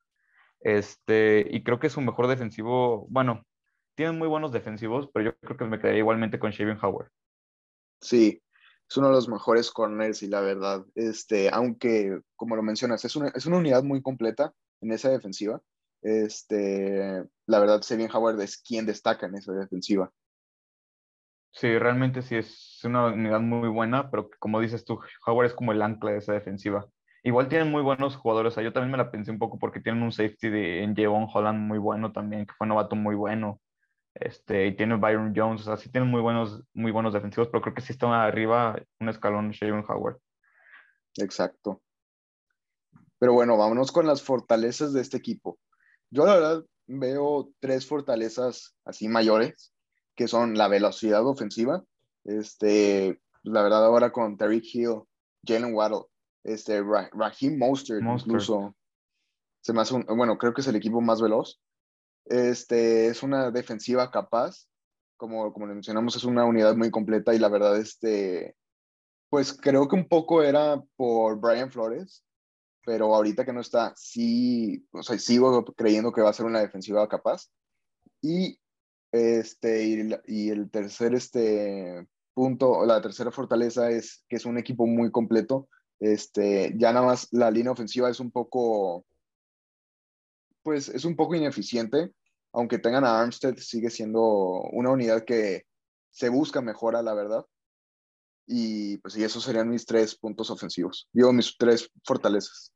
Este, 0.61 1.45
y 1.49 1.63
creo 1.63 1.79
que 1.79 1.87
es 1.87 1.97
un 1.97 2.05
mejor 2.05 2.27
defensivo, 2.27 3.05
bueno, 3.09 3.43
tienen 3.95 4.17
muy 4.17 4.27
buenos 4.27 4.51
defensivos, 4.51 5.09
pero 5.13 5.25
yo 5.25 5.35
creo 5.41 5.57
que 5.57 5.65
me 5.65 5.79
quedaría 5.79 5.99
igualmente 5.99 6.39
con 6.39 6.51
Shaven 6.51 6.79
Howard. 6.81 7.09
Sí, 7.99 8.41
es 8.89 8.97
uno 8.97 9.07
de 9.07 9.13
los 9.13 9.27
mejores 9.27 9.71
corners 9.71 10.23
y 10.23 10.27
la 10.27 10.41
verdad, 10.41 10.85
este, 10.95 11.49
aunque, 11.51 12.21
como 12.35 12.55
lo 12.55 12.63
mencionas, 12.63 13.03
es 13.03 13.15
una, 13.15 13.29
es 13.29 13.45
una 13.45 13.57
unidad 13.57 13.83
muy 13.83 14.01
completa 14.01 14.53
en 14.81 14.91
esa 14.91 15.09
defensiva. 15.09 15.61
Este, 16.01 17.23
la 17.45 17.59
verdad, 17.59 17.81
Shaven 17.81 18.09
Howard 18.13 18.41
es 18.41 18.57
quien 18.57 18.85
destaca 18.85 19.27
en 19.27 19.35
esa 19.35 19.53
defensiva. 19.53 20.11
Sí, 21.53 21.77
realmente 21.77 22.21
sí 22.21 22.35
es 22.35 22.79
una 22.83 23.07
unidad 23.07 23.41
muy 23.41 23.67
buena, 23.69 24.09
pero 24.09 24.29
como 24.39 24.59
dices 24.61 24.85
tú, 24.85 24.99
Howard 25.25 25.47
es 25.47 25.53
como 25.53 25.71
el 25.71 25.81
ancla 25.81 26.11
de 26.11 26.17
esa 26.17 26.33
defensiva. 26.33 26.87
Igual 27.23 27.49
tienen 27.49 27.69
muy 27.69 27.83
buenos 27.83 28.15
jugadores. 28.15 28.55
yo 28.55 28.73
también 28.73 28.91
me 28.91 28.97
la 28.97 29.11
pensé 29.11 29.31
un 29.31 29.37
poco 29.37 29.59
porque 29.59 29.79
tienen 29.79 30.01
un 30.01 30.11
safety 30.11 30.49
de 30.49 30.83
en 30.83 30.95
Javon 30.95 31.27
Holland 31.31 31.59
muy 31.59 31.77
bueno 31.77 32.11
también, 32.11 32.45
que 32.45 32.53
fue 32.57 32.67
novato 32.67 32.95
muy 32.95 33.15
bueno. 33.15 33.61
Este, 34.15 34.67
y 34.67 34.75
tiene 34.75 34.95
Byron 34.95 35.33
Jones, 35.35 35.61
o 35.61 35.63
sea, 35.65 35.77
sí 35.77 35.89
tienen 35.89 36.09
muy 36.09 36.21
buenos, 36.21 36.63
muy 36.73 36.91
buenos 36.91 37.13
defensivos, 37.13 37.47
pero 37.49 37.61
creo 37.61 37.73
que 37.73 37.81
sí 37.81 37.93
están 37.93 38.11
arriba 38.11 38.81
un 38.99 39.09
escalón 39.09 39.51
Shaven 39.51 39.85
Howard. 39.87 40.17
Exacto. 41.17 41.81
Pero 43.21 43.33
bueno, 43.33 43.55
vámonos 43.55 43.91
con 43.91 44.07
las 44.07 44.23
fortalezas 44.23 44.93
de 44.93 45.01
este 45.01 45.17
equipo. 45.17 45.59
Yo 46.09 46.25
la 46.25 46.33
verdad 46.33 46.65
veo 46.87 47.51
tres 47.59 47.85
fortalezas 47.85 48.75
así 48.83 49.07
mayores, 49.07 49.75
que 50.15 50.27
son 50.27 50.57
la 50.57 50.67
velocidad 50.67 51.23
ofensiva, 51.27 51.83
este, 52.23 53.21
la 53.43 53.61
verdad 53.61 53.85
ahora 53.85 54.11
con 54.11 54.37
Tariq 54.37 54.65
Hill, 54.73 55.03
Jalen 55.45 55.75
Waddle, 55.75 56.05
este, 56.43 56.81
Raheem 56.81 57.59
Mostert, 57.59 58.01
incluso, 58.01 58.75
se 59.61 59.71
me 59.71 59.81
hace 59.81 60.03
bueno, 60.15 60.39
creo 60.39 60.55
que 60.55 60.61
es 60.61 60.67
el 60.67 60.75
equipo 60.75 60.99
más 60.99 61.21
veloz. 61.21 61.61
Este, 62.25 63.05
es 63.05 63.21
una 63.21 63.51
defensiva 63.51 64.09
capaz, 64.09 64.67
como, 65.17 65.53
como 65.53 65.67
mencionamos, 65.67 66.15
es 66.15 66.23
una 66.23 66.43
unidad 66.43 66.75
muy 66.75 66.89
completa 66.89 67.35
y 67.35 67.39
la 67.39 67.49
verdad, 67.49 67.77
este, 67.77 68.55
pues 69.29 69.53
creo 69.53 69.87
que 69.87 69.95
un 69.95 70.07
poco 70.07 70.41
era 70.41 70.81
por 70.95 71.39
Brian 71.39 71.71
Flores, 71.71 72.25
pero 72.85 73.13
ahorita 73.15 73.45
que 73.45 73.53
no 73.53 73.61
está, 73.61 73.93
sí, 73.95 74.87
o 74.91 75.03
sea, 75.03 75.17
sigo 75.19 75.63
creyendo 75.75 76.11
que 76.11 76.21
va 76.21 76.29
a 76.29 76.33
ser 76.33 76.45
una 76.45 76.61
defensiva 76.61 77.07
capaz. 77.07 77.49
Y 78.21 78.59
este, 79.11 80.19
y, 80.25 80.49
el 80.49 80.71
tercer 80.71 81.13
este, 81.13 82.07
punto, 82.33 82.85
la 82.85 83.01
tercera 83.01 83.31
fortaleza 83.31 83.89
es 83.91 84.23
que 84.29 84.37
es 84.37 84.45
un 84.45 84.57
equipo 84.57 84.87
muy 84.87 85.11
completo. 85.11 85.67
Este, 85.99 86.73
ya 86.77 86.93
nada 86.93 87.05
más 87.05 87.27
la 87.31 87.51
línea 87.51 87.73
ofensiva 87.73 88.09
es 88.09 88.19
un 88.19 88.31
poco, 88.31 89.05
pues 90.63 90.89
es 90.89 91.05
un 91.05 91.15
poco 91.15 91.35
ineficiente. 91.35 92.11
Aunque 92.53 92.79
tengan 92.79 93.05
a 93.05 93.21
Armstead, 93.21 93.57
sigue 93.57 93.89
siendo 93.89 94.21
una 94.71 94.91
unidad 94.91 95.23
que 95.25 95.65
se 96.09 96.29
busca 96.29 96.61
mejora, 96.61 97.01
la 97.01 97.13
verdad. 97.13 97.45
Y 98.53 98.97
pues 98.97 99.15
y 99.15 99.23
esos 99.23 99.43
serían 99.43 99.69
mis 99.69 99.85
tres 99.85 100.13
puntos 100.13 100.49
ofensivos. 100.49 101.07
Digo, 101.13 101.31
mis 101.31 101.55
tres 101.57 101.89
fortalezas. 102.03 102.73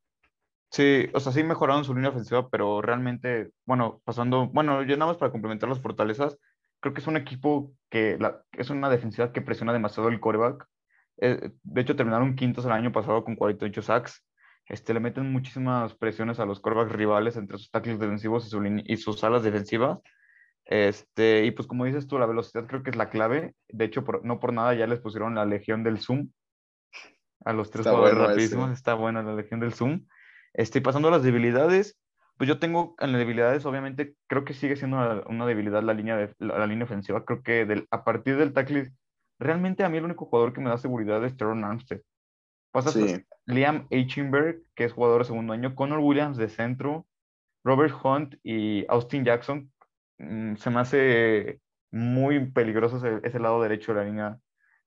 Sí, 0.72 1.10
o 1.14 1.20
sea, 1.20 1.34
sí 1.34 1.44
mejoraron 1.44 1.84
su 1.84 1.94
línea 1.94 2.12
ofensiva, 2.12 2.50
pero 2.50 2.82
realmente, 2.82 3.52
bueno, 3.66 4.02
pasando, 4.06 4.48
bueno, 4.48 4.84
yo 4.84 4.96
nada 4.96 5.12
más 5.12 5.18
para 5.18 5.32
complementar 5.32 5.68
las 5.68 5.82
fortalezas, 5.82 6.38
creo 6.80 6.94
que 6.94 7.02
es 7.02 7.08
un 7.08 7.18
equipo 7.18 7.74
que 7.90 8.18
la, 8.18 8.42
es 8.54 8.70
una 8.70 8.90
defensiva 8.90 9.34
que 9.34 9.42
presiona 9.42 9.74
demasiado 9.74 10.08
el 10.08 10.22
coreback. 10.22 10.66
Eh, 11.18 11.52
de 11.64 11.82
hecho, 11.82 11.98
terminaron 11.98 12.36
quintos 12.36 12.66
el 12.66 12.72
año 12.72 12.94
pasado 12.94 13.26
con 13.26 13.36
48 13.36 13.82
sacks. 13.82 14.24
Este, 14.68 14.94
le 14.94 15.02
meten 15.02 15.30
muchísimas 15.30 15.94
presiones 15.94 16.40
a 16.40 16.46
los 16.46 16.62
corebacks 16.62 16.94
rivales 16.94 17.36
entre 17.36 17.58
sus 17.58 17.70
tackles 17.70 18.00
defensivos 18.00 18.48
y, 18.48 18.50
su 18.50 18.64
y 18.66 18.98
sus 18.98 19.24
alas 19.26 19.44
defensivas. 19.44 20.00
Este, 20.66 21.46
y 21.46 21.52
pues 21.52 21.68
como 21.68 21.86
dices 21.86 22.08
tú, 22.08 22.18
la 22.18 22.26
velocidad 22.26 22.66
creo 22.68 22.84
que 22.84 22.90
es 22.90 22.96
la 22.96 23.10
clave. 23.10 23.54
De 23.70 23.86
hecho, 23.86 24.04
no 24.24 24.40
por 24.40 24.54
nada 24.54 24.74
ya 24.74 24.88
les 24.88 25.00
pusieron 25.00 25.36
la 25.36 25.46
legión 25.46 25.84
del 25.84 26.00
Zoom. 26.00 26.30
A 27.44 27.54
los 27.54 27.70
tres 27.70 27.86
jugadores 27.86 28.18
rapidísimos. 28.18 28.72
Está 28.72 28.96
buena 28.96 29.22
la 29.22 29.36
legión 29.36 29.60
del 29.60 29.74
Zoom. 29.74 30.08
Este, 30.54 30.82
pasando 30.82 31.10
a 31.10 31.12
las 31.12 31.24
debilidades, 31.24 32.00
pues 32.38 32.48
yo 32.48 32.60
tengo 32.60 32.96
en 33.00 33.12
las 33.12 33.20
debilidades, 33.20 33.66
obviamente, 33.66 34.16
creo 34.28 34.44
que 34.44 34.54
sigue 34.54 34.76
siendo 34.76 35.24
una, 35.28 35.46
debilidad 35.46 35.84
la 35.84 35.94
línea, 35.94 36.18
de, 36.18 36.34
la, 36.40 36.66
línea 36.66 36.86
ofensiva. 36.86 37.24
Creo 37.24 37.44
que 37.44 37.66
del, 37.66 37.88
a 37.92 38.04
partir 38.04 38.38
del 38.38 38.54
tackle, 38.54 38.92
realmente 39.40 39.84
a 39.84 39.90
mí 39.90 39.98
el 39.98 40.06
único 40.06 40.26
jugador 40.26 40.54
que 40.54 40.62
me 40.62 40.70
da 40.70 40.78
seguridad 40.78 41.24
es 41.24 41.38
Teron 41.38 41.64
Armstead. 41.64 42.02
Pasas 42.72 42.98
Liam 43.46 43.88
Eichenberg, 43.90 44.62
que 44.76 44.84
es 44.84 44.92
jugador 44.92 45.22
de 45.22 45.28
segundo 45.28 45.54
año, 45.54 45.76
Connor 45.76 46.00
Williams 46.00 46.36
de 46.36 46.50
centro, 46.50 47.06
Robert 47.64 47.94
Hunt 48.04 48.36
y 48.44 48.86
Austin 48.90 49.24
Jackson. 49.24 49.72
Mm, 50.18 50.56
se 50.56 50.70
me 50.70 50.80
hace 50.80 51.62
muy 51.92 52.52
peligroso 52.52 52.98
ese, 53.24 53.40
lado 53.40 53.62
derecho 53.62 53.94
de 53.94 54.00
la 54.00 54.06
línea. 54.06 54.40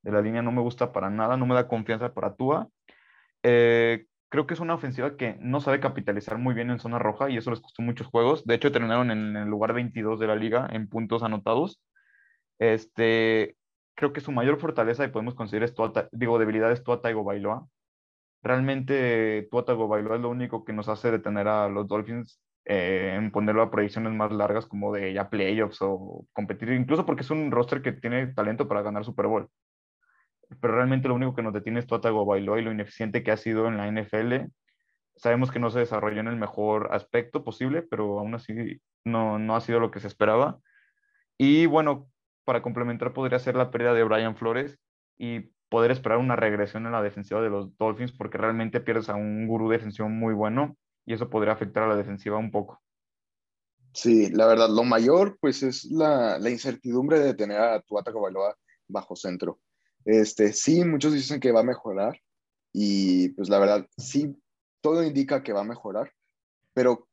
De 0.03 0.13
la 0.13 0.23
línea 0.23 0.43
no 0.43 0.53
me 0.53 0.63
gusta 0.63 0.93
para 0.93 1.11
nada, 1.11 1.37
no 1.37 1.47
me 1.47 1.55
da 1.55 1.69
confianza 1.69 2.15
para 2.15 2.35
Tua. 2.37 2.69
Eh, 3.43 4.07
creo 4.29 4.47
que 4.47 4.55
es 4.55 4.61
una 4.61 4.75
ofensiva 4.75 5.17
que 5.17 5.37
no 5.41 5.61
sabe 5.61 5.81
capitalizar 5.81 6.39
muy 6.39 6.55
bien 6.55 6.71
en 6.71 6.79
zona 6.81 6.99
roja 6.99 7.31
y 7.31 7.37
eso 7.37 7.51
les 7.51 7.61
costó 7.61 7.83
muchos 7.83 8.07
juegos. 8.09 8.45
De 8.47 8.55
hecho, 8.55 8.73
terminaron 8.73 9.11
en 9.11 9.37
el 9.37 9.49
lugar 9.49 9.73
22 9.75 10.21
de 10.21 10.27
la 10.29 10.37
liga 10.37 10.69
en 10.73 10.89
puntos 10.89 11.23
anotados. 11.23 11.81
Este, 12.59 13.57
creo 13.95 14.13
que 14.13 14.21
su 14.21 14.33
mayor 14.33 14.59
fortaleza, 14.61 15.05
y 15.05 15.09
podemos 15.09 15.35
considerar, 15.35 15.71
es 15.71 15.75
digo, 16.13 16.39
debilidad 16.39 16.73
es 16.73 16.83
Tua 16.85 17.01
Taigo 17.03 17.25
Bailoa. 17.25 17.67
Realmente 18.43 19.49
Tua 19.51 19.65
Taigo 19.65 19.89
Bailoa 19.89 20.17
es 20.17 20.23
lo 20.23 20.31
único 20.31 20.65
que 20.65 20.73
nos 20.73 20.89
hace 20.89 21.11
detener 21.11 21.49
a 21.49 21.69
los 21.69 21.89
Dolphins 21.89 22.41
eh, 22.69 23.15
en 23.17 23.31
ponerlo 23.33 23.63
a 23.63 23.71
proyecciones 23.71 24.13
más 24.13 24.31
largas 24.33 24.67
como 24.67 24.93
de 24.93 25.13
ya 25.13 25.31
playoffs 25.31 25.79
o 25.81 26.27
competir, 26.33 26.71
incluso 26.73 27.07
porque 27.07 27.23
es 27.23 27.31
un 27.31 27.51
roster 27.51 27.83
que 27.83 27.93
tiene 27.93 28.29
talento 28.29 28.69
para 28.69 28.83
ganar 28.83 29.05
Super 29.05 29.27
Bowl 29.27 29.49
pero 30.61 30.75
realmente 30.75 31.09
lo 31.09 31.15
único 31.15 31.35
que 31.35 31.43
nos 31.43 31.53
detiene 31.53 31.79
es 31.81 31.87
Tua 31.87 32.01
Tagovailoa 32.01 32.59
y 32.59 32.63
lo 32.63 32.73
ineficiente 32.73 33.23
que 33.23 33.31
ha 33.31 33.37
sido 33.37 33.69
en 33.69 33.77
la 33.77 33.87
NFL. 33.91 34.51
Sabemos 35.17 35.51
que 35.51 35.59
no 35.59 35.71
se 35.71 35.81
desarrolló 35.81 36.21
en 36.21 36.29
el 36.29 36.37
mejor 36.37 36.89
aspecto 36.93 37.45
posible, 37.45 37.83
pero 37.83 38.19
aún 38.19 38.35
así 38.35 38.81
no, 39.05 39.39
no 39.39 39.57
ha 39.57 39.61
sido 39.61 39.81
lo 39.81 39.91
que 39.91 40.01
se 40.01 40.07
esperaba. 40.07 40.59
Y 41.37 41.67
bueno, 41.67 42.09
para 42.45 42.63
complementar 42.63 43.13
podría 43.13 43.39
ser 43.39 43.57
la 43.57 43.71
pérdida 43.71 43.95
de 43.95 44.05
Brian 44.05 44.37
Flores 44.37 44.79
y 45.19 45.51
poder 45.69 45.91
esperar 45.91 46.19
una 46.19 46.37
regresión 46.37 46.87
en 46.87 46.93
la 46.93 47.03
defensiva 47.03 47.43
de 47.43 47.51
los 47.51 47.77
Dolphins 47.77 48.13
porque 48.13 48.39
realmente 48.39 48.81
pierdes 48.81 49.09
a 49.11 49.17
un 49.17 49.47
gurú 49.47 49.69
defensivo 49.69 50.09
muy 50.09 50.33
bueno 50.33 50.77
y 51.09 51.15
eso 51.15 51.31
podría 51.31 51.55
afectar 51.55 51.85
a 51.85 51.89
la 51.89 51.97
defensiva 51.97 52.37
un 52.37 52.51
poco. 52.51 52.83
Sí, 53.95 54.29
la 54.29 54.47
verdad, 54.47 54.69
lo 54.69 54.85
mayor 54.85 55.39
pues 55.41 55.63
es 55.63 55.87
la, 55.87 56.39
la 56.39 56.51
incertidumbre 56.51 57.19
de 57.19 57.33
tener 57.33 57.59
a 57.59 57.81
Tua 57.81 58.03
Tagovailoa 58.03 58.55
bajo 58.89 59.17
centro. 59.17 59.59
Este, 60.05 60.53
sí, 60.53 60.85
muchos 60.85 61.15
dicen 61.15 61.41
que 61.41 61.51
va 61.51 61.61
a 61.61 61.65
mejorar 61.65 62.21
y 62.75 63.31
pues 63.31 63.49
la 63.49 63.59
verdad, 63.59 63.87
sí, 63.97 64.37
todo 64.83 65.03
indica 65.03 65.43
que 65.43 65.55
va 65.55 65.63
a 65.63 65.65
mejorar, 65.65 66.13
pero 66.75 67.09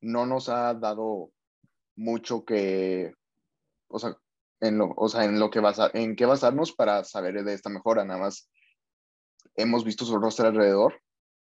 no 0.00 0.26
nos 0.26 0.48
ha 0.48 0.74
dado 0.74 1.30
mucho 1.94 2.44
que, 2.44 3.14
o 3.86 4.00
sea, 4.00 4.16
en 4.58 4.78
lo, 4.78 4.92
o 4.96 5.08
sea, 5.08 5.24
en 5.26 5.38
lo 5.38 5.48
que 5.48 5.60
basa, 5.60 5.92
en 5.94 6.16
qué 6.16 6.26
basarnos 6.26 6.72
para 6.72 7.04
saber 7.04 7.44
de 7.44 7.54
esta 7.54 7.70
mejora, 7.70 8.04
nada 8.04 8.18
más 8.18 8.50
hemos 9.54 9.84
visto 9.84 10.04
su 10.04 10.18
rostro 10.18 10.48
alrededor, 10.48 11.00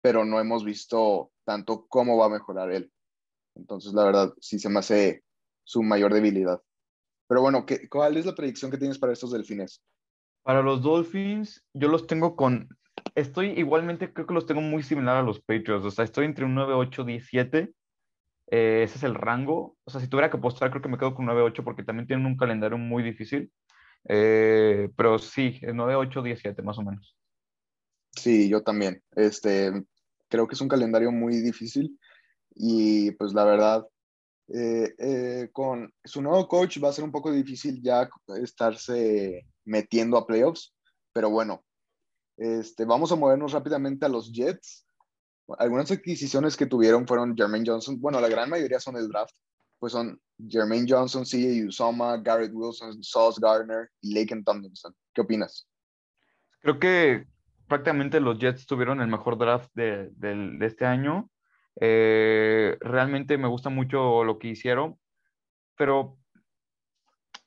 pero 0.03 0.25
no 0.25 0.41
hemos 0.41 0.65
visto 0.65 1.33
tanto 1.45 1.87
cómo 1.87 2.19
va 2.19 2.27
a 2.27 2.31
mejorar 2.31 2.71
él. 2.73 2.93
Entonces, 3.55 3.95
la 3.95 4.05
verdad, 4.05 4.35
sí 4.41 4.59
se 4.59 4.69
me 4.69 4.81
hace 4.81 5.23
su 5.65 5.83
mayor 5.83 6.13
debilidad. 6.13 6.61
Pero 7.29 7.41
bueno, 7.41 7.65
¿qué, 7.65 7.89
¿cuál 7.89 8.17
es 8.17 8.27
la 8.27 8.35
predicción 8.35 8.71
que 8.71 8.79
tienes 8.79 8.99
para 8.99 9.13
estos 9.13 9.33
delfines? 9.33 9.83
Para 10.43 10.61
los 10.61 10.83
Dolphins, 10.83 11.65
yo 11.73 11.89
los 11.89 12.07
tengo 12.07 12.37
con. 12.37 12.69
Estoy 13.15 13.51
igualmente, 13.51 14.13
creo 14.13 14.27
que 14.27 14.35
los 14.35 14.47
tengo 14.47 14.61
muy 14.61 14.83
similar 14.83 15.17
a 15.17 15.23
los 15.23 15.41
Patriots. 15.41 15.85
O 15.85 15.91
sea, 15.91 16.05
estoy 16.05 16.27
entre 16.27 16.45
un 16.45 16.55
9, 16.55 16.75
8, 16.75 17.05
17. 17.05 17.73
ese 18.49 18.97
es 18.97 19.03
el 19.03 19.15
rango. 19.15 19.77
O 19.85 19.91
sea, 19.91 20.01
si 20.01 20.09
tuviera 20.09 20.31
que 20.31 20.37
apostar, 20.37 20.71
creo 20.71 20.83
que 20.83 20.89
me 20.89 20.99
quedo 20.99 21.15
con 21.15 21.27
9, 21.27 21.43
8 21.43 21.63
porque 21.63 21.85
también 21.85 22.07
tienen 22.07 22.27
un 22.27 22.37
calendario 22.37 22.77
muy 22.77 23.03
difícil. 23.03 23.53
Eh, 24.09 24.91
pero 24.97 25.19
sí, 25.19 25.61
9, 25.63 25.95
8, 25.95 26.23
17 26.23 26.61
más 26.63 26.79
o 26.79 26.83
menos. 26.83 27.17
Sí, 28.11 28.49
yo 28.49 28.63
también. 28.63 29.03
Este, 29.13 29.73
creo 30.33 30.49
que 30.49 30.55
es 30.55 30.61
un 30.63 30.69
calendario 30.69 31.13
muy 31.13 31.43
difícil 31.43 31.99
y 32.55 33.11
pues 33.13 33.35
la 33.35 33.45
verdad, 33.45 33.87
eh, 34.49 34.95
eh, 34.97 35.51
con 35.53 35.93
su 36.03 36.23
nuevo 36.23 36.49
coach 36.49 36.83
va 36.83 36.89
a 36.89 36.93
ser 36.93 37.05
un 37.05 37.13
poco 37.13 37.31
difícil 37.31 37.83
ya 37.83 38.09
estarse 38.43 39.47
metiendo 39.67 40.17
a 40.17 40.27
playoffs. 40.27 40.75
Pero 41.13 41.29
bueno, 41.29 41.63
este, 42.39 42.87
vamos 42.87 43.13
a 43.13 43.17
movernos 43.17 43.53
rápidamente 43.53 44.07
a 44.07 44.09
los 44.09 44.33
Jets. 44.33 44.87
Algunas 45.59 45.91
adquisiciones 45.91 46.57
que 46.57 46.65
tuvieron 46.65 47.07
fueron 47.07 47.37
Jermaine 47.37 47.67
Johnson. 47.67 48.01
Bueno, 48.01 48.19
la 48.19 48.31
gran 48.31 48.49
mayoría 48.49 48.81
son 48.81 48.95
del 48.95 49.09
draft. 49.09 49.35
Pues 49.79 49.93
son 49.93 50.19
Jermaine 50.49 50.87
Johnson, 50.89 51.25
CJ 51.25 51.67
Usoma, 51.69 52.17
Garrett 52.17 52.53
Wilson, 52.55 53.03
Sauce 53.03 53.39
Gardner 53.39 53.91
y 54.01 54.15
Laken 54.15 54.45
Tomlinson. 54.45 54.95
¿Qué 55.13 55.21
opinas? 55.21 55.69
Creo 56.63 56.79
que 56.79 57.27
prácticamente 57.73 58.21
los 58.21 58.39
Jets 58.39 58.67
tuvieron 58.67 59.01
el 59.01 59.09
mejor 59.09 59.39
draft 59.39 59.71
de, 59.73 60.11
este 60.61 60.85
año. 60.85 61.31
Eh, 61.81 62.77
realmente 62.81 63.39
me 63.39 63.49
gusta 63.49 63.71
mucho 63.71 64.25
lo 64.25 64.39
que 64.39 64.49
hicieron, 64.49 64.99
pero 65.75 66.19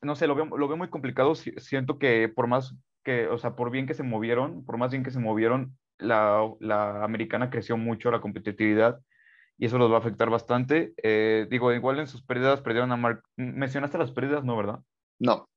no 0.02 0.16
sé, 0.16 0.26
lo 0.26 0.34
veo, 0.34 0.46
lo 0.46 0.68
veo 0.68 0.78
muy 0.78 0.90
complicado. 0.90 1.36
Siento 1.36 2.00
que 2.00 2.28
por 2.28 2.48
más 2.48 2.74
que, 3.04 3.28
o 3.28 3.38
sea, 3.38 3.56
por 3.56 3.70
bien 3.70 3.86
que 3.86 3.94
se 3.94 4.02
movieron, 4.02 4.66
por 4.66 4.78
más 4.78 4.90
bien 4.90 5.04
que 5.04 5.12
se 5.12 5.20
movieron, 5.20 5.78
la, 6.00 6.52
la 6.60 7.04
americana 7.04 7.52
creció 7.52 7.78
mucho 7.78 8.10
la 8.10 8.20
competitividad 8.20 9.00
y 9.60 9.68
eso 9.68 9.78
los 9.78 9.92
va 9.92 9.98
a 9.98 10.00
afectar 10.00 10.32
bastante. 10.32 10.96
Eh, 11.04 11.46
digo, 11.52 11.72
igual 11.72 12.00
en 12.00 12.08
sus 12.08 12.24
pérdidas 12.24 12.62
perdieron 12.62 12.92
a 12.92 12.98
Mark. 12.98 13.22
Mencionaste 13.36 14.00
las 14.00 14.12
pérdidas, 14.12 14.44
¿no, 14.44 14.58
verdad? 14.58 14.80
No. 15.20 15.48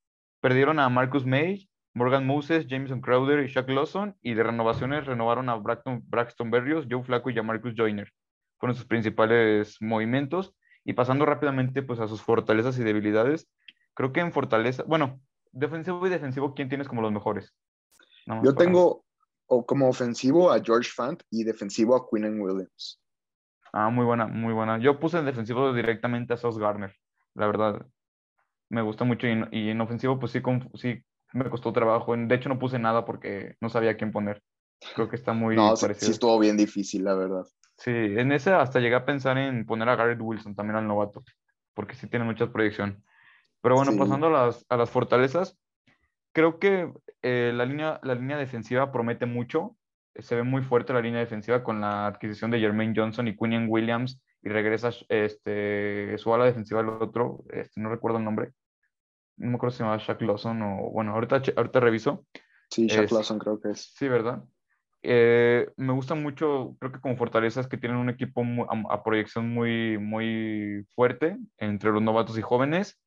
Perdieron 0.42 0.78
a 0.78 0.90
Marcus 0.90 1.24
May, 1.24 1.70
Morgan 1.94 2.26
Moses, 2.26 2.66
Jameson 2.66 3.00
Crowder 3.00 3.44
y 3.44 3.48
Shaq 3.48 3.68
Lawson, 3.70 4.16
y 4.22 4.34
de 4.34 4.42
renovaciones 4.42 5.06
renovaron 5.06 5.48
a 5.48 5.56
Braxton, 5.56 6.02
Braxton 6.06 6.50
Berrios, 6.50 6.86
Joe 6.88 7.02
Flacco 7.02 7.30
y 7.30 7.38
a 7.38 7.42
Marcus 7.42 7.74
Joyner. 7.76 8.12
Fueron 8.58 8.76
sus 8.76 8.86
principales 8.86 9.76
movimientos. 9.80 10.54
Y 10.84 10.94
pasando 10.94 11.26
rápidamente 11.26 11.82
pues, 11.82 12.00
a 12.00 12.08
sus 12.08 12.22
fortalezas 12.22 12.78
y 12.78 12.82
debilidades, 12.82 13.50
creo 13.92 14.12
que 14.12 14.20
en 14.20 14.32
fortaleza, 14.32 14.84
bueno, 14.86 15.20
defensivo 15.52 16.06
y 16.06 16.10
defensivo, 16.10 16.54
¿quién 16.54 16.70
tienes 16.70 16.88
como 16.88 17.02
los 17.02 17.12
mejores? 17.12 17.54
Yo 18.42 18.54
tengo 18.54 19.04
como 19.46 19.88
ofensivo 19.88 20.50
a 20.50 20.62
George 20.62 20.90
Fant 20.94 21.22
y 21.30 21.44
defensivo 21.44 21.96
a 21.96 22.08
Quinn 22.08 22.40
Williams. 22.40 23.02
Ah, 23.72 23.90
muy 23.90 24.04
buena, 24.04 24.26
muy 24.26 24.54
buena. 24.54 24.78
Yo 24.78 24.98
puse 24.98 25.18
en 25.18 25.26
defensivo 25.26 25.72
directamente 25.72 26.34
a 26.34 26.36
Sauce 26.36 26.60
Garner, 26.60 26.94
la 27.34 27.46
verdad. 27.46 27.86
Me 28.70 28.82
gusta 28.82 29.04
mucho 29.04 29.26
y, 29.26 29.68
en 29.70 29.80
ofensivo 29.80 30.18
pues 30.18 30.32
sí, 30.32 30.40
sí 30.74 31.04
me 31.32 31.48
costó 31.50 31.72
trabajo. 31.72 32.16
De 32.16 32.34
hecho 32.34 32.48
no 32.48 32.58
puse 32.58 32.78
nada 32.78 33.04
porque 33.04 33.56
no 33.60 33.68
sabía 33.68 33.96
quién 33.96 34.12
poner. 34.12 34.42
Creo 34.94 35.08
que 35.08 35.16
está 35.16 35.32
muy 35.32 35.56
no, 35.56 35.74
parecido. 35.74 36.06
Sí, 36.06 36.12
estuvo 36.12 36.38
bien 36.38 36.56
difícil, 36.56 37.04
la 37.04 37.14
verdad. 37.14 37.46
Sí, 37.76 37.90
en 37.90 38.32
ese 38.32 38.52
hasta 38.52 38.80
llegué 38.80 38.94
a 38.94 39.04
pensar 39.04 39.38
en 39.38 39.66
poner 39.66 39.88
a 39.88 39.96
Garrett 39.96 40.20
Wilson 40.20 40.54
también 40.54 40.76
al 40.76 40.86
novato, 40.86 41.22
porque 41.74 41.94
sí 41.94 42.08
tiene 42.08 42.24
mucha 42.24 42.52
proyección. 42.52 43.04
Pero 43.60 43.74
bueno, 43.74 43.96
pasando 43.96 44.28
a 44.28 44.30
las, 44.30 44.66
a 44.68 44.76
las 44.76 44.90
fortalezas, 44.90 45.58
creo 46.32 46.58
que 46.58 46.92
eh, 47.22 47.52
la, 47.54 47.64
línea, 47.64 47.98
la 48.02 48.14
línea 48.14 48.36
defensiva 48.36 48.92
promete 48.92 49.26
mucho 49.26 49.76
se 50.18 50.34
ve 50.34 50.42
muy 50.42 50.62
fuerte 50.62 50.92
la 50.92 51.00
línea 51.00 51.20
defensiva 51.20 51.62
con 51.62 51.80
la 51.80 52.06
adquisición 52.06 52.50
de 52.50 52.60
Jermaine 52.60 52.94
Johnson 52.94 53.28
y 53.28 53.36
Quinian 53.36 53.66
Williams 53.68 54.20
y 54.42 54.48
regresa 54.48 54.90
este, 55.08 56.16
su 56.18 56.32
ala 56.32 56.44
defensiva 56.44 56.80
al 56.80 56.88
otro, 56.88 57.44
este, 57.50 57.80
no 57.80 57.88
recuerdo 57.88 58.18
el 58.18 58.24
nombre, 58.24 58.52
no 59.38 59.50
me 59.50 59.56
acuerdo 59.56 59.72
si 59.72 59.78
se 59.78 59.84
llama 59.84 59.98
Shaq 59.98 60.20
Lawson 60.22 60.62
o 60.62 60.90
bueno, 60.90 61.12
ahorita, 61.12 61.42
ahorita 61.56 61.80
reviso. 61.80 62.26
Sí, 62.70 62.86
Shaq 62.86 63.10
Lawson 63.10 63.38
creo 63.38 63.60
que 63.60 63.70
es. 63.70 63.92
Sí, 63.96 64.08
¿verdad? 64.08 64.44
Eh, 65.02 65.70
me 65.76 65.92
gusta 65.92 66.14
mucho, 66.14 66.76
creo 66.80 66.92
que 66.92 67.00
como 67.00 67.16
fortalezas 67.16 67.68
que 67.68 67.78
tienen 67.78 67.98
un 67.98 68.10
equipo 68.10 68.42
a, 68.68 69.02
proyección 69.04 69.48
muy, 69.48 69.96
muy 69.98 70.86
fuerte 70.94 71.38
entre 71.56 71.92
los 71.92 72.02
novatos 72.02 72.36
y 72.38 72.42
jóvenes. 72.42 73.00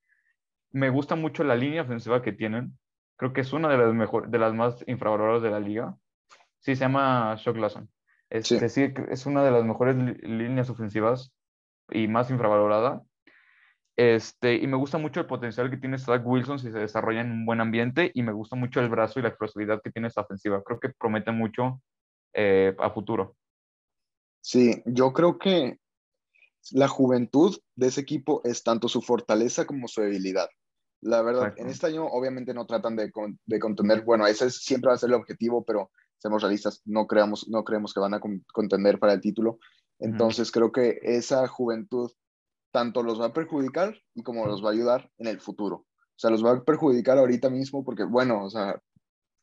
Me 0.71 0.89
gusta 0.89 1.15
mucho 1.15 1.43
la 1.43 1.55
línea 1.55 1.81
ofensiva 1.81 2.21
que 2.21 2.31
tienen. 2.31 2.77
Creo 3.17 3.33
que 3.33 3.41
es 3.41 3.51
una 3.53 3.67
de 3.67 3.77
las, 3.77 3.93
mejor, 3.93 4.29
de 4.29 4.39
las 4.39 4.53
más 4.53 4.83
infravaloradas 4.87 5.43
de 5.43 5.51
la 5.51 5.59
liga. 5.59 5.97
Sí, 6.59 6.75
se 6.75 6.81
llama 6.81 7.35
Shock 7.37 7.57
Lawson. 7.57 7.89
Este, 8.29 8.69
sí. 8.69 8.93
es 9.09 9.25
una 9.25 9.43
de 9.43 9.51
las 9.51 9.65
mejores 9.65 9.95
líneas 10.23 10.69
ofensivas 10.69 11.33
y 11.89 12.07
más 12.07 12.31
infravalorada. 12.31 13.03
Este, 13.97 14.55
y 14.55 14.67
me 14.67 14.77
gusta 14.77 14.97
mucho 14.97 15.19
el 15.19 15.25
potencial 15.25 15.69
que 15.69 15.77
tiene 15.77 15.99
Zach 15.99 16.21
Wilson 16.25 16.59
si 16.59 16.71
se 16.71 16.79
desarrolla 16.79 17.21
en 17.21 17.31
un 17.31 17.45
buen 17.45 17.61
ambiente 17.61 18.11
y 18.13 18.23
me 18.23 18.31
gusta 18.31 18.55
mucho 18.55 18.79
el 18.79 18.89
brazo 18.89 19.19
y 19.19 19.23
la 19.23 19.29
explosividad 19.29 19.81
que 19.81 19.91
tiene 19.91 20.07
esta 20.07 20.21
ofensiva. 20.21 20.63
Creo 20.63 20.79
que 20.79 20.89
promete 20.89 21.31
mucho 21.31 21.81
eh, 22.33 22.75
a 22.79 22.89
futuro. 22.89 23.35
Sí, 24.41 24.81
yo 24.85 25.13
creo 25.13 25.37
que 25.37 25.79
la 26.71 26.87
juventud 26.87 27.57
de 27.75 27.87
ese 27.87 28.01
equipo 28.01 28.41
es 28.43 28.63
tanto 28.63 28.87
su 28.87 29.01
fortaleza 29.01 29.65
como 29.65 29.87
su 29.87 30.01
debilidad. 30.01 30.49
La 31.01 31.21
verdad, 31.23 31.53
en 31.57 31.67
este 31.67 31.87
año 31.87 32.05
obviamente 32.05 32.53
no 32.53 32.67
tratan 32.67 32.95
de, 32.95 33.11
de 33.45 33.59
contener, 33.59 34.03
bueno, 34.03 34.27
ese 34.27 34.51
siempre 34.51 34.89
va 34.89 34.93
a 34.93 34.99
ser 34.99 35.09
el 35.09 35.15
objetivo, 35.15 35.63
pero 35.65 35.91
seamos 36.19 36.43
realistas, 36.43 36.81
no, 36.85 37.07
creamos, 37.07 37.47
no 37.49 37.63
creemos 37.63 37.93
que 37.93 37.99
van 37.99 38.13
a 38.13 38.21
contender 38.53 38.99
para 38.99 39.13
el 39.13 39.21
título. 39.21 39.57
Entonces 39.97 40.51
creo 40.51 40.71
que 40.71 40.99
esa 41.01 41.47
juventud 41.47 42.11
tanto 42.71 43.03
los 43.03 43.19
va 43.19 43.27
a 43.27 43.33
perjudicar 43.33 43.95
y 44.13 44.23
como 44.23 44.45
los 44.45 44.63
va 44.63 44.69
a 44.69 44.73
ayudar 44.73 45.11
en 45.17 45.27
el 45.27 45.39
futuro. 45.39 45.75
O 45.75 46.19
sea, 46.21 46.29
los 46.29 46.43
va 46.43 46.51
a 46.51 46.63
perjudicar 46.63 47.17
ahorita 47.17 47.49
mismo 47.49 47.83
porque, 47.83 48.03
bueno, 48.03 48.45
o 48.45 48.49
sea, 48.49 48.79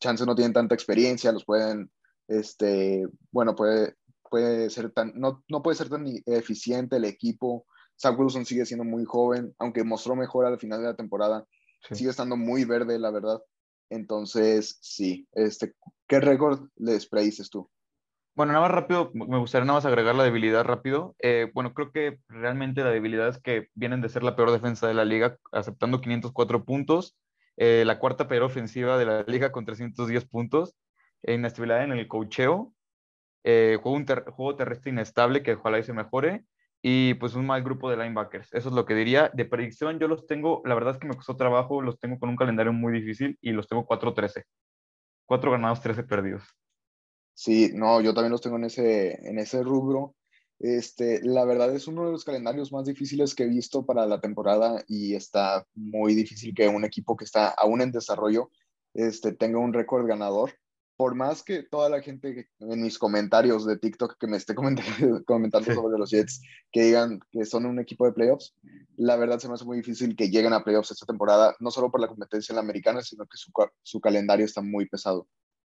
chances 0.01 0.27
no 0.27 0.35
tienen 0.35 0.53
tanta 0.53 0.75
experiencia, 0.75 1.33
los 1.33 1.45
pueden, 1.45 1.91
este, 2.29 3.07
bueno, 3.31 3.55
puede, 3.55 3.97
puede 4.31 4.71
ser 4.71 4.91
tan, 4.93 5.13
no, 5.15 5.45
no 5.49 5.63
puede 5.63 5.77
ser 5.77 5.89
tan 5.89 6.07
eficiente 6.27 6.97
el 6.97 7.05
equipo. 7.05 7.67
Zach 8.01 8.19
Wilson 8.19 8.47
sigue 8.47 8.65
siendo 8.65 8.85
muy 8.85 9.05
joven, 9.05 9.55
aunque 9.59 9.83
mostró 9.83 10.15
mejor 10.15 10.47
al 10.47 10.59
final 10.59 10.81
de 10.81 10.87
la 10.87 10.97
temporada, 10.97 11.45
sigue 11.91 12.11
estando 12.11 12.37
muy 12.37 12.65
verde, 12.65 12.99
la 12.99 13.11
verdad. 13.11 13.41
Entonces, 13.91 14.79
sí, 14.81 15.27
este, 15.33 15.75
¿qué 16.07 16.21
récord 16.21 16.69
les 16.77 17.09
predices 17.09 17.51
tú? 17.51 17.69
Bueno, 18.39 18.53
nada 18.53 18.69
más 18.69 18.71
rápido, 18.73 19.11
me 19.15 19.37
gustaría 19.39 19.65
nada 19.65 19.79
más 19.79 19.85
agregar 19.85 20.15
la 20.15 20.23
debilidad 20.23 20.63
rápido. 20.63 21.17
Eh, 21.19 21.51
bueno, 21.55 21.75
creo 21.75 21.91
que 21.91 22.21
realmente 22.29 22.85
la 22.85 22.91
debilidad 22.91 23.27
es 23.27 23.41
que 23.41 23.67
vienen 23.75 24.01
de 24.01 24.09
ser 24.09 24.23
la 24.23 24.37
peor 24.37 24.53
defensa 24.53 24.87
de 24.87 24.95
la 24.95 25.05
liga, 25.05 25.39
aceptando 25.51 26.01
504 26.01 26.65
puntos, 26.65 27.19
eh, 27.57 27.83
la 27.85 27.99
cuarta 27.99 28.29
peor 28.29 28.45
ofensiva 28.45 28.97
de 28.97 29.07
la 29.07 29.25
liga 29.25 29.51
con 29.51 29.65
310 29.65 30.25
puntos, 30.27 30.77
inestabilidad 31.25 31.83
en 31.83 31.91
el 31.91 32.07
cocheo, 32.07 32.73
eh, 33.43 33.77
juego, 33.83 33.99
juego 34.31 34.55
terrestre 34.55 34.93
inestable 34.93 35.43
que 35.43 35.55
ojalá 35.55 35.81
y 35.81 35.83
se 35.83 35.93
mejore, 35.93 36.45
y 36.81 37.15
pues 37.15 37.35
un 37.35 37.45
mal 37.45 37.65
grupo 37.65 37.91
de 37.91 37.97
linebackers. 37.97 38.55
Eso 38.55 38.69
es 38.69 38.75
lo 38.77 38.85
que 38.85 38.95
diría. 38.95 39.33
De 39.35 39.47
predicción 39.47 39.99
yo 39.99 40.07
los 40.07 40.29
tengo, 40.29 40.63
la 40.65 40.77
verdad 40.77 40.95
es 40.95 41.01
que 41.01 41.09
me 41.09 41.17
costó 41.17 41.37
trabajo, 41.37 41.83
los 41.83 41.99
tengo 41.99 42.21
con 42.21 42.29
un 42.29 42.37
calendario 42.37 42.73
muy 42.73 42.93
difícil 42.93 43.37
y 43.41 43.51
los 43.51 43.67
tengo 43.67 43.85
4-13. 43.85 44.45
4 45.27 45.51
ganados, 45.51 45.81
13 45.81 46.05
perdidos. 46.05 46.45
Sí, 47.39 47.71
no, 47.73 48.01
yo 48.01 48.15
también 48.15 48.33
los 48.33 48.41
tengo 48.41 48.57
en 48.57 48.65
ese, 48.65 49.17
en 49.29 49.39
ese 49.39 49.63
rubro. 49.63 50.17
Este, 50.59 51.21
la 51.23 51.45
verdad 51.45 51.73
es 51.73 51.87
uno 51.87 52.05
de 52.05 52.11
los 52.11 52.25
calendarios 52.25 52.73
más 52.73 52.85
difíciles 52.85 53.37
que 53.37 53.45
he 53.45 53.47
visto 53.47 53.87
para 53.87 54.07
la 54.07 54.21
temporada 54.21 54.83
y 54.89 55.15
está 55.15 55.65
muy 55.73 56.17
difícil 56.17 56.53
que 56.53 56.67
un 56.67 56.85
equipo 56.85 57.17
que 57.17 57.25
está 57.25 57.51
aún 57.51 57.81
en 57.81 57.93
desarrollo 57.93 58.51
este, 58.93 59.31
tenga 59.31 59.61
un 59.61 59.73
récord 59.73 60.05
ganador 60.09 60.53
por 60.97 61.15
más 61.15 61.45
que 61.45 61.63
toda 61.63 61.89
la 61.89 62.03
gente 62.03 62.49
en 62.59 62.83
mis 62.83 62.99
comentarios 62.99 63.65
de 63.65 63.79
TikTok 63.79 64.17
que 64.19 64.27
me 64.27 64.37
esté 64.37 64.55
comentando, 64.57 65.25
comentando 65.25 65.73
sobre 65.73 65.97
los 65.97 66.11
Jets, 66.11 66.43
que 66.73 66.83
digan 66.83 67.21
que 67.31 67.45
son 67.45 67.67
un 67.67 67.79
equipo 67.79 68.05
de 68.05 68.15
playoffs, 68.15 68.53
la 68.97 69.15
verdad 69.15 69.39
se 69.39 69.47
me 69.47 69.55
hace 69.55 69.65
muy 69.65 69.77
difícil 69.77 70.17
que 70.17 70.29
lleguen 70.29 70.55
a 70.55 70.65
playoffs 70.65 70.91
esta 70.91 71.07
temporada, 71.07 71.55
no 71.61 71.71
solo 71.71 71.93
por 71.93 72.01
la 72.01 72.09
competencia 72.09 72.53
en 72.53 72.57
la 72.57 72.63
americana, 72.63 73.01
sino 73.03 73.27
que 73.27 73.37
su, 73.37 73.53
su 73.85 74.01
calendario 74.01 74.45
está 74.45 74.61
muy 74.61 74.89
pesado. 74.89 75.29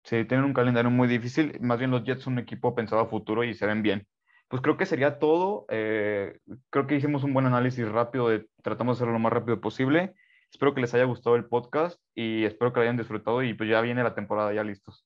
Sí, 0.04 0.24
tienen 0.24 0.44
un 0.44 0.52
calendario 0.54 0.90
muy 0.90 1.08
difícil, 1.08 1.58
más 1.60 1.78
bien 1.78 1.90
los 1.90 2.04
Jets 2.04 2.22
son 2.22 2.34
un 2.34 2.38
equipo 2.40 2.74
pensado 2.74 3.02
a 3.02 3.06
futuro 3.08 3.42
y 3.42 3.54
se 3.54 3.66
ven 3.66 3.82
bien. 3.82 4.06
Pues 4.48 4.62
creo 4.62 4.76
que 4.76 4.86
sería 4.86 5.18
todo. 5.18 5.64
Eh, 5.68 6.38
creo 6.70 6.86
que 6.86 6.96
hicimos 6.96 7.24
un 7.24 7.32
buen 7.32 7.46
análisis 7.46 7.88
rápido, 7.88 8.28
de, 8.28 8.46
tratamos 8.62 8.96
de 8.96 8.98
hacerlo 8.98 9.14
lo 9.14 9.18
más 9.18 9.32
rápido 9.32 9.60
posible. 9.60 10.14
Espero 10.52 10.74
que 10.74 10.82
les 10.82 10.94
haya 10.94 11.04
gustado 11.04 11.36
el 11.36 11.46
podcast 11.46 12.00
y 12.14 12.44
espero 12.44 12.72
que 12.72 12.80
lo 12.80 12.82
hayan 12.82 12.96
disfrutado 12.96 13.42
y 13.42 13.54
pues 13.54 13.68
ya 13.68 13.80
viene 13.80 14.02
la 14.02 14.14
temporada, 14.14 14.52
ya 14.52 14.62
listos 14.62 15.04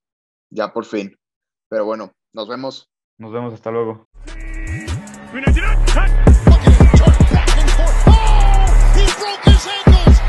ya 0.50 0.72
por 0.72 0.84
fin. 0.84 1.16
Pero 1.68 1.84
bueno, 1.84 2.12
nos 2.32 2.48
vemos. 2.48 2.90
Nos 3.18 3.32
vemos, 3.32 3.52
hasta 3.52 3.70
luego. 3.70 4.08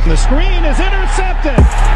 The 0.05 0.17
screen 0.17 0.65
is 0.65 0.79
intercepted. 0.79 1.88